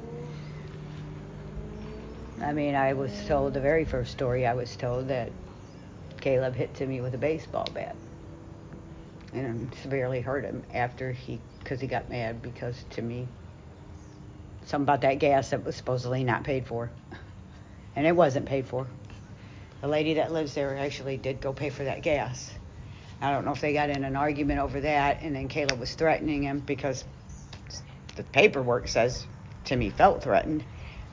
I 2.41 2.53
mean, 2.53 2.75
I 2.75 2.93
was 2.93 3.11
told 3.27 3.53
the 3.53 3.61
very 3.61 3.85
first 3.85 4.11
story 4.11 4.45
I 4.45 4.53
was 4.53 4.75
told 4.75 5.07
that 5.07 5.31
Caleb 6.21 6.53
hit 6.53 6.75
Timmy 6.75 7.01
with 7.01 7.15
a 7.15 7.17
baseball 7.17 7.67
bat 7.73 7.95
and 9.33 9.73
severely 9.81 10.21
hurt 10.21 10.43
him 10.43 10.63
after 10.73 11.11
he, 11.11 11.39
because 11.59 11.81
he 11.81 11.87
got 11.87 12.09
mad 12.09 12.41
because 12.41 12.83
Timmy, 12.89 13.27
something 14.65 14.83
about 14.83 15.01
that 15.01 15.19
gas 15.19 15.49
that 15.49 15.65
was 15.65 15.75
supposedly 15.75 16.23
not 16.23 16.43
paid 16.43 16.67
for. 16.67 16.91
And 17.95 18.05
it 18.05 18.15
wasn't 18.15 18.45
paid 18.45 18.67
for. 18.67 18.85
The 19.81 19.87
lady 19.87 20.15
that 20.15 20.31
lives 20.31 20.53
there 20.53 20.77
actually 20.77 21.17
did 21.17 21.41
go 21.41 21.53
pay 21.53 21.69
for 21.69 21.83
that 21.85 22.01
gas. 22.03 22.51
I 23.21 23.31
don't 23.31 23.45
know 23.45 23.51
if 23.51 23.61
they 23.61 23.73
got 23.73 23.89
in 23.89 24.03
an 24.03 24.15
argument 24.15 24.59
over 24.59 24.79
that, 24.81 25.21
and 25.21 25.35
then 25.35 25.47
Caleb 25.47 25.79
was 25.79 25.93
threatening 25.95 26.43
him 26.43 26.59
because 26.59 27.03
the 28.15 28.23
paperwork 28.23 28.87
says 28.87 29.25
Timmy 29.63 29.89
felt 29.89 30.21
threatened. 30.21 30.63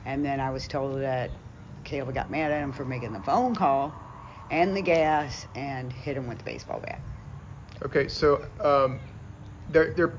And 0.05 0.23
then 0.23 0.39
I 0.39 0.51
was 0.51 0.67
told 0.67 1.01
that 1.01 1.31
Caleb 1.83 2.13
got 2.13 2.29
mad 2.29 2.51
at 2.51 2.61
him 2.61 2.71
for 2.71 2.85
making 2.85 3.13
the 3.13 3.21
phone 3.21 3.55
call 3.55 3.93
and 4.51 4.75
the 4.75 4.81
gas 4.81 5.47
and 5.55 5.91
hit 5.91 6.15
him 6.15 6.27
with 6.27 6.37
the 6.37 6.43
baseball 6.43 6.79
bat. 6.79 6.99
Okay, 7.83 8.07
so 8.07 8.45
um, 8.61 8.99
they're, 9.69 9.93
they're 9.93 10.13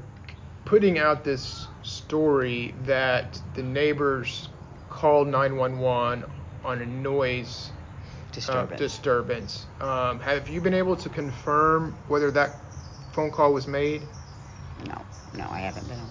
putting 0.64 0.98
out 0.98 1.22
this 1.22 1.68
story 1.82 2.74
that 2.84 3.40
the 3.54 3.62
neighbors 3.62 4.48
called 4.90 5.28
911 5.28 6.24
on 6.64 6.82
a 6.82 6.86
noise 6.86 7.70
Disturbance. 8.36 8.78
Disturbance. 8.78 9.66
Um, 9.80 10.20
have 10.20 10.50
you 10.50 10.60
been 10.60 10.74
able 10.74 10.94
to 10.96 11.08
confirm 11.08 11.96
whether 12.06 12.30
that 12.32 12.60
phone 13.12 13.30
call 13.30 13.54
was 13.54 13.66
made? 13.66 14.06
No, 14.86 15.06
no, 15.32 15.48
I 15.50 15.60
haven't 15.60 15.88
been 15.88 15.98
able 15.98 16.10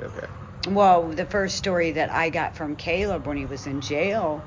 to. 0.00 0.04
Okay. 0.04 0.26
Well, 0.68 1.08
the 1.08 1.24
first 1.24 1.56
story 1.56 1.92
that 1.92 2.10
I 2.10 2.28
got 2.28 2.56
from 2.56 2.76
Caleb 2.76 3.26
when 3.26 3.38
he 3.38 3.46
was 3.46 3.66
in 3.66 3.80
jail, 3.80 4.44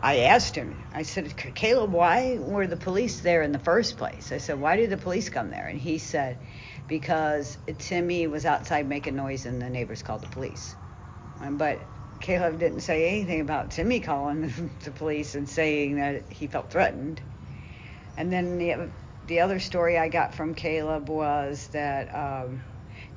I 0.00 0.20
asked 0.20 0.54
him, 0.54 0.76
I 0.94 1.02
said, 1.02 1.36
Caleb, 1.56 1.90
why 1.90 2.38
were 2.38 2.68
the 2.68 2.76
police 2.76 3.20
there 3.20 3.42
in 3.42 3.50
the 3.50 3.58
first 3.58 3.96
place? 3.96 4.30
I 4.30 4.38
said, 4.38 4.60
why 4.60 4.76
did 4.76 4.88
the 4.88 4.96
police 4.96 5.30
come 5.30 5.50
there? 5.50 5.66
And 5.66 5.80
he 5.80 5.98
said, 5.98 6.38
because 6.86 7.58
Timmy 7.78 8.28
was 8.28 8.46
outside 8.46 8.88
making 8.88 9.16
noise 9.16 9.46
and 9.46 9.60
the 9.60 9.68
neighbors 9.68 10.04
called 10.04 10.22
the 10.22 10.28
police. 10.28 10.76
But 11.40 11.91
Caleb 12.22 12.60
didn't 12.60 12.80
say 12.80 13.08
anything 13.08 13.40
about 13.40 13.72
Timmy 13.72 13.98
calling 13.98 14.70
the 14.84 14.92
police 14.92 15.34
and 15.34 15.48
saying 15.48 15.96
that 15.96 16.22
he 16.30 16.46
felt 16.46 16.70
threatened. 16.70 17.20
And 18.16 18.32
then 18.32 18.58
the, 18.58 18.90
the 19.26 19.40
other 19.40 19.58
story 19.58 19.98
I 19.98 20.08
got 20.08 20.32
from 20.32 20.54
Caleb 20.54 21.08
was 21.08 21.66
that 21.72 22.14
um, 22.14 22.62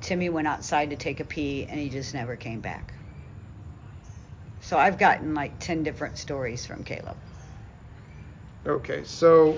Timmy 0.00 0.28
went 0.28 0.48
outside 0.48 0.90
to 0.90 0.96
take 0.96 1.20
a 1.20 1.24
pee 1.24 1.66
and 1.70 1.78
he 1.78 1.88
just 1.88 2.14
never 2.14 2.34
came 2.34 2.60
back. 2.60 2.92
So 4.60 4.76
I've 4.76 4.98
gotten 4.98 5.34
like 5.34 5.60
10 5.60 5.84
different 5.84 6.18
stories 6.18 6.66
from 6.66 6.82
Caleb. 6.82 7.16
Okay, 8.66 9.04
so 9.04 9.56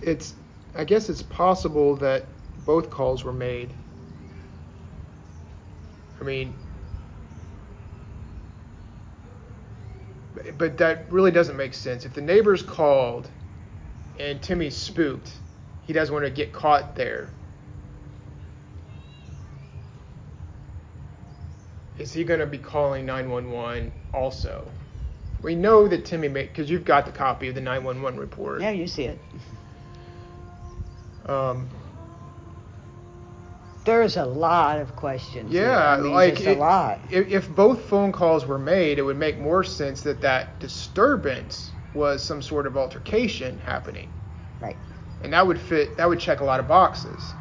it's 0.00 0.34
I 0.76 0.84
guess 0.84 1.08
it's 1.08 1.22
possible 1.22 1.96
that 1.96 2.28
both 2.64 2.90
calls 2.90 3.24
were 3.24 3.32
made. 3.32 3.70
I 6.20 6.24
mean, 6.24 6.54
but 10.58 10.78
that 10.78 11.10
really 11.12 11.30
doesn't 11.30 11.56
make 11.56 11.74
sense. 11.74 12.04
If 12.04 12.14
the 12.14 12.20
neighbors 12.20 12.62
called 12.62 13.28
and 14.18 14.40
Timmy's 14.42 14.76
spooked, 14.76 15.32
he 15.86 15.92
doesn't 15.92 16.12
want 16.12 16.24
to 16.24 16.30
get 16.30 16.52
caught 16.52 16.96
there. 16.96 17.28
Is 21.98 22.12
he 22.12 22.24
going 22.24 22.40
to 22.40 22.46
be 22.46 22.58
calling 22.58 23.06
911 23.06 23.92
also? 24.12 24.66
We 25.42 25.54
know 25.54 25.86
that 25.88 26.04
Timmy 26.04 26.28
made 26.28 26.48
because 26.48 26.70
you've 26.70 26.84
got 26.84 27.06
the 27.06 27.12
copy 27.12 27.48
of 27.48 27.54
the 27.54 27.60
911 27.60 28.18
report. 28.18 28.62
Yeah, 28.62 28.70
you 28.70 28.86
see 28.86 29.04
it. 29.04 29.18
Um, 31.26 31.68
There's 33.84 34.16
a 34.18 34.26
lot 34.26 34.78
of 34.80 34.94
questions. 34.94 35.54
Yeah, 35.54 35.90
I 35.92 35.96
mean, 36.00 36.12
like 36.12 36.40
it- 36.40 36.56
a 36.56 36.60
lot. 36.60 37.06
If, 37.08 37.28
if 37.28 37.54
both 37.54 37.84
phone 37.84 38.12
calls 38.12 38.46
were 38.46 38.58
made, 38.58 38.98
it 38.98 39.02
would 39.02 39.16
make 39.16 39.38
more 39.38 39.62
sense 39.64 40.02
that 40.02 40.20
that 40.22 40.58
disturbance 40.60 41.72
was 41.92 42.22
some 42.22 42.42
sort 42.42 42.66
of 42.66 42.76
altercation 42.76 43.58
happening, 43.60 44.10
Right. 44.60 44.78
and 45.20 45.32
that 45.32 45.46
would 45.46 45.58
fit. 45.60 45.96
That 45.96 46.08
would 46.08 46.20
check 46.20 46.40
a 46.40 46.44
lot 46.44 46.60
of 46.60 46.68
boxes. 46.68 47.34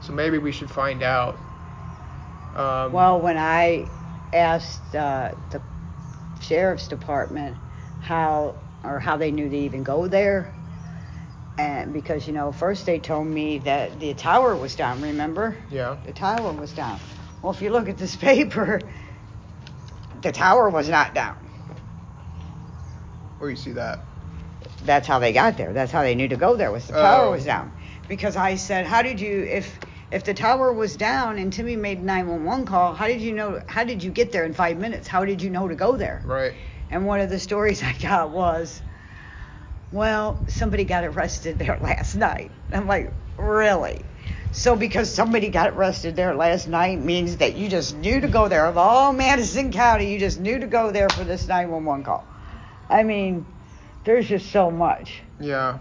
So 0.00 0.12
maybe 0.12 0.38
we 0.38 0.52
should 0.52 0.70
find 0.70 1.02
out. 1.02 1.40
Um, 2.54 2.92
Well, 2.92 3.20
when 3.20 3.36
I 3.36 3.92
asked 4.32 4.94
uh, 4.94 5.32
the 5.50 5.62
sheriff's 6.40 6.88
department 6.88 7.58
how 7.98 8.60
or 8.84 9.00
how 9.00 9.16
they 9.18 9.32
knew 9.32 9.48
to 9.50 9.56
even 9.56 9.84
go 9.84 10.08
there, 10.08 10.57
and 11.58 11.92
because 11.92 12.26
you 12.26 12.32
know, 12.32 12.52
first 12.52 12.86
they 12.86 12.98
told 13.00 13.26
me 13.26 13.58
that 13.58 13.98
the 14.00 14.14
tower 14.14 14.56
was 14.56 14.74
down. 14.76 15.02
Remember? 15.02 15.56
yeah. 15.70 15.96
The 16.04 16.12
tower 16.12 16.52
was 16.52 16.72
down. 16.72 17.00
Well, 17.42 17.52
if 17.52 17.60
you 17.60 17.70
look 17.70 17.88
at 17.88 17.98
this 17.98 18.16
paper, 18.30 18.80
the 20.22 20.32
tower 20.32 20.70
was 20.70 20.88
not 20.88 21.14
down. 21.14 21.36
Where 23.38 23.50
you 23.50 23.56
see 23.56 23.72
that? 23.72 24.04
That's 24.84 25.06
how 25.06 25.18
they 25.18 25.32
got 25.32 25.56
there. 25.56 25.72
That's 25.72 25.92
how 25.92 26.02
they 26.02 26.14
knew 26.14 26.28
to 26.28 26.36
go 26.36 26.56
there 26.56 26.70
was 26.70 26.86
the 26.86 26.92
tower 26.92 27.26
Oh. 27.26 27.30
was 27.32 27.44
down. 27.44 27.72
Because 28.08 28.36
I 28.36 28.54
said, 28.54 28.86
how 28.86 29.02
did 29.02 29.20
you 29.20 29.42
if 29.42 29.78
if 30.10 30.24
the 30.24 30.32
tower 30.32 30.72
was 30.72 30.96
down 30.96 31.38
and 31.38 31.52
Timmy 31.52 31.76
made 31.76 32.02
911 32.02 32.64
call, 32.64 32.94
how 32.94 33.06
did 33.06 33.20
you 33.20 33.32
know 33.32 33.60
how 33.66 33.84
did 33.84 34.02
you 34.02 34.10
get 34.10 34.32
there 34.32 34.44
in 34.44 34.54
5 34.54 34.78
minutes? 34.78 35.06
How 35.08 35.24
did 35.24 35.42
you 35.42 35.50
know 35.50 35.68
to 35.68 35.74
go 35.74 35.96
there? 35.96 36.22
Right. 36.24 36.54
And 36.90 37.06
one 37.06 37.20
of 37.20 37.28
the 37.28 37.38
stories 37.38 37.82
I 37.92 37.92
got 38.00 38.30
was 38.30 38.80
well, 39.92 40.38
somebody 40.46 40.84
got 40.84 41.04
arrested 41.04 41.58
there 41.58 41.78
last 41.82 42.14
night. 42.14 42.50
I'm 42.72 42.86
like, 42.86 43.12
"Really?" 43.36 44.04
So 44.52 44.74
because 44.76 45.12
somebody 45.12 45.50
got 45.50 45.70
arrested 45.70 46.16
there 46.16 46.34
last 46.34 46.68
night 46.68 47.00
means 47.00 47.36
that 47.36 47.54
you 47.54 47.68
just 47.68 47.96
knew 47.96 48.20
to 48.20 48.28
go 48.28 48.48
there. 48.48 48.66
Of 48.66 48.78
all 48.78 49.12
Madison 49.12 49.70
County, 49.72 50.12
you 50.12 50.18
just 50.18 50.40
knew 50.40 50.58
to 50.58 50.66
go 50.66 50.90
there 50.90 51.08
for 51.10 51.24
this 51.24 51.46
911 51.46 52.04
call. 52.04 52.24
I 52.88 53.02
mean, 53.02 53.44
there's 54.04 54.26
just 54.26 54.50
so 54.50 54.70
much. 54.70 55.22
Yeah. 55.38 55.78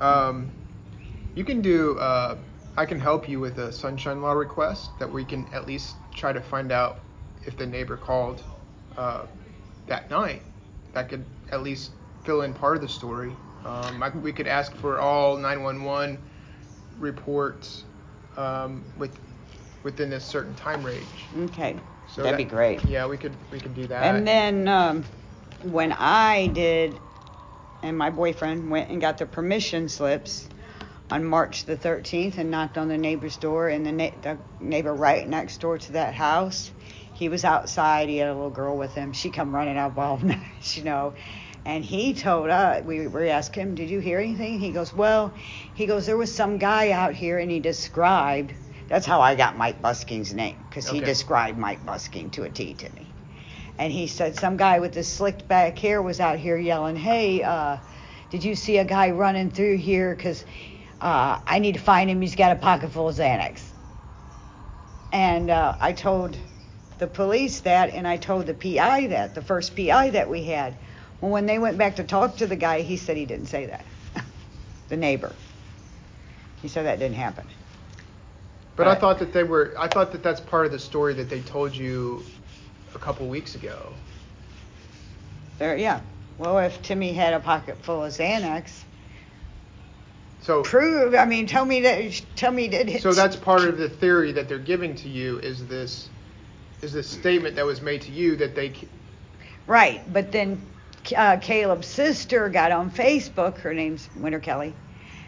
Um, 0.00 0.50
you 1.34 1.44
can 1.44 1.62
do. 1.62 1.98
Uh, 1.98 2.36
I 2.76 2.84
can 2.84 3.00
help 3.00 3.26
you 3.26 3.40
with 3.40 3.58
a 3.58 3.72
sunshine 3.72 4.20
law 4.20 4.32
request 4.32 4.90
that 4.98 5.10
we 5.10 5.24
can 5.24 5.46
at 5.52 5.66
least 5.66 5.96
try 6.14 6.32
to 6.32 6.40
find 6.40 6.70
out 6.70 6.98
if 7.46 7.56
the 7.56 7.66
neighbor 7.66 7.96
called 7.96 8.42
uh, 8.98 9.24
that 9.86 10.10
night. 10.10 10.42
That 10.92 11.08
could 11.08 11.24
at 11.50 11.62
least 11.62 11.92
fill 12.26 12.42
in 12.42 12.52
part 12.52 12.76
of 12.76 12.82
the 12.82 12.88
story. 12.88 13.34
Um, 13.64 14.02
I, 14.02 14.10
we 14.10 14.32
could 14.32 14.46
ask 14.48 14.74
for 14.76 14.98
all 14.98 15.36
911 15.36 16.18
reports 16.98 17.84
um, 18.36 18.84
with 18.98 19.16
within 19.82 20.12
a 20.12 20.20
certain 20.20 20.54
time 20.56 20.84
range. 20.84 21.06
Okay. 21.44 21.76
So 22.08 22.22
That'd 22.22 22.38
that- 22.38 22.44
be 22.44 22.48
great. 22.50 22.84
Yeah, 22.84 23.06
we 23.06 23.16
could 23.16 23.32
we 23.50 23.60
could 23.60 23.74
do 23.74 23.86
that. 23.86 24.02
And 24.14 24.26
then 24.26 24.68
um, 24.68 25.04
when 25.62 25.92
I 25.92 26.48
did, 26.48 26.98
and 27.82 27.96
my 27.96 28.10
boyfriend 28.10 28.68
went 28.70 28.90
and 28.90 29.00
got 29.00 29.18
the 29.18 29.26
permission 29.26 29.88
slips 29.88 30.48
on 31.10 31.24
March 31.24 31.64
the 31.64 31.76
13th 31.76 32.36
and 32.38 32.50
knocked 32.50 32.76
on 32.76 32.88
the 32.88 32.98
neighbor's 32.98 33.36
door, 33.36 33.68
and 33.68 33.86
the, 33.86 33.92
na- 33.92 34.10
the 34.22 34.36
neighbor 34.58 34.92
right 34.92 35.28
next 35.28 35.60
door 35.60 35.78
to 35.78 35.92
that 35.92 36.14
house, 36.14 36.72
he 37.12 37.28
was 37.28 37.44
outside. 37.44 38.08
He 38.08 38.16
had 38.16 38.28
a 38.28 38.34
little 38.34 38.50
girl 38.50 38.76
with 38.76 38.92
him. 38.92 39.12
She 39.12 39.30
come 39.30 39.54
running 39.54 39.76
out 39.78 39.96
all 39.96 40.18
night, 40.22 40.76
you 40.76 40.82
know. 40.82 41.14
And 41.66 41.84
he 41.84 42.14
told 42.14 42.48
us, 42.48 42.84
we, 42.84 43.08
we 43.08 43.28
asked 43.28 43.56
him, 43.56 43.74
did 43.74 43.90
you 43.90 43.98
hear 43.98 44.20
anything? 44.20 44.60
He 44.60 44.70
goes, 44.70 44.94
well, 44.94 45.34
he 45.74 45.86
goes, 45.86 46.06
there 46.06 46.16
was 46.16 46.32
some 46.32 46.58
guy 46.58 46.92
out 46.92 47.12
here, 47.12 47.40
and 47.40 47.50
he 47.50 47.58
described, 47.58 48.54
that's 48.88 49.04
how 49.04 49.20
I 49.20 49.34
got 49.34 49.58
Mike 49.58 49.82
Busking's 49.82 50.32
name, 50.32 50.56
because 50.70 50.88
he 50.88 51.00
described 51.00 51.58
Mike 51.58 51.84
Busking 51.84 52.30
to 52.30 52.44
a 52.44 52.48
T 52.48 52.74
to 52.74 52.94
me. 52.94 53.04
And 53.78 53.92
he 53.92 54.06
said 54.06 54.36
some 54.36 54.56
guy 54.56 54.78
with 54.78 54.92
this 54.92 55.08
slicked 55.12 55.48
back 55.48 55.76
hair 55.76 56.00
was 56.00 56.20
out 56.20 56.38
here 56.38 56.56
yelling, 56.56 56.94
"Hey, 56.94 57.42
uh, 57.42 57.78
did 58.30 58.44
you 58.44 58.54
see 58.54 58.78
a 58.78 58.84
guy 58.84 59.10
running 59.10 59.50
through 59.50 59.78
here? 59.78 60.14
Because 60.14 60.44
uh, 61.00 61.40
I 61.44 61.58
need 61.58 61.72
to 61.72 61.80
find 61.80 62.08
him. 62.08 62.20
He's 62.20 62.36
got 62.36 62.52
a 62.52 62.60
pocket 62.60 62.92
full 62.92 63.08
of 63.08 63.16
Xanax. 63.16 63.60
And 65.12 65.50
uh, 65.50 65.74
I 65.80 65.92
told 65.92 66.38
the 66.98 67.08
police 67.08 67.60
that, 67.60 67.90
and 67.90 68.06
I 68.06 68.18
told 68.18 68.46
the 68.46 68.54
PI 68.54 69.08
that, 69.08 69.34
the 69.34 69.42
first 69.42 69.76
PI 69.76 70.10
that 70.10 70.30
we 70.30 70.44
had. 70.44 70.76
Well, 71.20 71.30
when 71.30 71.46
they 71.46 71.58
went 71.58 71.78
back 71.78 71.96
to 71.96 72.04
talk 72.04 72.36
to 72.36 72.46
the 72.46 72.56
guy, 72.56 72.82
he 72.82 72.96
said 72.96 73.16
he 73.16 73.24
didn't 73.24 73.46
say 73.46 73.66
that. 73.66 73.84
the 74.88 74.96
neighbor. 74.96 75.32
He 76.62 76.68
said 76.68 76.86
that 76.86 76.98
didn't 76.98 77.16
happen. 77.16 77.46
But 78.76 78.88
I 78.88 78.94
thought 78.94 79.18
that 79.20 79.32
they 79.32 79.42
were. 79.42 79.74
I 79.78 79.88
thought 79.88 80.12
that 80.12 80.22
that's 80.22 80.40
part 80.40 80.66
of 80.66 80.72
the 80.72 80.78
story 80.78 81.14
that 81.14 81.30
they 81.30 81.40
told 81.40 81.74
you 81.74 82.22
a 82.94 82.98
couple 82.98 83.26
weeks 83.26 83.54
ago. 83.54 83.92
There, 85.58 85.76
yeah. 85.76 86.00
Well, 86.36 86.58
if 86.58 86.82
Timmy 86.82 87.14
had 87.14 87.32
a 87.32 87.40
pocket 87.40 87.78
full 87.82 88.04
of 88.04 88.12
Xanax, 88.12 88.70
So, 90.42 90.62
prove. 90.62 91.14
I 91.14 91.24
mean, 91.24 91.46
tell 91.46 91.64
me 91.64 91.80
that. 91.82 92.22
Tell 92.36 92.52
me 92.52 92.68
that. 92.68 93.00
so 93.00 93.14
that's 93.14 93.36
part 93.36 93.62
of 93.62 93.78
the 93.78 93.88
theory 93.88 94.32
that 94.32 94.46
they're 94.46 94.58
giving 94.58 94.94
to 94.96 95.08
you 95.08 95.38
is 95.38 95.66
this, 95.66 96.10
is 96.82 96.92
this 96.92 97.08
statement 97.08 97.56
that 97.56 97.64
was 97.64 97.80
made 97.80 98.02
to 98.02 98.12
you 98.12 98.36
that 98.36 98.54
they. 98.54 98.74
Right, 99.66 100.02
but 100.12 100.32
then 100.32 100.60
uh, 101.14 101.36
Caleb's 101.38 101.86
sister 101.86 102.48
got 102.48 102.72
on 102.72 102.90
Facebook. 102.90 103.58
Her 103.58 103.74
name's 103.74 104.08
Winter 104.16 104.40
Kelly, 104.40 104.74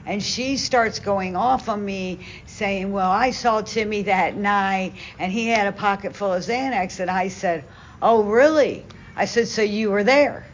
and 0.07 0.23
she 0.23 0.57
starts 0.57 0.99
going 0.99 1.37
off 1.37 1.69
on 1.69 1.85
me, 1.85 2.27
saying, 2.47 2.93
"Well, 2.93 3.11
I 3.11 3.31
saw 3.31 3.61
Timmy 3.61 4.03
that 4.03 4.37
night, 4.37 4.95
and 5.19 5.31
he 5.33 5.49
had 5.49 5.67
a 5.67 5.73
pocket 5.73 6.17
full 6.17 6.33
of 6.33 6.43
Xanax." 6.43 7.01
And 7.01 7.11
I 7.11 7.29
said, 7.29 7.65
"Oh, 8.01 8.25
really?" 8.25 8.85
I 9.17 9.25
said, 9.25 9.49
"So 9.49 9.63
you 9.63 9.91
were 9.91 10.05
there?" 10.05 10.47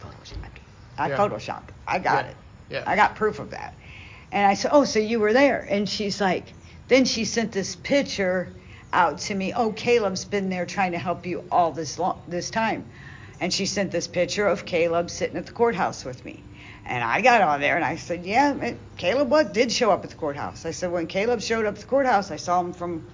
Photoshopped. 0.00 0.60
I 0.98 1.08
Yeah. 1.08 1.16
photoshopped. 1.16 1.70
I 1.86 1.98
got 1.98 2.24
Yeah. 2.24 2.30
it. 2.30 2.36
Yeah. 2.70 2.84
I 2.86 2.96
got 2.96 3.16
proof 3.16 3.38
of 3.38 3.50
that. 3.50 3.74
And 4.32 4.46
I 4.46 4.54
said, 4.54 4.70
"Oh, 4.74 4.84
so 4.84 4.98
you 4.98 5.20
were 5.20 5.32
there?" 5.32 5.66
And 5.68 5.88
she's 5.88 6.20
like, 6.20 6.52
then 6.88 7.04
she 7.04 7.24
sent 7.24 7.52
this 7.52 7.74
picture 7.76 8.52
out 8.92 9.18
to 9.18 9.34
me. 9.34 9.52
Oh, 9.52 9.72
Caleb's 9.72 10.24
been 10.24 10.50
there 10.50 10.66
trying 10.66 10.92
to 10.92 10.98
help 10.98 11.26
you 11.26 11.44
all 11.50 11.72
this 11.72 11.98
long, 11.98 12.22
this 12.28 12.50
time. 12.50 12.84
And 13.40 13.52
she 13.52 13.66
sent 13.66 13.92
this 13.92 14.08
picture 14.08 14.46
of 14.46 14.64
Caleb 14.64 15.10
sitting 15.10 15.36
at 15.36 15.46
the 15.46 15.52
courthouse 15.52 16.04
with 16.04 16.24
me. 16.24 16.42
And 16.86 17.02
I 17.02 17.20
got 17.20 17.42
on 17.42 17.60
there 17.60 17.76
and 17.76 17.84
I 17.84 17.96
said, 17.96 18.24
"Yeah, 18.24 18.74
Caleb 18.96 19.30
what 19.30 19.52
did 19.52 19.72
show 19.72 19.90
up 19.90 20.04
at 20.04 20.10
the 20.10 20.16
courthouse." 20.16 20.64
I 20.64 20.70
said, 20.70 20.92
"When 20.92 21.06
Caleb 21.06 21.40
showed 21.40 21.66
up 21.66 21.74
at 21.74 21.80
the 21.80 21.86
courthouse, 21.86 22.30
I 22.30 22.36
saw 22.36 22.60
him 22.60 22.72
from 22.72 23.04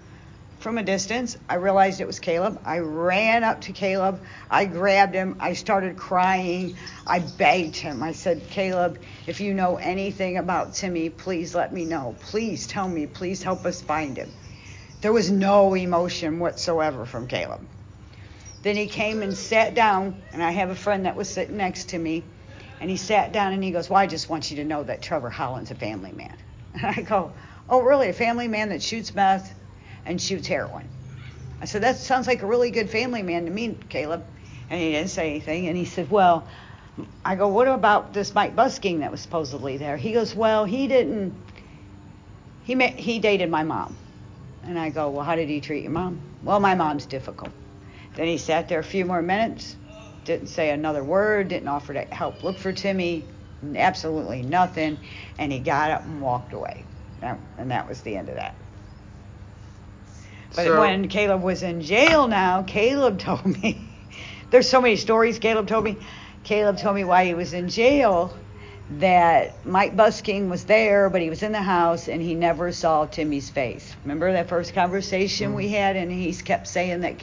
from 0.62 0.78
a 0.78 0.82
distance. 0.82 1.36
I 1.48 1.56
realized 1.56 2.00
it 2.00 2.06
was 2.06 2.20
Caleb. 2.20 2.60
I 2.64 2.78
ran 2.78 3.42
up 3.42 3.62
to 3.62 3.72
Caleb. 3.72 4.22
I 4.48 4.64
grabbed 4.64 5.14
him. 5.14 5.36
I 5.40 5.54
started 5.54 5.96
crying. 5.96 6.76
I 7.04 7.18
begged 7.18 7.74
him. 7.74 8.00
I 8.02 8.12
said, 8.12 8.48
Caleb, 8.48 9.00
if 9.26 9.40
you 9.40 9.54
know 9.54 9.76
anything 9.76 10.38
about 10.38 10.74
Timmy, 10.74 11.10
please 11.10 11.52
let 11.54 11.72
me 11.72 11.84
know. 11.84 12.14
Please 12.20 12.68
tell 12.68 12.86
me. 12.86 13.06
Please 13.06 13.42
help 13.42 13.66
us 13.66 13.82
find 13.82 14.16
him. 14.16 14.30
There 15.00 15.12
was 15.12 15.32
no 15.32 15.74
emotion 15.74 16.38
whatsoever 16.38 17.06
from 17.06 17.26
Caleb. 17.26 17.66
Then 18.62 18.76
he 18.76 18.86
came 18.86 19.22
and 19.22 19.36
sat 19.36 19.74
down, 19.74 20.22
and 20.32 20.42
I 20.42 20.52
have 20.52 20.70
a 20.70 20.74
friend 20.74 21.06
that 21.06 21.16
was 21.16 21.28
sitting 21.28 21.56
next 21.56 21.90
to 21.90 21.98
me, 21.98 22.22
and 22.80 22.88
he 22.88 22.96
sat 22.96 23.32
down 23.32 23.52
and 23.52 23.62
he 23.62 23.70
goes, 23.72 23.90
Well, 23.90 23.98
I 23.98 24.06
just 24.06 24.28
want 24.28 24.50
you 24.50 24.56
to 24.58 24.64
know 24.64 24.82
that 24.84 25.02
Trevor 25.02 25.30
Holland's 25.30 25.70
a 25.70 25.74
family 25.74 26.12
man. 26.12 26.36
And 26.74 26.86
I 26.96 27.02
go, 27.02 27.32
Oh, 27.68 27.82
really? 27.82 28.08
A 28.08 28.12
family 28.12 28.48
man 28.48 28.70
that 28.70 28.82
shoots 28.82 29.14
meth 29.14 29.54
and 30.06 30.20
shoots 30.20 30.46
heroin? 30.46 30.88
I 31.60 31.64
said, 31.64 31.82
That 31.82 31.96
sounds 31.96 32.26
like 32.26 32.42
a 32.42 32.46
really 32.46 32.70
good 32.70 32.88
family 32.88 33.22
man 33.22 33.44
to 33.44 33.50
me, 33.50 33.76
Caleb. 33.88 34.24
And 34.70 34.80
he 34.80 34.92
didn't 34.92 35.10
say 35.10 35.30
anything. 35.30 35.68
And 35.68 35.76
he 35.76 35.84
said, 35.84 36.10
Well, 36.10 36.46
I 37.24 37.34
go, 37.34 37.48
What 37.48 37.68
about 37.68 38.12
this 38.12 38.34
Mike 38.34 38.56
Busking 38.56 39.00
that 39.00 39.10
was 39.10 39.20
supposedly 39.20 39.76
there? 39.76 39.96
He 39.96 40.12
goes, 40.12 40.34
Well, 40.34 40.64
he 40.64 40.86
didn't. 40.86 41.34
He 42.64 42.74
met, 42.74 42.94
he 42.94 43.18
dated 43.18 43.50
my 43.50 43.64
mom. 43.64 43.96
And 44.64 44.78
I 44.78 44.90
go, 44.90 45.10
Well, 45.10 45.24
how 45.24 45.36
did 45.36 45.48
he 45.48 45.60
treat 45.60 45.82
your 45.82 45.92
mom? 45.92 46.20
Well, 46.42 46.58
my 46.58 46.74
mom's 46.74 47.06
difficult. 47.06 47.52
Then 48.14 48.26
he 48.26 48.38
sat 48.38 48.68
there 48.68 48.78
a 48.78 48.84
few 48.84 49.04
more 49.04 49.22
minutes, 49.22 49.76
didn't 50.24 50.48
say 50.48 50.70
another 50.70 51.02
word, 51.02 51.48
didn't 51.48 51.68
offer 51.68 51.94
to 51.94 52.02
help 52.14 52.42
look 52.42 52.58
for 52.58 52.72
Timmy, 52.72 53.24
absolutely 53.74 54.42
nothing, 54.42 54.98
and 55.38 55.52
he 55.52 55.58
got 55.58 55.90
up 55.90 56.04
and 56.04 56.20
walked 56.20 56.52
away. 56.52 56.84
And 57.22 57.70
that 57.70 57.88
was 57.88 58.00
the 58.02 58.16
end 58.16 58.28
of 58.28 58.36
that. 58.36 58.54
But 60.54 60.66
So- 60.66 60.80
when 60.80 61.08
Caleb 61.08 61.42
was 61.42 61.62
in 61.62 61.80
jail 61.80 62.28
now, 62.28 62.62
Caleb 62.62 63.18
told 63.18 63.46
me, 63.46 63.88
there's 64.50 64.68
so 64.68 64.80
many 64.80 64.96
stories 64.96 65.38
Caleb 65.38 65.66
told 65.66 65.84
me. 65.84 65.96
Caleb 66.44 66.76
told 66.76 66.96
me 66.96 67.04
why 67.04 67.24
he 67.24 67.34
was 67.34 67.52
in 67.54 67.68
jail 67.68 68.36
that 68.98 69.64
Mike 69.64 69.96
Busking 69.96 70.50
was 70.50 70.64
there, 70.64 71.08
but 71.08 71.22
he 71.22 71.30
was 71.30 71.42
in 71.42 71.52
the 71.52 71.62
house 71.62 72.08
and 72.08 72.20
he 72.20 72.34
never 72.34 72.72
saw 72.72 73.06
Timmy's 73.06 73.48
face. 73.48 73.94
Remember 74.04 74.32
that 74.32 74.48
first 74.48 74.74
conversation 74.74 75.54
we 75.54 75.68
mm. 75.68 75.70
had, 75.70 75.96
and 75.96 76.10
he 76.10 76.34
kept 76.34 76.66
saying 76.66 77.00
that 77.00 77.22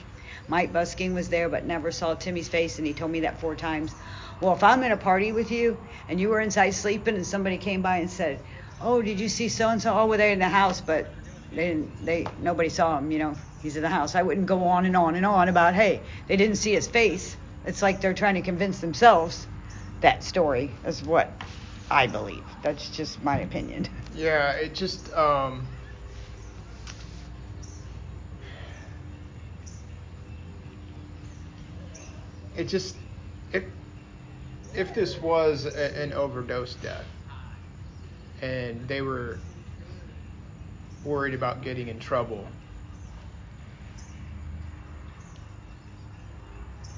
Mike 0.49 0.73
Busking 0.73 1.13
was 1.13 1.29
there, 1.29 1.47
but 1.47 1.65
never 1.65 1.91
saw 1.91 2.15
Timmy's 2.15 2.49
face, 2.49 2.79
and 2.79 2.87
he 2.87 2.93
told 2.93 3.11
me 3.11 3.19
that 3.21 3.39
four 3.39 3.55
times. 3.55 3.93
Well, 4.41 4.55
if 4.55 4.63
I'm 4.63 4.83
in 4.83 4.91
a 4.91 4.97
party 4.97 5.31
with 5.31 5.51
you 5.51 5.77
and 6.07 6.19
you 6.19 6.29
were 6.29 6.39
inside 6.41 6.71
sleeping, 6.71 7.15
and 7.15 7.25
somebody 7.25 7.57
came 7.57 7.83
by 7.83 7.97
and 7.97 8.09
said, 8.09 8.43
"Oh, 8.81 9.01
did 9.01 9.19
you 9.19 9.29
see 9.29 9.47
so 9.47 9.69
and 9.69 9.79
so? 9.79 9.93
Oh, 9.93 10.07
well, 10.07 10.17
they're 10.17 10.31
in 10.31 10.39
the 10.39 10.49
house, 10.49 10.81
but 10.81 11.13
they 11.51 11.67
didn't. 11.67 12.03
They 12.03 12.25
nobody 12.41 12.69
saw 12.69 12.97
him. 12.97 13.11
You 13.11 13.19
know, 13.19 13.37
he's 13.59 13.75
in 13.75 13.83
the 13.83 13.89
house." 13.89 14.15
I 14.15 14.23
wouldn't 14.23 14.47
go 14.47 14.63
on 14.63 14.85
and 14.85 14.97
on 14.97 15.15
and 15.15 15.25
on 15.25 15.49
about, 15.49 15.75
"Hey, 15.75 16.01
they 16.27 16.35
didn't 16.35 16.55
see 16.55 16.73
his 16.73 16.87
face." 16.87 17.37
It's 17.63 17.83
like 17.83 18.01
they're 18.01 18.15
trying 18.15 18.35
to 18.35 18.41
convince 18.41 18.79
themselves 18.79 19.45
that 20.01 20.23
story 20.23 20.75
is 20.83 21.03
what 21.03 21.39
I 21.91 22.07
believe. 22.07 22.45
That's 22.63 22.89
just 22.89 23.21
my 23.21 23.37
opinion. 23.39 23.87
Yeah, 24.13 24.51
it 24.53 24.73
just 24.73 25.13
um 25.13 25.67
it 32.59 32.67
just 32.67 32.95
if 33.53 33.63
if 34.75 34.93
this 34.93 35.21
was 35.21 35.65
a, 35.65 35.97
an 35.97 36.11
overdose 36.13 36.75
death 36.75 37.05
and 38.41 38.87
they 38.87 39.01
were 39.01 39.39
worried 41.05 41.33
about 41.33 41.61
getting 41.63 41.87
in 41.87 41.99
trouble 41.99 42.45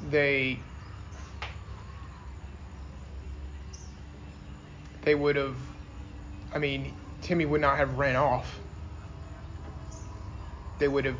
they 0.10 0.60
they 5.04 5.16
would 5.16 5.36
have 5.36 5.56
I 6.54 6.60
mean, 6.60 6.94
Timmy 7.22 7.46
would 7.46 7.62
not 7.62 7.78
have 7.78 7.98
ran 7.98 8.18
off. 8.18 8.60
They 10.80 10.88
would 10.88 11.06
have 11.06 11.20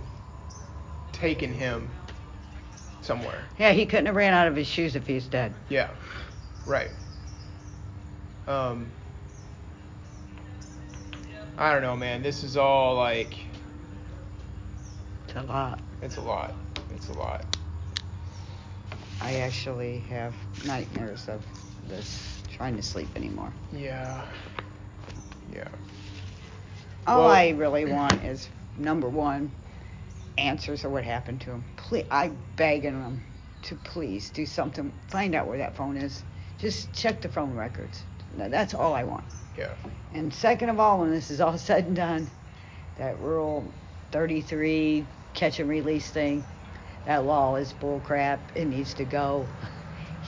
taken 1.14 1.54
him 1.54 1.90
somewhere. 3.02 3.44
Yeah, 3.60 3.72
he 3.72 3.86
couldn't 3.86 4.06
have 4.08 4.16
ran 4.16 4.34
out 4.34 4.48
of 4.48 4.56
his 4.56 4.68
shoes 4.68 4.96
if 4.96 5.06
he's 5.08 5.26
dead. 5.26 5.54
Yeah. 5.70 5.90
Right. 6.66 6.92
Um 8.48 8.92
I 11.58 11.72
don't 11.74 11.82
know, 11.82 11.96
man. 11.96 12.22
This 12.24 12.44
is 12.44 12.58
all 12.58 12.96
like 12.96 13.34
It's 15.28 15.36
a 15.36 15.42
lot. 15.44 15.80
it's 16.02 16.18
a 16.18 16.22
lot. 16.22 16.54
It's 16.96 17.10
a 17.10 17.14
lot. 17.14 17.46
I 19.22 19.36
actually 19.38 20.00
have 20.10 20.34
nightmares 20.66 21.28
of 21.30 21.44
this 21.88 22.42
trying 22.56 22.76
to 22.76 22.82
sleep 22.84 23.10
anymore. 23.16 23.54
Yeah. 23.72 24.26
Yeah. 25.54 25.68
All 27.06 27.22
Well- 27.26 27.30
I 27.30 27.50
really 27.50 27.86
want 27.86 28.14
is 28.24 28.50
number 28.78 29.08
one, 29.10 29.52
answers 30.38 30.86
of 30.86 30.92
what 30.92 31.04
happened 31.04 31.42
to 31.42 31.52
him. 31.52 31.64
Please, 31.78 32.06
I'm 32.12 32.38
begging 32.56 33.02
them 33.02 33.22
to 33.64 33.76
please 33.76 34.30
do 34.30 34.46
something. 34.46 34.92
Find 35.08 35.36
out 35.36 35.48
where 35.48 35.58
that 35.60 35.76
phone 35.76 35.98
is. 35.98 36.24
Just 36.58 36.94
check 36.94 37.22
the 37.22 37.30
phone 37.30 37.54
records. 37.54 38.04
Now, 38.38 38.48
That's 38.50 38.74
all 38.74 38.94
I 38.94 39.04
want. 39.04 39.24
Yeah. 39.58 39.74
And 40.14 40.34
second 40.34 40.70
of 40.70 40.80
all, 40.80 41.00
when 41.00 41.12
this 41.12 41.32
is 41.32 41.42
all 41.42 41.58
said 41.58 41.86
and 41.86 41.96
done, 41.96 42.30
that 42.98 43.20
Rule 43.20 43.64
33 44.12 45.06
catch 45.34 45.60
and 45.60 45.70
release 45.70 46.10
thing, 46.10 46.44
that 47.06 47.26
law 47.26 47.56
is 47.56 47.74
bullcrap. 47.74 48.40
It 48.56 48.66
needs 48.66 48.94
to 48.96 49.06
go. 49.06 49.48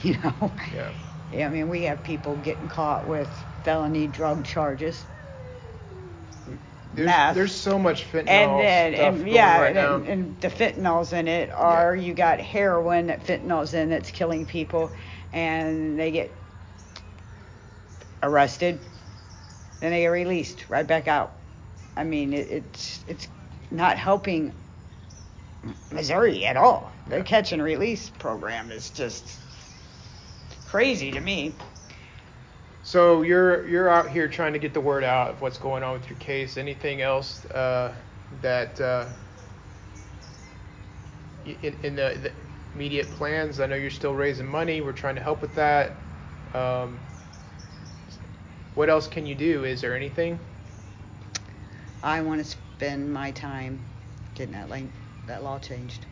You 0.02 0.18
know. 0.24 0.52
Yeah. 0.74 0.90
Yeah, 1.30 1.46
I 1.46 1.50
mean, 1.50 1.68
we 1.68 1.82
have 1.84 2.02
people 2.02 2.36
getting 2.36 2.66
caught 2.68 3.06
with 3.06 3.28
felony 3.62 4.08
drug 4.08 4.44
charges. 4.44 5.04
There's, 6.94 7.52
so 7.52 7.78
much 7.78 8.10
fentanyl 8.10 8.28
and 8.28 8.60
then, 8.60 8.94
stuff 8.94 9.06
and 9.06 9.18
going 9.18 9.34
yeah, 9.34 9.60
right 9.60 9.76
and, 9.76 10.04
now. 10.04 10.12
and, 10.12 10.40
the 10.40 10.48
fentanyls 10.48 11.12
in 11.12 11.28
it 11.28 11.50
are 11.50 11.94
you 11.94 12.14
got 12.14 12.40
heroin 12.40 13.08
that 13.08 13.24
fentanyl's 13.24 13.74
in 13.74 13.90
that's 13.90 14.10
killing 14.10 14.46
people, 14.46 14.90
and 15.32 15.98
they 15.98 16.10
get 16.10 16.30
arrested, 18.22 18.78
then 19.80 19.90
they 19.90 20.00
get 20.00 20.08
released 20.08 20.68
right 20.68 20.86
back 20.86 21.08
out. 21.08 21.32
I 21.96 22.04
mean, 22.04 22.32
it, 22.32 22.48
it's 22.50 23.04
it's 23.06 23.28
not 23.70 23.98
helping 23.98 24.52
Missouri 25.92 26.44
at 26.44 26.56
all. 26.56 26.92
The 27.08 27.22
catch 27.22 27.52
and 27.52 27.62
release 27.62 28.10
program 28.18 28.70
is 28.70 28.90
just 28.90 29.38
crazy 30.66 31.10
to 31.12 31.20
me. 31.20 31.54
So 32.94 33.22
you're 33.22 33.66
you're 33.66 33.88
out 33.88 34.08
here 34.08 34.28
trying 34.28 34.52
to 34.52 34.60
get 34.60 34.72
the 34.72 34.80
word 34.80 35.02
out 35.02 35.30
of 35.30 35.42
what's 35.42 35.58
going 35.58 35.82
on 35.82 35.94
with 35.94 36.08
your 36.08 36.16
case. 36.20 36.56
Anything 36.56 37.02
else 37.02 37.44
uh, 37.46 37.92
that 38.40 38.80
uh, 38.80 39.06
in, 41.44 41.74
in 41.82 41.96
the, 41.96 42.16
the, 42.22 42.30
immediate 42.76 43.10
plans? 43.10 43.58
I 43.58 43.66
know 43.66 43.74
you're 43.74 43.90
still 43.90 44.14
raising 44.14 44.46
money. 44.46 44.80
We're 44.80 44.92
trying 44.92 45.16
to 45.16 45.20
help 45.20 45.42
with 45.42 45.52
that. 45.56 45.96
Um, 46.54 47.00
what 48.76 48.88
else 48.88 49.08
can 49.08 49.26
you 49.26 49.34
do? 49.34 49.64
Is 49.64 49.80
there 49.80 49.96
anything? 49.96 50.38
I 52.00 52.22
want 52.22 52.44
to 52.44 52.48
spend 52.48 53.12
my 53.12 53.32
time 53.32 53.80
getting 54.36 54.52
that 54.52 54.70
that 55.26 55.42
law 55.42 55.58
changed. 55.58 56.06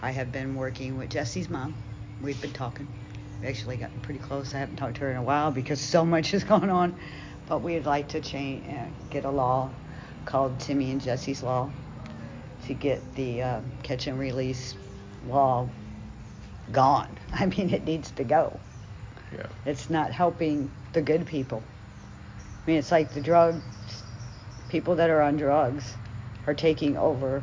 I 0.00 0.12
have 0.12 0.30
been 0.30 0.54
working 0.54 0.96
with 0.96 1.10
Jesse's 1.10 1.50
mom. 1.50 1.74
We've 2.22 2.40
been 2.40 2.52
talking. 2.52 2.86
We 3.40 3.48
actually 3.48 3.76
gotten 3.76 4.00
pretty 4.00 4.20
close. 4.20 4.54
I 4.54 4.58
haven't 4.58 4.76
talked 4.76 4.96
to 4.96 5.02
her 5.02 5.10
in 5.10 5.16
a 5.16 5.22
while 5.22 5.50
because 5.50 5.80
so 5.80 6.04
much 6.04 6.34
is 6.34 6.44
going 6.52 6.70
on. 6.70 6.96
But 7.46 7.62
we'd 7.62 7.84
like 7.84 8.08
to 8.08 8.20
change, 8.20 8.66
uh, 8.68 8.86
get 9.10 9.24
a 9.24 9.30
law 9.30 9.70
called 10.24 10.58
Timmy 10.60 10.90
and 10.90 11.00
Jesse's 11.00 11.42
law 11.42 11.70
to 12.66 12.74
get 12.74 13.14
the 13.14 13.42
uh, 13.42 13.60
catch 13.82 14.06
and 14.06 14.18
release 14.18 14.74
law 15.28 15.68
gone. 16.72 17.08
I 17.32 17.46
mean, 17.46 17.70
it 17.70 17.84
needs 17.84 18.10
to 18.12 18.24
go. 18.24 18.58
Yeah. 19.32 19.46
It's 19.66 19.90
not 19.90 20.12
helping 20.12 20.70
the 20.92 21.02
good 21.02 21.26
people. 21.26 21.62
I 22.64 22.70
mean, 22.70 22.78
it's 22.78 22.90
like 22.90 23.12
the 23.12 23.20
drugs, 23.20 23.60
people 24.68 24.96
that 24.96 25.10
are 25.10 25.20
on 25.20 25.36
drugs 25.36 25.94
are 26.46 26.54
taking 26.54 26.96
over 26.96 27.42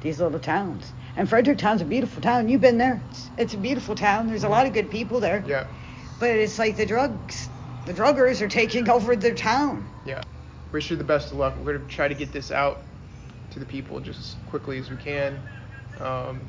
these 0.00 0.20
little 0.20 0.38
towns. 0.38 0.92
And 1.16 1.28
Fredericktown's 1.28 1.82
a 1.82 1.84
beautiful 1.84 2.22
town. 2.22 2.48
You've 2.48 2.60
been 2.60 2.78
there. 2.78 3.02
It's, 3.10 3.30
it's 3.36 3.54
a 3.54 3.58
beautiful 3.58 3.94
town. 3.94 4.28
There's 4.28 4.44
a 4.44 4.48
lot 4.48 4.66
of 4.66 4.72
good 4.72 4.90
people 4.90 5.20
there. 5.20 5.44
Yeah. 5.46 5.66
But 6.18 6.30
it's 6.30 6.58
like 6.58 6.76
the 6.76 6.86
drugs, 6.86 7.48
the 7.86 7.92
druggers 7.92 8.40
are 8.40 8.48
taking 8.48 8.88
over 8.88 9.16
their 9.16 9.34
town. 9.34 9.88
Yeah. 10.04 10.22
Wish 10.72 10.90
you 10.90 10.96
the 10.96 11.04
best 11.04 11.32
of 11.32 11.38
luck. 11.38 11.54
We're 11.58 11.78
going 11.78 11.88
to 11.88 11.94
try 11.94 12.08
to 12.08 12.14
get 12.14 12.32
this 12.32 12.50
out 12.50 12.82
to 13.52 13.58
the 13.58 13.66
people 13.66 14.00
just 14.00 14.20
as 14.20 14.36
quickly 14.48 14.78
as 14.78 14.90
we 14.90 14.96
can. 14.96 15.40
Um, 15.98 16.40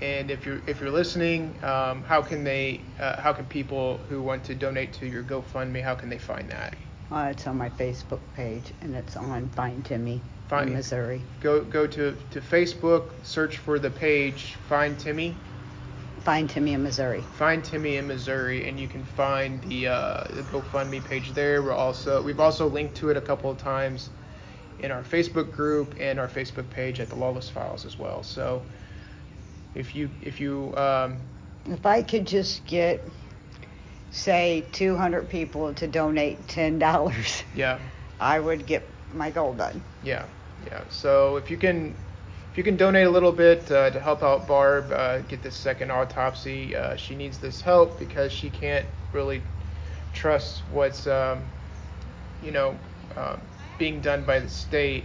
and 0.00 0.30
if 0.30 0.46
you're 0.46 0.60
if 0.66 0.80
you're 0.80 0.90
listening, 0.90 1.54
um, 1.62 2.02
how 2.02 2.22
can 2.22 2.44
they 2.44 2.80
uh, 3.00 3.20
how 3.20 3.32
can 3.32 3.46
people 3.46 3.98
who 4.08 4.22
want 4.22 4.44
to 4.44 4.54
donate 4.54 4.92
to 4.94 5.06
your 5.06 5.24
GoFundMe 5.24 5.82
how 5.82 5.94
can 5.94 6.08
they 6.08 6.18
find 6.18 6.48
that? 6.50 6.76
Uh, 7.10 7.28
it's 7.30 7.46
on 7.46 7.56
my 7.56 7.70
Facebook 7.70 8.20
page 8.36 8.72
and 8.82 8.94
it's 8.94 9.16
on 9.16 9.48
Find 9.50 9.84
Timmy 9.84 10.20
Find, 10.48 10.72
Missouri. 10.72 11.20
Go 11.40 11.62
go 11.62 11.86
to 11.86 12.16
to 12.30 12.40
Facebook, 12.40 13.10
search 13.22 13.58
for 13.58 13.78
the 13.78 13.90
page 13.90 14.56
Find 14.68 14.98
Timmy. 14.98 15.36
Find 16.20 16.48
Timmy 16.48 16.72
in 16.72 16.82
Missouri. 16.82 17.22
Find 17.36 17.64
Timmy 17.64 17.96
in 17.96 18.06
Missouri, 18.06 18.68
and 18.68 18.78
you 18.78 18.88
can 18.88 19.04
find 19.04 19.62
the, 19.62 19.88
uh, 19.88 20.24
the 20.24 20.42
GoFundMe 20.42 21.02
page 21.04 21.32
there. 21.32 21.62
We're 21.62 21.72
also 21.72 22.22
we've 22.22 22.40
also 22.40 22.66
linked 22.66 22.96
to 22.96 23.10
it 23.10 23.16
a 23.16 23.20
couple 23.20 23.50
of 23.50 23.58
times 23.58 24.10
in 24.80 24.90
our 24.90 25.02
Facebook 25.02 25.52
group 25.52 25.94
and 25.98 26.18
our 26.18 26.28
Facebook 26.28 26.68
page 26.70 27.00
at 27.00 27.08
the 27.08 27.14
Lawless 27.14 27.48
Files 27.48 27.84
as 27.84 27.98
well. 27.98 28.22
So 28.22 28.62
if 29.74 29.94
you 29.94 30.10
if 30.22 30.40
you 30.40 30.74
um, 30.76 31.18
if 31.66 31.84
I 31.86 32.02
could 32.02 32.26
just 32.26 32.66
get 32.66 33.02
say 34.10 34.64
200 34.72 35.28
people 35.28 35.74
to 35.74 35.86
donate 35.86 36.48
ten 36.48 36.78
dollars, 36.78 37.42
yeah, 37.54 37.78
I 38.20 38.38
would 38.38 38.66
get 38.66 38.82
my 39.14 39.30
goal 39.30 39.54
done. 39.54 39.82
Yeah, 40.02 40.26
yeah. 40.70 40.84
So 40.88 41.36
if 41.36 41.50
you 41.50 41.56
can 41.56 41.94
if 42.50 42.58
you 42.58 42.64
can 42.64 42.76
donate 42.76 43.06
a 43.06 43.10
little 43.10 43.32
bit 43.32 43.70
uh, 43.70 43.90
to 43.90 44.00
help 44.00 44.22
out 44.22 44.46
Barb 44.46 44.92
uh, 44.92 45.20
get 45.20 45.42
this 45.42 45.56
second 45.56 45.90
autopsy, 45.90 46.74
uh, 46.76 46.96
she 46.96 47.14
needs 47.14 47.38
this 47.38 47.60
help 47.60 47.98
because 47.98 48.32
she 48.32 48.50
can't 48.50 48.86
really 49.12 49.42
trust 50.12 50.62
what's 50.70 51.06
um, 51.06 51.42
you 52.42 52.50
know 52.50 52.78
um, 53.16 53.40
being 53.78 54.00
done 54.00 54.24
by 54.24 54.38
the 54.40 54.48
state. 54.48 55.04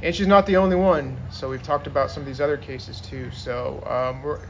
And 0.00 0.14
she's 0.14 0.28
not 0.28 0.46
the 0.46 0.56
only 0.56 0.76
one. 0.76 1.18
So 1.28 1.48
we've 1.48 1.62
talked 1.62 1.88
about 1.88 2.10
some 2.10 2.20
of 2.20 2.26
these 2.26 2.40
other 2.40 2.56
cases 2.56 3.00
too. 3.00 3.30
So 3.32 3.82
um, 3.86 4.22
we're 4.22 4.40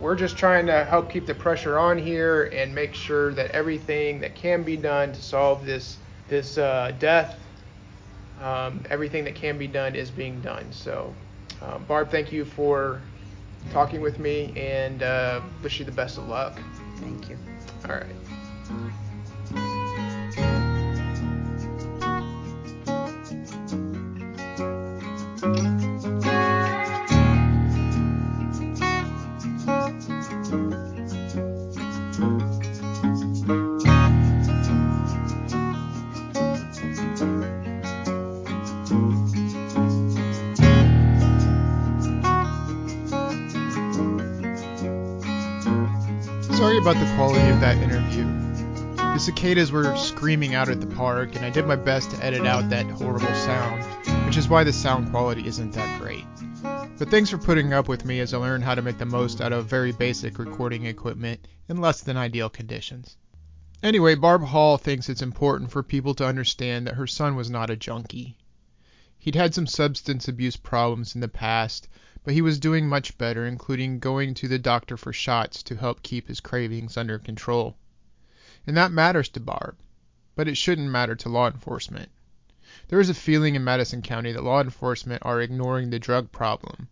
we're 0.00 0.16
just 0.16 0.36
trying 0.36 0.66
to 0.66 0.84
help 0.84 1.10
keep 1.10 1.26
the 1.26 1.34
pressure 1.34 1.78
on 1.78 1.98
here 1.98 2.44
and 2.44 2.74
make 2.74 2.94
sure 2.94 3.32
that 3.34 3.50
everything 3.52 4.20
that 4.20 4.34
can 4.34 4.62
be 4.62 4.76
done 4.76 5.12
to 5.12 5.22
solve 5.22 5.64
this 5.64 5.98
this 6.28 6.58
uh, 6.58 6.92
death, 6.98 7.47
um, 8.40 8.82
everything 8.90 9.24
that 9.24 9.34
can 9.34 9.58
be 9.58 9.66
done 9.66 9.94
is 9.94 10.10
being 10.10 10.40
done. 10.40 10.66
So, 10.72 11.14
um, 11.62 11.84
Barb, 11.84 12.10
thank 12.10 12.32
you 12.32 12.44
for 12.44 13.00
talking 13.72 14.00
with 14.00 14.18
me 14.18 14.52
and 14.56 15.02
uh, 15.02 15.40
wish 15.62 15.78
you 15.78 15.84
the 15.84 15.92
best 15.92 16.18
of 16.18 16.28
luck. 16.28 16.58
Thank 16.96 17.28
you. 17.28 17.38
All 17.88 17.94
right. 17.94 18.98
About 46.88 47.06
the 47.06 47.14
quality 47.16 47.50
of 47.50 47.60
that 47.60 47.76
interview. 47.76 48.24
The 48.96 49.18
cicadas 49.18 49.70
were 49.70 49.94
screaming 49.94 50.54
out 50.54 50.70
at 50.70 50.80
the 50.80 50.86
park, 50.86 51.36
and 51.36 51.44
I 51.44 51.50
did 51.50 51.66
my 51.66 51.76
best 51.76 52.10
to 52.12 52.24
edit 52.24 52.46
out 52.46 52.70
that 52.70 52.86
horrible 52.86 53.34
sound, 53.34 53.84
which 54.24 54.38
is 54.38 54.48
why 54.48 54.64
the 54.64 54.72
sound 54.72 55.10
quality 55.10 55.46
isn't 55.46 55.72
that 55.72 56.00
great. 56.00 56.24
But 56.62 57.10
thanks 57.10 57.28
for 57.28 57.36
putting 57.36 57.74
up 57.74 57.88
with 57.88 58.06
me 58.06 58.20
as 58.20 58.32
I 58.32 58.38
learned 58.38 58.64
how 58.64 58.74
to 58.74 58.80
make 58.80 58.96
the 58.96 59.04
most 59.04 59.42
out 59.42 59.52
of 59.52 59.66
very 59.66 59.92
basic 59.92 60.38
recording 60.38 60.86
equipment 60.86 61.46
in 61.68 61.76
less 61.76 62.00
than 62.00 62.16
ideal 62.16 62.48
conditions. 62.48 63.18
Anyway, 63.82 64.14
Barb 64.14 64.44
Hall 64.44 64.78
thinks 64.78 65.10
it's 65.10 65.20
important 65.20 65.70
for 65.70 65.82
people 65.82 66.14
to 66.14 66.26
understand 66.26 66.86
that 66.86 66.94
her 66.94 67.06
son 67.06 67.36
was 67.36 67.50
not 67.50 67.68
a 67.68 67.76
junkie. 67.76 68.38
He'd 69.18 69.34
had 69.34 69.52
some 69.52 69.66
substance 69.66 70.26
abuse 70.26 70.56
problems 70.56 71.14
in 71.14 71.20
the 71.20 71.28
past, 71.28 71.86
but 72.28 72.34
he 72.34 72.42
was 72.42 72.60
doing 72.60 72.86
much 72.86 73.16
better, 73.16 73.46
including 73.46 73.98
going 73.98 74.34
to 74.34 74.46
the 74.46 74.58
doctor 74.58 74.98
for 74.98 75.14
shots 75.14 75.62
to 75.62 75.74
help 75.74 76.02
keep 76.02 76.28
his 76.28 76.40
cravings 76.40 76.94
under 76.98 77.18
control. 77.18 77.74
And 78.66 78.76
that 78.76 78.92
matters 78.92 79.30
to 79.30 79.40
Barb, 79.40 79.78
but 80.36 80.46
it 80.46 80.58
shouldn't 80.58 80.90
matter 80.90 81.16
to 81.16 81.28
law 81.30 81.46
enforcement. 81.46 82.10
There 82.88 83.00
is 83.00 83.08
a 83.08 83.14
feeling 83.14 83.54
in 83.54 83.64
Madison 83.64 84.02
County 84.02 84.30
that 84.32 84.44
law 84.44 84.60
enforcement 84.60 85.22
are 85.24 85.40
ignoring 85.40 85.88
the 85.88 85.98
drug 85.98 86.30
problem. 86.30 86.88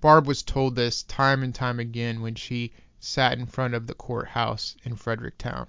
Barb 0.00 0.26
was 0.26 0.42
told 0.42 0.74
this 0.74 1.04
time 1.04 1.44
and 1.44 1.54
time 1.54 1.78
again 1.78 2.20
when 2.20 2.34
she 2.34 2.72
sat 2.98 3.38
in 3.38 3.46
front 3.46 3.74
of 3.74 3.86
the 3.86 3.94
courthouse 3.94 4.74
in 4.82 4.96
Fredericktown. 4.96 5.68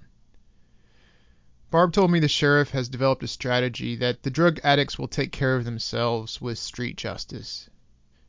Barb 1.70 1.92
told 1.92 2.10
me 2.10 2.18
the 2.18 2.26
sheriff 2.26 2.70
has 2.70 2.88
developed 2.88 3.22
a 3.22 3.28
strategy 3.28 3.94
that 3.94 4.24
the 4.24 4.30
drug 4.30 4.58
addicts 4.64 4.98
will 4.98 5.06
take 5.06 5.30
care 5.30 5.54
of 5.54 5.64
themselves 5.64 6.40
with 6.40 6.58
street 6.58 6.96
justice. 6.96 7.70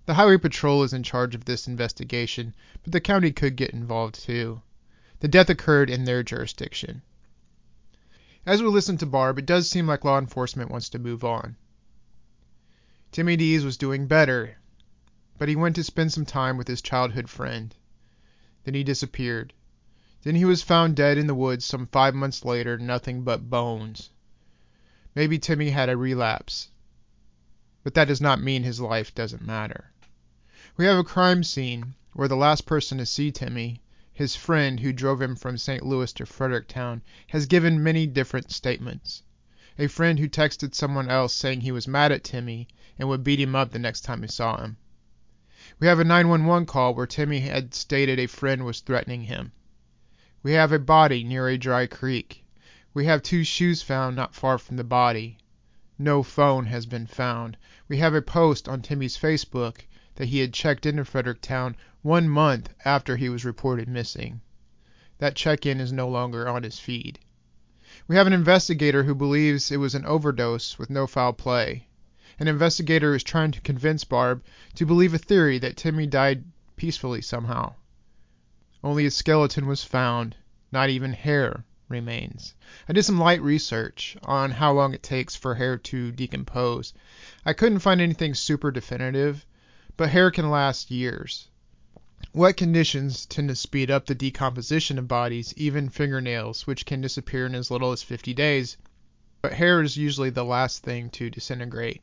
The 0.08 0.14
Highway 0.14 0.38
Patrol 0.38 0.84
is 0.84 0.94
in 0.94 1.02
charge 1.02 1.34
of 1.34 1.46
this 1.46 1.68
investigation, 1.68 2.54
but 2.84 2.94
the 2.94 3.02
county 3.02 3.32
could 3.32 3.56
get 3.56 3.72
involved 3.72 4.14
too. 4.14 4.62
The 5.20 5.28
death 5.28 5.50
occurred 5.50 5.90
in 5.90 6.04
their 6.04 6.22
jurisdiction. 6.22 7.02
As 8.46 8.62
we 8.62 8.70
listen 8.70 8.98
to 9.00 9.08
Barb, 9.08 9.40
it 9.40 9.48
does 9.48 9.68
seem 9.68 9.88
like 9.88 10.06
law 10.06 10.20
enforcement 10.20 10.70
wants 10.70 10.90
to 10.90 11.00
move 11.00 11.24
on. 11.24 11.56
Timmy 13.12 13.36
Dees 13.36 13.66
was 13.66 13.78
doing 13.78 14.06
better, 14.06 14.58
but 15.40 15.50
he 15.50 15.56
went 15.56 15.76
to 15.78 15.84
spend 15.84 16.14
some 16.14 16.26
time 16.26 16.56
with 16.56 16.68
his 16.68 16.84
childhood 16.84 17.28
friend. 17.28 17.74
Then 18.64 18.76
he 18.76 18.84
disappeared. 18.84 19.54
Then 20.22 20.36
he 20.36 20.46
was 20.46 20.62
found 20.62 20.96
dead 20.96 21.18
in 21.18 21.26
the 21.26 21.34
woods 21.34 21.66
some 21.66 21.88
five 21.88 22.14
months 22.14 22.46
later, 22.46 22.78
nothing 22.78 23.24
but 23.24 23.50
bones. 23.50 24.12
Maybe 25.16 25.40
Timmy 25.40 25.72
had 25.72 25.90
a 25.90 25.98
relapse, 25.98 26.70
but 27.84 27.96
that 27.96 28.08
does 28.08 28.22
not 28.22 28.40
mean 28.40 28.62
his 28.62 28.80
life 28.80 29.16
doesn't 29.16 29.42
matter. 29.42 29.92
We 30.78 30.84
have 30.84 30.98
a 30.98 31.06
crime 31.06 31.46
scene 31.46 31.96
where 32.12 32.28
the 32.28 32.36
last 32.36 32.66
person 32.66 32.98
to 32.98 33.06
see 33.06 33.32
Timmy, 33.32 33.82
his 34.12 34.36
friend 34.36 34.82
who 34.82 34.92
drove 34.92 35.22
him 35.22 35.38
from 35.38 35.58
St. 35.58 35.86
Louis 35.86 36.12
to 36.12 36.26
Fredericktown, 36.26 37.02
has 37.28 37.46
given 37.46 37.82
many 37.82 38.06
different 38.06 38.52
statements. 38.52 39.24
A 39.80 39.88
friend 39.88 40.20
who 40.20 40.28
texted 40.28 40.76
someone 40.76 41.10
else 41.10 41.34
saying 41.34 41.62
he 41.62 41.72
was 41.72 41.88
mad 41.88 42.12
at 42.12 42.26
Timmy 42.26 42.68
and 43.00 43.08
would 43.08 43.24
beat 43.24 43.40
him 43.40 43.56
up 43.56 43.72
the 43.72 43.80
next 43.80 44.02
time 44.02 44.22
he 44.22 44.28
saw 44.28 44.62
him. 44.62 44.76
We 45.80 45.88
have 45.88 46.02
a 46.02 46.04
911 46.04 46.66
call 46.66 46.94
where 46.94 47.08
Timmy 47.08 47.40
had 47.40 47.74
stated 47.74 48.20
a 48.20 48.28
friend 48.28 48.66
was 48.66 48.82
threatening 48.82 49.22
him. 49.24 49.54
We 50.44 50.52
have 50.52 50.74
a 50.74 50.78
body 50.78 51.24
near 51.24 51.48
a 51.48 51.58
dry 51.58 51.88
creek. 51.88 52.44
We 52.94 53.06
have 53.06 53.24
two 53.24 53.46
shoes 53.46 53.82
found 53.82 54.18
not 54.18 54.36
far 54.36 54.58
from 54.58 54.76
the 54.76 54.84
body. 54.84 55.38
No 55.98 56.22
phone 56.22 56.66
has 56.66 56.86
been 56.86 57.08
found. 57.08 57.56
We 57.88 58.00
have 58.00 58.14
a 58.14 58.22
post 58.22 58.68
on 58.68 58.82
Timmy's 58.82 59.18
Facebook 59.18 59.86
that 60.16 60.30
he 60.30 60.40
had 60.40 60.54
checked 60.54 60.86
into 60.86 61.04
Fredericktown 61.04 61.76
one 62.02 62.30
month 62.30 62.70
after 62.86 63.18
he 63.18 63.30
was 63.30 63.44
reported 63.44 63.88
missing. 63.88 64.42
That 65.18 65.36
check 65.36 65.66
in 65.66 65.80
is 65.80 65.92
no 65.92 66.08
longer 66.08 66.48
on 66.48 66.64
his 66.64 66.80
feed. 66.80 67.20
We 68.08 68.16
have 68.16 68.28
an 68.28 68.34
investigator 68.34 69.04
who 69.04 69.16
believes 69.16 69.72
it 69.72 69.78
was 69.78 69.96
an 69.96 70.06
overdose 70.06 70.78
with 70.78 70.90
no 70.90 71.08
foul 71.08 71.34
play. 71.34 71.88
An 72.40 72.48
investigator 72.48 73.16
is 73.16 73.24
trying 73.24 73.52
to 73.52 73.62
convince 73.62 74.04
Barb 74.04 74.44
to 74.76 74.86
believe 74.86 75.14
a 75.14 75.18
theory 75.18 75.58
that 75.60 75.78
Timmy 75.78 76.06
died 76.06 76.44
peacefully 76.76 77.22
somehow. 77.22 77.76
Only 78.84 79.06
a 79.06 79.12
skeleton 79.12 79.68
was 79.68 79.84
found, 79.84 80.36
not 80.72 80.90
even 80.90 81.14
hair 81.14 81.66
remains. 81.88 82.54
I 82.90 82.94
did 82.94 83.04
some 83.04 83.20
light 83.20 83.42
research 83.42 84.18
on 84.24 84.52
how 84.52 84.74
long 84.74 84.94
it 84.94 85.04
takes 85.04 85.36
for 85.36 85.56
hair 85.56 85.78
to 85.78 86.12
decompose. 86.12 86.94
I 87.46 87.54
couldn't 87.54 87.80
find 87.80 88.02
anything 88.02 88.34
super 88.34 88.72
definitive, 88.72 89.46
but 89.98 90.10
hair 90.10 90.30
can 90.30 90.50
last 90.50 90.92
years. 90.92 91.48
Wet 92.34 92.58
conditions 92.58 93.26
tend 93.26 93.48
to 93.48 93.56
speed 93.56 93.90
up 93.90 94.06
the 94.06 94.16
decomposition 94.16 95.00
of 95.00 95.08
bodies, 95.08 95.54
even 95.56 95.90
fingernails, 95.90 96.68
which 96.68 96.86
can 96.86 97.00
disappear 97.00 97.46
in 97.46 97.56
as 97.56 97.72
little 97.72 97.94
as 97.94 98.04
50 98.04 98.34
days. 98.34 98.76
But 99.42 99.54
hair 99.54 99.82
is 99.82 99.96
usually 99.96 100.32
the 100.32 100.44
last 100.44 100.84
thing 100.84 101.10
to 101.12 101.30
disintegrate. 101.30 102.02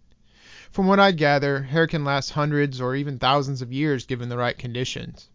From 0.70 0.86
what 0.86 1.01
I 1.01 1.12
gather, 1.12 1.64
hair 1.64 1.86
can 1.86 2.03
last 2.03 2.30
hundreds 2.30 2.80
or 2.80 2.97
even 2.97 3.18
thousands 3.18 3.61
of 3.61 3.74
years 3.74 4.07
given 4.07 4.30
the 4.30 4.38
right 4.38 4.57
conditions. 4.57 5.28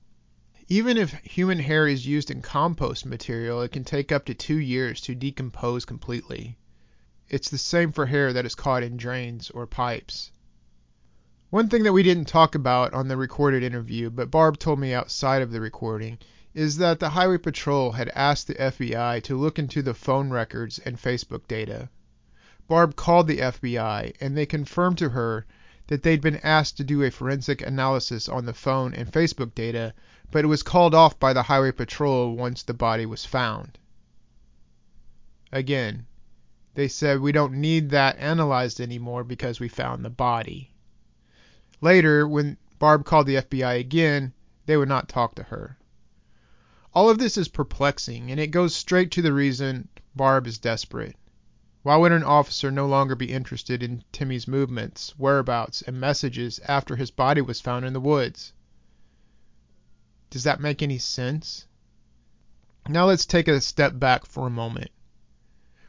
Even 0.68 0.98
if 0.98 1.14
human 1.24 1.60
hair 1.60 1.88
is 1.88 2.08
used 2.08 2.32
in 2.32 2.42
compost 2.42 3.06
material, 3.06 3.62
it 3.62 3.72
can 3.72 3.84
take 3.84 4.12
up 4.12 4.26
to 4.26 4.34
two 4.34 4.58
years 4.58 5.00
to 5.02 5.14
decompose 5.14 5.86
completely. 5.86 6.58
It's 7.30 7.50
the 7.50 7.58
same 7.60 7.92
for 7.92 8.08
hair 8.08 8.34
that 8.34 8.46
is 8.48 8.56
caught 8.56 8.82
in 8.82 8.98
drains 8.98 9.52
or 9.52 9.68
pipes. 9.68 10.32
One 11.50 11.70
thing 11.70 11.84
that 11.84 11.94
we 11.94 12.04
didn't 12.04 12.26
talk 12.26 12.56
about 12.56 12.94
on 12.94 13.08
the 13.08 13.16
recorded 13.16 13.64
interview, 13.64 14.10
but 14.10 14.30
Barb 14.30 14.60
told 14.60 14.80
me 14.80 14.94
outside 14.94 15.42
of 15.42 15.52
the 15.52 15.62
recording, 15.62 16.18
is 16.54 16.76
that 16.76 17.00
the 17.00 17.12
Highway 17.12 17.38
Patrol 17.38 17.94
had 17.94 18.10
asked 18.10 18.48
the 18.48 18.56
FBI 18.56 19.24
to 19.24 19.38
look 19.38 19.58
into 19.58 19.82
the 19.82 19.94
phone 19.94 20.30
records 20.30 20.78
and 20.80 20.98
Facebook 20.98 21.48
data. 21.48 21.88
Barb 22.68 22.98
called 22.98 23.28
the 23.28 23.38
FBI 23.38 24.14
and 24.20 24.36
they 24.36 24.46
confirmed 24.46 24.98
to 24.98 25.08
her 25.08 25.46
that 25.88 26.04
they'd 26.04 26.20
been 26.20 26.42
asked 26.44 26.76
to 26.76 26.84
do 26.84 27.02
a 27.02 27.10
forensic 27.10 27.62
analysis 27.62 28.28
on 28.28 28.46
the 28.46 28.54
phone 28.54 28.94
and 28.94 29.10
Facebook 29.10 29.56
data, 29.56 29.94
but 30.30 30.44
it 30.44 30.48
was 30.48 30.64
called 30.64 30.94
off 30.94 31.18
by 31.18 31.32
the 31.32 31.44
Highway 31.44 31.72
Patrol 31.72 32.36
once 32.36 32.62
the 32.62 32.74
body 32.74 33.06
was 33.06 33.24
found. 33.24 33.80
Again, 35.54 36.08
they 36.74 36.90
said 36.90 37.22
we 37.22 37.32
don't 37.32 37.54
need 37.54 37.92
that 37.92 38.18
analyzed 38.20 38.82
anymore 38.82 39.24
because 39.24 39.62
we 39.62 39.70
found 39.70 40.04
the 40.04 40.10
body. 40.10 40.74
Later, 41.82 42.28
when 42.28 42.58
Barb 42.80 43.06
called 43.06 43.28
the 43.28 43.36
FBI 43.36 43.80
again, 43.80 44.34
they 44.66 44.78
would 44.78 44.90
not 44.90 45.08
talk 45.08 45.36
to 45.36 45.44
her. 45.44 45.78
All 46.94 47.10
of 47.10 47.20
this 47.20 47.38
is 47.38 47.48
perplexing, 47.48 48.32
and 48.32 48.40
it 48.40 48.48
goes 48.48 48.76
straight 48.76 49.12
to 49.12 49.22
the 49.22 49.32
reason 49.32 49.88
Barb 50.16 50.48
is 50.48 50.58
desperate. 50.58 51.16
Why 51.84 51.96
would 51.96 52.12
an 52.12 52.24
officer 52.24 52.72
no 52.72 52.88
longer 52.88 53.16
be 53.16 53.32
interested 53.32 53.84
in 53.84 54.04
Timmy's 54.12 54.48
movements, 54.48 55.14
whereabouts, 55.20 55.84
and 55.84 56.00
messages 56.00 56.60
after 56.66 56.96
his 56.96 57.12
body 57.12 57.42
was 57.42 57.62
found 57.62 57.86
in 57.86 57.94
the 57.94 58.02
woods? 58.02 58.54
Does 60.32 60.44
that 60.44 60.60
make 60.60 60.82
any 60.82 60.98
sense? 60.98 61.68
Now 62.90 63.06
let's 63.06 63.26
take 63.26 63.48
a 63.48 63.62
step 63.62 64.00
back 64.00 64.26
for 64.26 64.48
a 64.48 64.50
moment. 64.50 64.90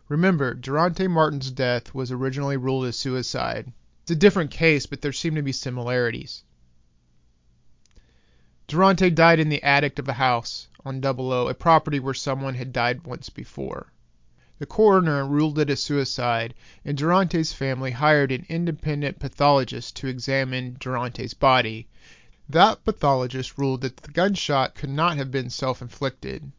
Remember, 0.09 0.53
Durante 0.53 1.09
Martin's 1.09 1.51
death 1.51 1.95
was 1.95 2.12
originally 2.12 2.59
ruled 2.59 2.84
as 2.84 2.99
suicide. 2.99 3.72
It's 4.09 4.16
a 4.16 4.16
different 4.16 4.50
case, 4.50 4.86
but 4.86 5.02
there 5.02 5.12
seem 5.12 5.34
to 5.34 5.42
be 5.42 5.52
similarities. 5.52 6.42
Durante 8.66 9.11
died 9.11 9.38
in 9.38 9.50
the 9.50 9.62
attic 9.62 9.98
of 9.98 10.09
a 10.09 10.14
house 10.14 10.68
on 10.82 11.02
Double 11.02 11.30
O, 11.30 11.46
a 11.46 11.52
property 11.52 12.00
where 12.00 12.14
someone 12.14 12.54
had 12.54 12.72
died 12.72 13.04
once 13.04 13.28
before. 13.28 13.92
The 14.61 14.64
coroner 14.64 15.26
ruled 15.26 15.59
it 15.59 15.68
a 15.68 15.76
suicide, 15.76 16.54
and 16.86 16.96
Durante's 16.96 17.52
family 17.52 17.90
hired 17.90 18.32
an 18.32 18.46
independent 18.48 19.18
pathologist 19.18 19.94
to 19.96 20.06
examine 20.09 20.78
Durante's 20.80 21.34
body. 21.34 21.86
That 22.48 22.82
pathologist 22.86 23.59
ruled 23.59 23.82
that 23.82 23.98
the 23.98 24.12
gunshot 24.12 24.74
could 24.74 24.88
not 24.88 25.18
have 25.18 25.30
been 25.30 25.50
self 25.50 25.82
inflicted. 25.82 26.50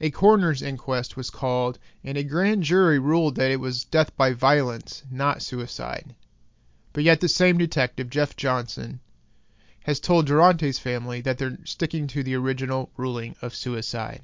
A 0.00 0.10
coroner's 0.10 0.60
inquest 0.60 1.16
was 1.16 1.30
called, 1.30 1.78
and 2.02 2.18
a 2.18 2.24
grand 2.24 2.64
jury 2.64 2.98
ruled 2.98 3.36
that 3.36 3.52
it 3.52 3.60
was 3.60 3.84
death 3.84 4.16
by 4.16 4.32
violence, 4.32 5.04
not 5.08 5.40
suicide. 5.40 6.16
But 6.92 7.04
yet 7.04 7.20
the 7.20 7.28
same 7.28 7.56
detective, 7.56 8.10
Jeff 8.10 8.34
Johnson, 8.34 8.98
has 9.84 10.00
told 10.00 10.26
Durante's 10.26 10.80
family 10.80 11.20
that 11.20 11.38
they're 11.38 11.56
sticking 11.64 12.08
to 12.08 12.24
the 12.24 12.34
original 12.34 12.90
ruling 12.96 13.36
of 13.40 13.54
suicide. 13.54 14.22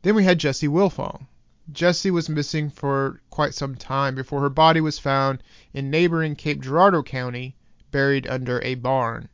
Then 0.00 0.14
we 0.14 0.24
had 0.24 0.38
Jessie 0.38 0.68
Wilfong. 0.68 1.26
Jessie 1.70 2.10
was 2.10 2.30
missing 2.30 2.70
for 2.70 3.20
quite 3.28 3.52
some 3.52 3.74
time 3.74 4.14
before 4.14 4.40
her 4.40 4.48
body 4.48 4.80
was 4.80 4.98
found 4.98 5.42
in 5.74 5.90
neighboring 5.90 6.34
Cape 6.34 6.62
Girardeau 6.62 7.02
County, 7.02 7.56
buried 7.90 8.26
under 8.26 8.58
a 8.62 8.74
barn. 8.74 9.28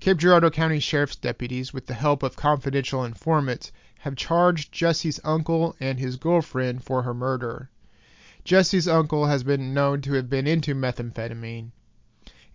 Cape 0.00 0.18
Girardeau 0.18 0.50
County 0.50 0.80
Sheriff's 0.80 1.16
deputies, 1.16 1.72
with 1.72 1.86
the 1.86 1.94
help 1.94 2.22
of 2.22 2.36
confidential 2.36 3.04
informants, 3.04 3.72
have 4.00 4.16
charged 4.16 4.70
Jessie's 4.70 5.18
uncle 5.24 5.74
and 5.80 5.98
his 5.98 6.16
girlfriend 6.16 6.84
for 6.84 7.04
her 7.04 7.14
murder. 7.14 7.70
Jessie's 8.42 8.88
uncle 8.88 9.26
has 9.26 9.42
been 9.42 9.74
known 9.74 10.00
to 10.00 10.14
have 10.14 10.30
been 10.30 10.46
into 10.46 10.74
methamphetamine, 10.74 11.72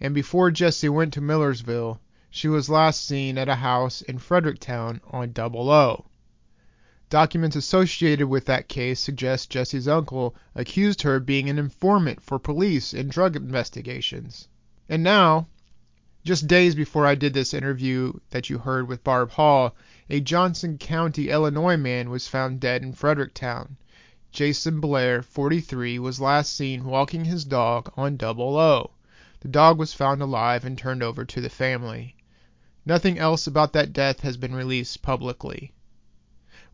and 0.02 0.16
before 0.16 0.50
Jesse 0.50 0.90
went 0.90 1.14
to 1.14 1.22
Millersville, 1.22 2.02
she 2.32 2.48
was 2.48 2.70
last 2.70 3.06
seen 3.06 3.38
at 3.38 3.48
a 3.48 3.56
house 3.56 4.02
in 4.02 4.18
Fredericktown 4.18 5.00
on 5.12 5.32
Double 5.32 5.70
O. 5.70 6.06
Documents 7.12 7.56
associated 7.56 8.28
with 8.28 8.46
that 8.46 8.68
case 8.68 9.00
suggest 9.00 9.52
Jesse's 9.52 9.88
uncle 9.88 10.36
accused 10.56 11.04
her 11.04 11.18
of 11.18 11.26
being 11.28 11.50
an 11.50 11.60
informant 11.60 12.20
for 12.20 12.40
police 12.40 12.92
in 12.92 13.08
drug 13.08 13.36
investigations. 13.36 14.48
And 14.90 15.04
now, 15.04 15.48
just 16.24 16.48
days 16.48 16.74
before 16.74 17.06
I 17.06 17.14
did 17.14 17.36
this 17.36 17.54
interview 17.54 18.14
that 18.32 18.50
you 18.50 18.58
heard 18.58 18.88
with 18.88 19.04
Barb 19.04 19.30
Hall, 19.30 19.76
a 20.10 20.20
Johnson 20.20 20.80
County, 20.80 21.30
Illinois 21.30 21.78
man 21.78 22.10
was 22.10 22.28
found 22.28 22.60
dead 22.60 22.82
in 22.82 22.92
Fredericktown. 22.92 23.78
Jason 24.36 24.82
Blair, 24.82 25.22
43, 25.22 25.98
was 25.98 26.20
last 26.20 26.54
seen 26.54 26.84
walking 26.84 27.24
his 27.24 27.46
dog 27.46 27.90
on 27.96 28.18
Double 28.18 28.58
O. 28.58 28.92
The 29.40 29.48
dog 29.48 29.78
was 29.78 29.94
found 29.94 30.22
alive 30.22 30.66
and 30.66 30.78
turned 30.78 31.02
over 31.02 31.24
to 31.24 31.40
the 31.40 31.50
family. 31.50 32.18
Nothing 32.86 33.18
else 33.18 33.48
about 33.48 33.72
that 33.72 33.94
death 33.94 34.20
has 34.20 34.36
been 34.36 34.54
released 34.54 35.02
publicly. 35.02 35.72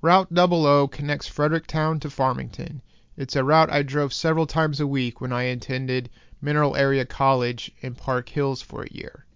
Route 0.01 0.33
Double 0.33 0.65
O 0.65 0.87
connects 0.87 1.27
Fredericktown 1.27 1.99
to 1.99 2.09
Farmington. 2.09 2.81
It's 3.15 3.35
a 3.35 3.43
route 3.43 3.69
I 3.69 3.83
drove 3.83 4.11
several 4.11 4.47
times 4.47 4.79
a 4.79 4.87
week 4.87 5.21
when 5.21 5.31
I 5.31 5.43
attended 5.43 6.09
Mineral 6.41 6.75
Area 6.75 7.05
College 7.05 7.71
in 7.81 7.93
Park 7.93 8.29
Hills 8.29 8.63
for 8.63 8.81
a 8.81 8.91
year. 8.91 9.27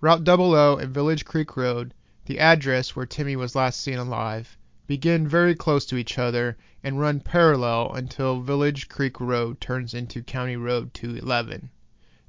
Route 0.00 0.24
Double 0.24 0.56
O 0.56 0.76
and 0.76 0.92
Village 0.92 1.24
Creek 1.24 1.56
Road, 1.56 1.94
the 2.24 2.40
address 2.40 2.96
where 2.96 3.06
Timmy 3.06 3.36
was 3.36 3.54
last 3.54 3.80
seen 3.80 3.98
alive, 3.98 4.58
begin 4.90 5.28
very 5.28 5.54
close 5.54 5.86
to 5.86 5.96
each 5.96 6.18
other 6.18 6.56
and 6.82 6.98
run 6.98 7.20
parallel 7.20 7.92
until 7.94 8.40
Village 8.40 8.88
Creek 8.88 9.20
Road 9.20 9.60
turns 9.60 9.94
into 9.94 10.20
County 10.20 10.56
Road 10.56 10.92
211. 10.92 11.70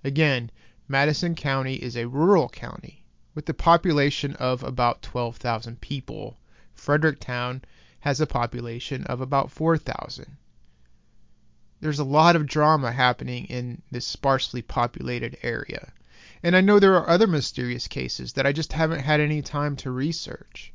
Again, 0.04 0.52
Madison 0.88 1.34
County 1.34 1.74
is 1.74 1.98
a 1.98 2.08
rural 2.08 2.48
county 2.50 3.04
with 3.34 3.50
a 3.50 3.54
population 3.56 4.36
of 4.36 4.62
about 4.62 5.02
12,000 5.02 5.82
people. 5.82 6.38
Fredericktown 6.76 7.64
has 8.02 8.22
a 8.22 8.28
population 8.28 9.06
of 9.06 9.22
about 9.22 9.50
4,000. 9.52 10.38
There's 11.80 11.98
a 11.98 12.04
lot 12.04 12.36
of 12.36 12.46
drama 12.46 12.92
happening 12.92 13.46
in 13.46 13.82
this 13.90 14.06
sparsely 14.06 14.62
populated 14.62 15.36
area. 15.42 15.92
And 16.44 16.56
I 16.56 16.62
know 16.62 16.78
there 16.78 16.96
are 16.98 17.10
other 17.10 17.26
mysterious 17.26 17.88
cases 17.88 18.34
that 18.34 18.46
I 18.46 18.52
just 18.52 18.74
haven't 18.74 19.00
had 19.00 19.20
any 19.20 19.42
time 19.42 19.76
to 19.78 19.90
research. 19.90 20.72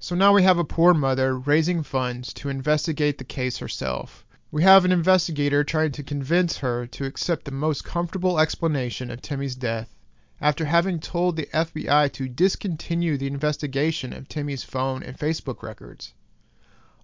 So 0.00 0.14
now 0.14 0.32
we 0.32 0.44
have 0.44 0.58
a 0.58 0.64
poor 0.64 0.94
mother 0.94 1.36
raising 1.36 1.82
funds 1.82 2.32
to 2.34 2.48
investigate 2.48 3.18
the 3.18 3.24
case 3.24 3.58
herself. 3.58 4.24
We 4.52 4.62
have 4.62 4.84
an 4.84 4.92
investigator 4.92 5.64
trying 5.64 5.90
to 5.92 6.04
convince 6.04 6.58
her 6.58 6.86
to 6.86 7.04
accept 7.04 7.44
the 7.44 7.50
most 7.50 7.82
comfortable 7.84 8.38
explanation 8.38 9.10
of 9.10 9.20
Timmy's 9.20 9.56
death 9.56 9.92
after 10.40 10.66
having 10.66 11.00
told 11.00 11.34
the 11.34 11.48
FBI 11.52 12.12
to 12.12 12.28
discontinue 12.28 13.18
the 13.18 13.26
investigation 13.26 14.12
of 14.12 14.28
Timmy's 14.28 14.62
phone 14.62 15.02
and 15.02 15.18
Facebook 15.18 15.64
records. 15.64 16.14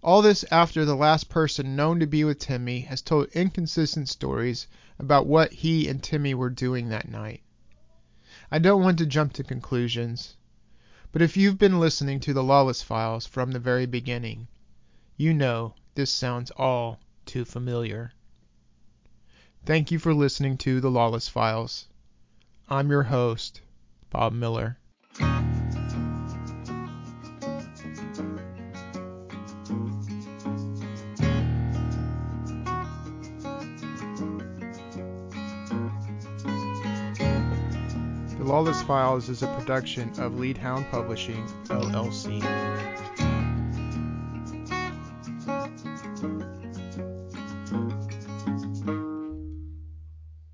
All 0.01 0.23
this 0.23 0.45
after 0.53 0.85
the 0.85 0.95
last 0.95 1.29
person 1.29 1.75
known 1.75 1.99
to 1.99 2.07
be 2.07 2.23
with 2.23 2.39
Timmy 2.39 2.83
has 2.83 3.03
told 3.03 3.27
inconsistent 3.33 4.09
stories 4.09 4.69
about 5.01 5.27
what 5.27 5.53
he 5.53 5.89
and 5.89 6.01
Timmy 6.01 6.33
were 6.33 6.49
doing 6.49 6.91
that 6.91 7.09
night. 7.09 7.43
I 8.53 8.61
don't 8.61 8.85
want 8.85 8.99
to 8.99 9.07
jump 9.07 9.33
to 9.33 9.43
conclusions. 9.43 10.37
But 11.15 11.23
if 11.23 11.37
you've 11.37 11.59
been 11.59 11.79
listening 11.79 12.19
to 12.21 12.33
the 12.33 12.43
Lawless 12.43 12.83
Files 12.83 13.25
from 13.25 13.53
the 13.53 13.61
very 13.61 13.87
beginning, 13.87 14.49
you 15.17 15.33
know 15.33 15.75
this 15.95 16.11
sounds 16.11 16.51
all 16.57 16.99
too 17.25 17.45
familiar. 17.45 18.15
Thank 19.65 19.93
you 19.93 20.01
for 20.01 20.13
listening 20.13 20.59
to 20.59 20.81
the 20.81 20.91
Lawless 20.91 21.29
Files. 21.29 21.87
I'm 22.69 22.91
your 22.91 23.05
host, 23.05 23.61
Bob 24.11 24.33
Miller. 24.33 24.77
Lawless 38.65 38.83
Files 38.85 39.29
is 39.29 39.43
a 39.43 39.47
production 39.59 40.11
of 40.19 40.39
Leadhound 40.39 40.87
Publishing, 40.91 41.47
LLC. 41.65 42.94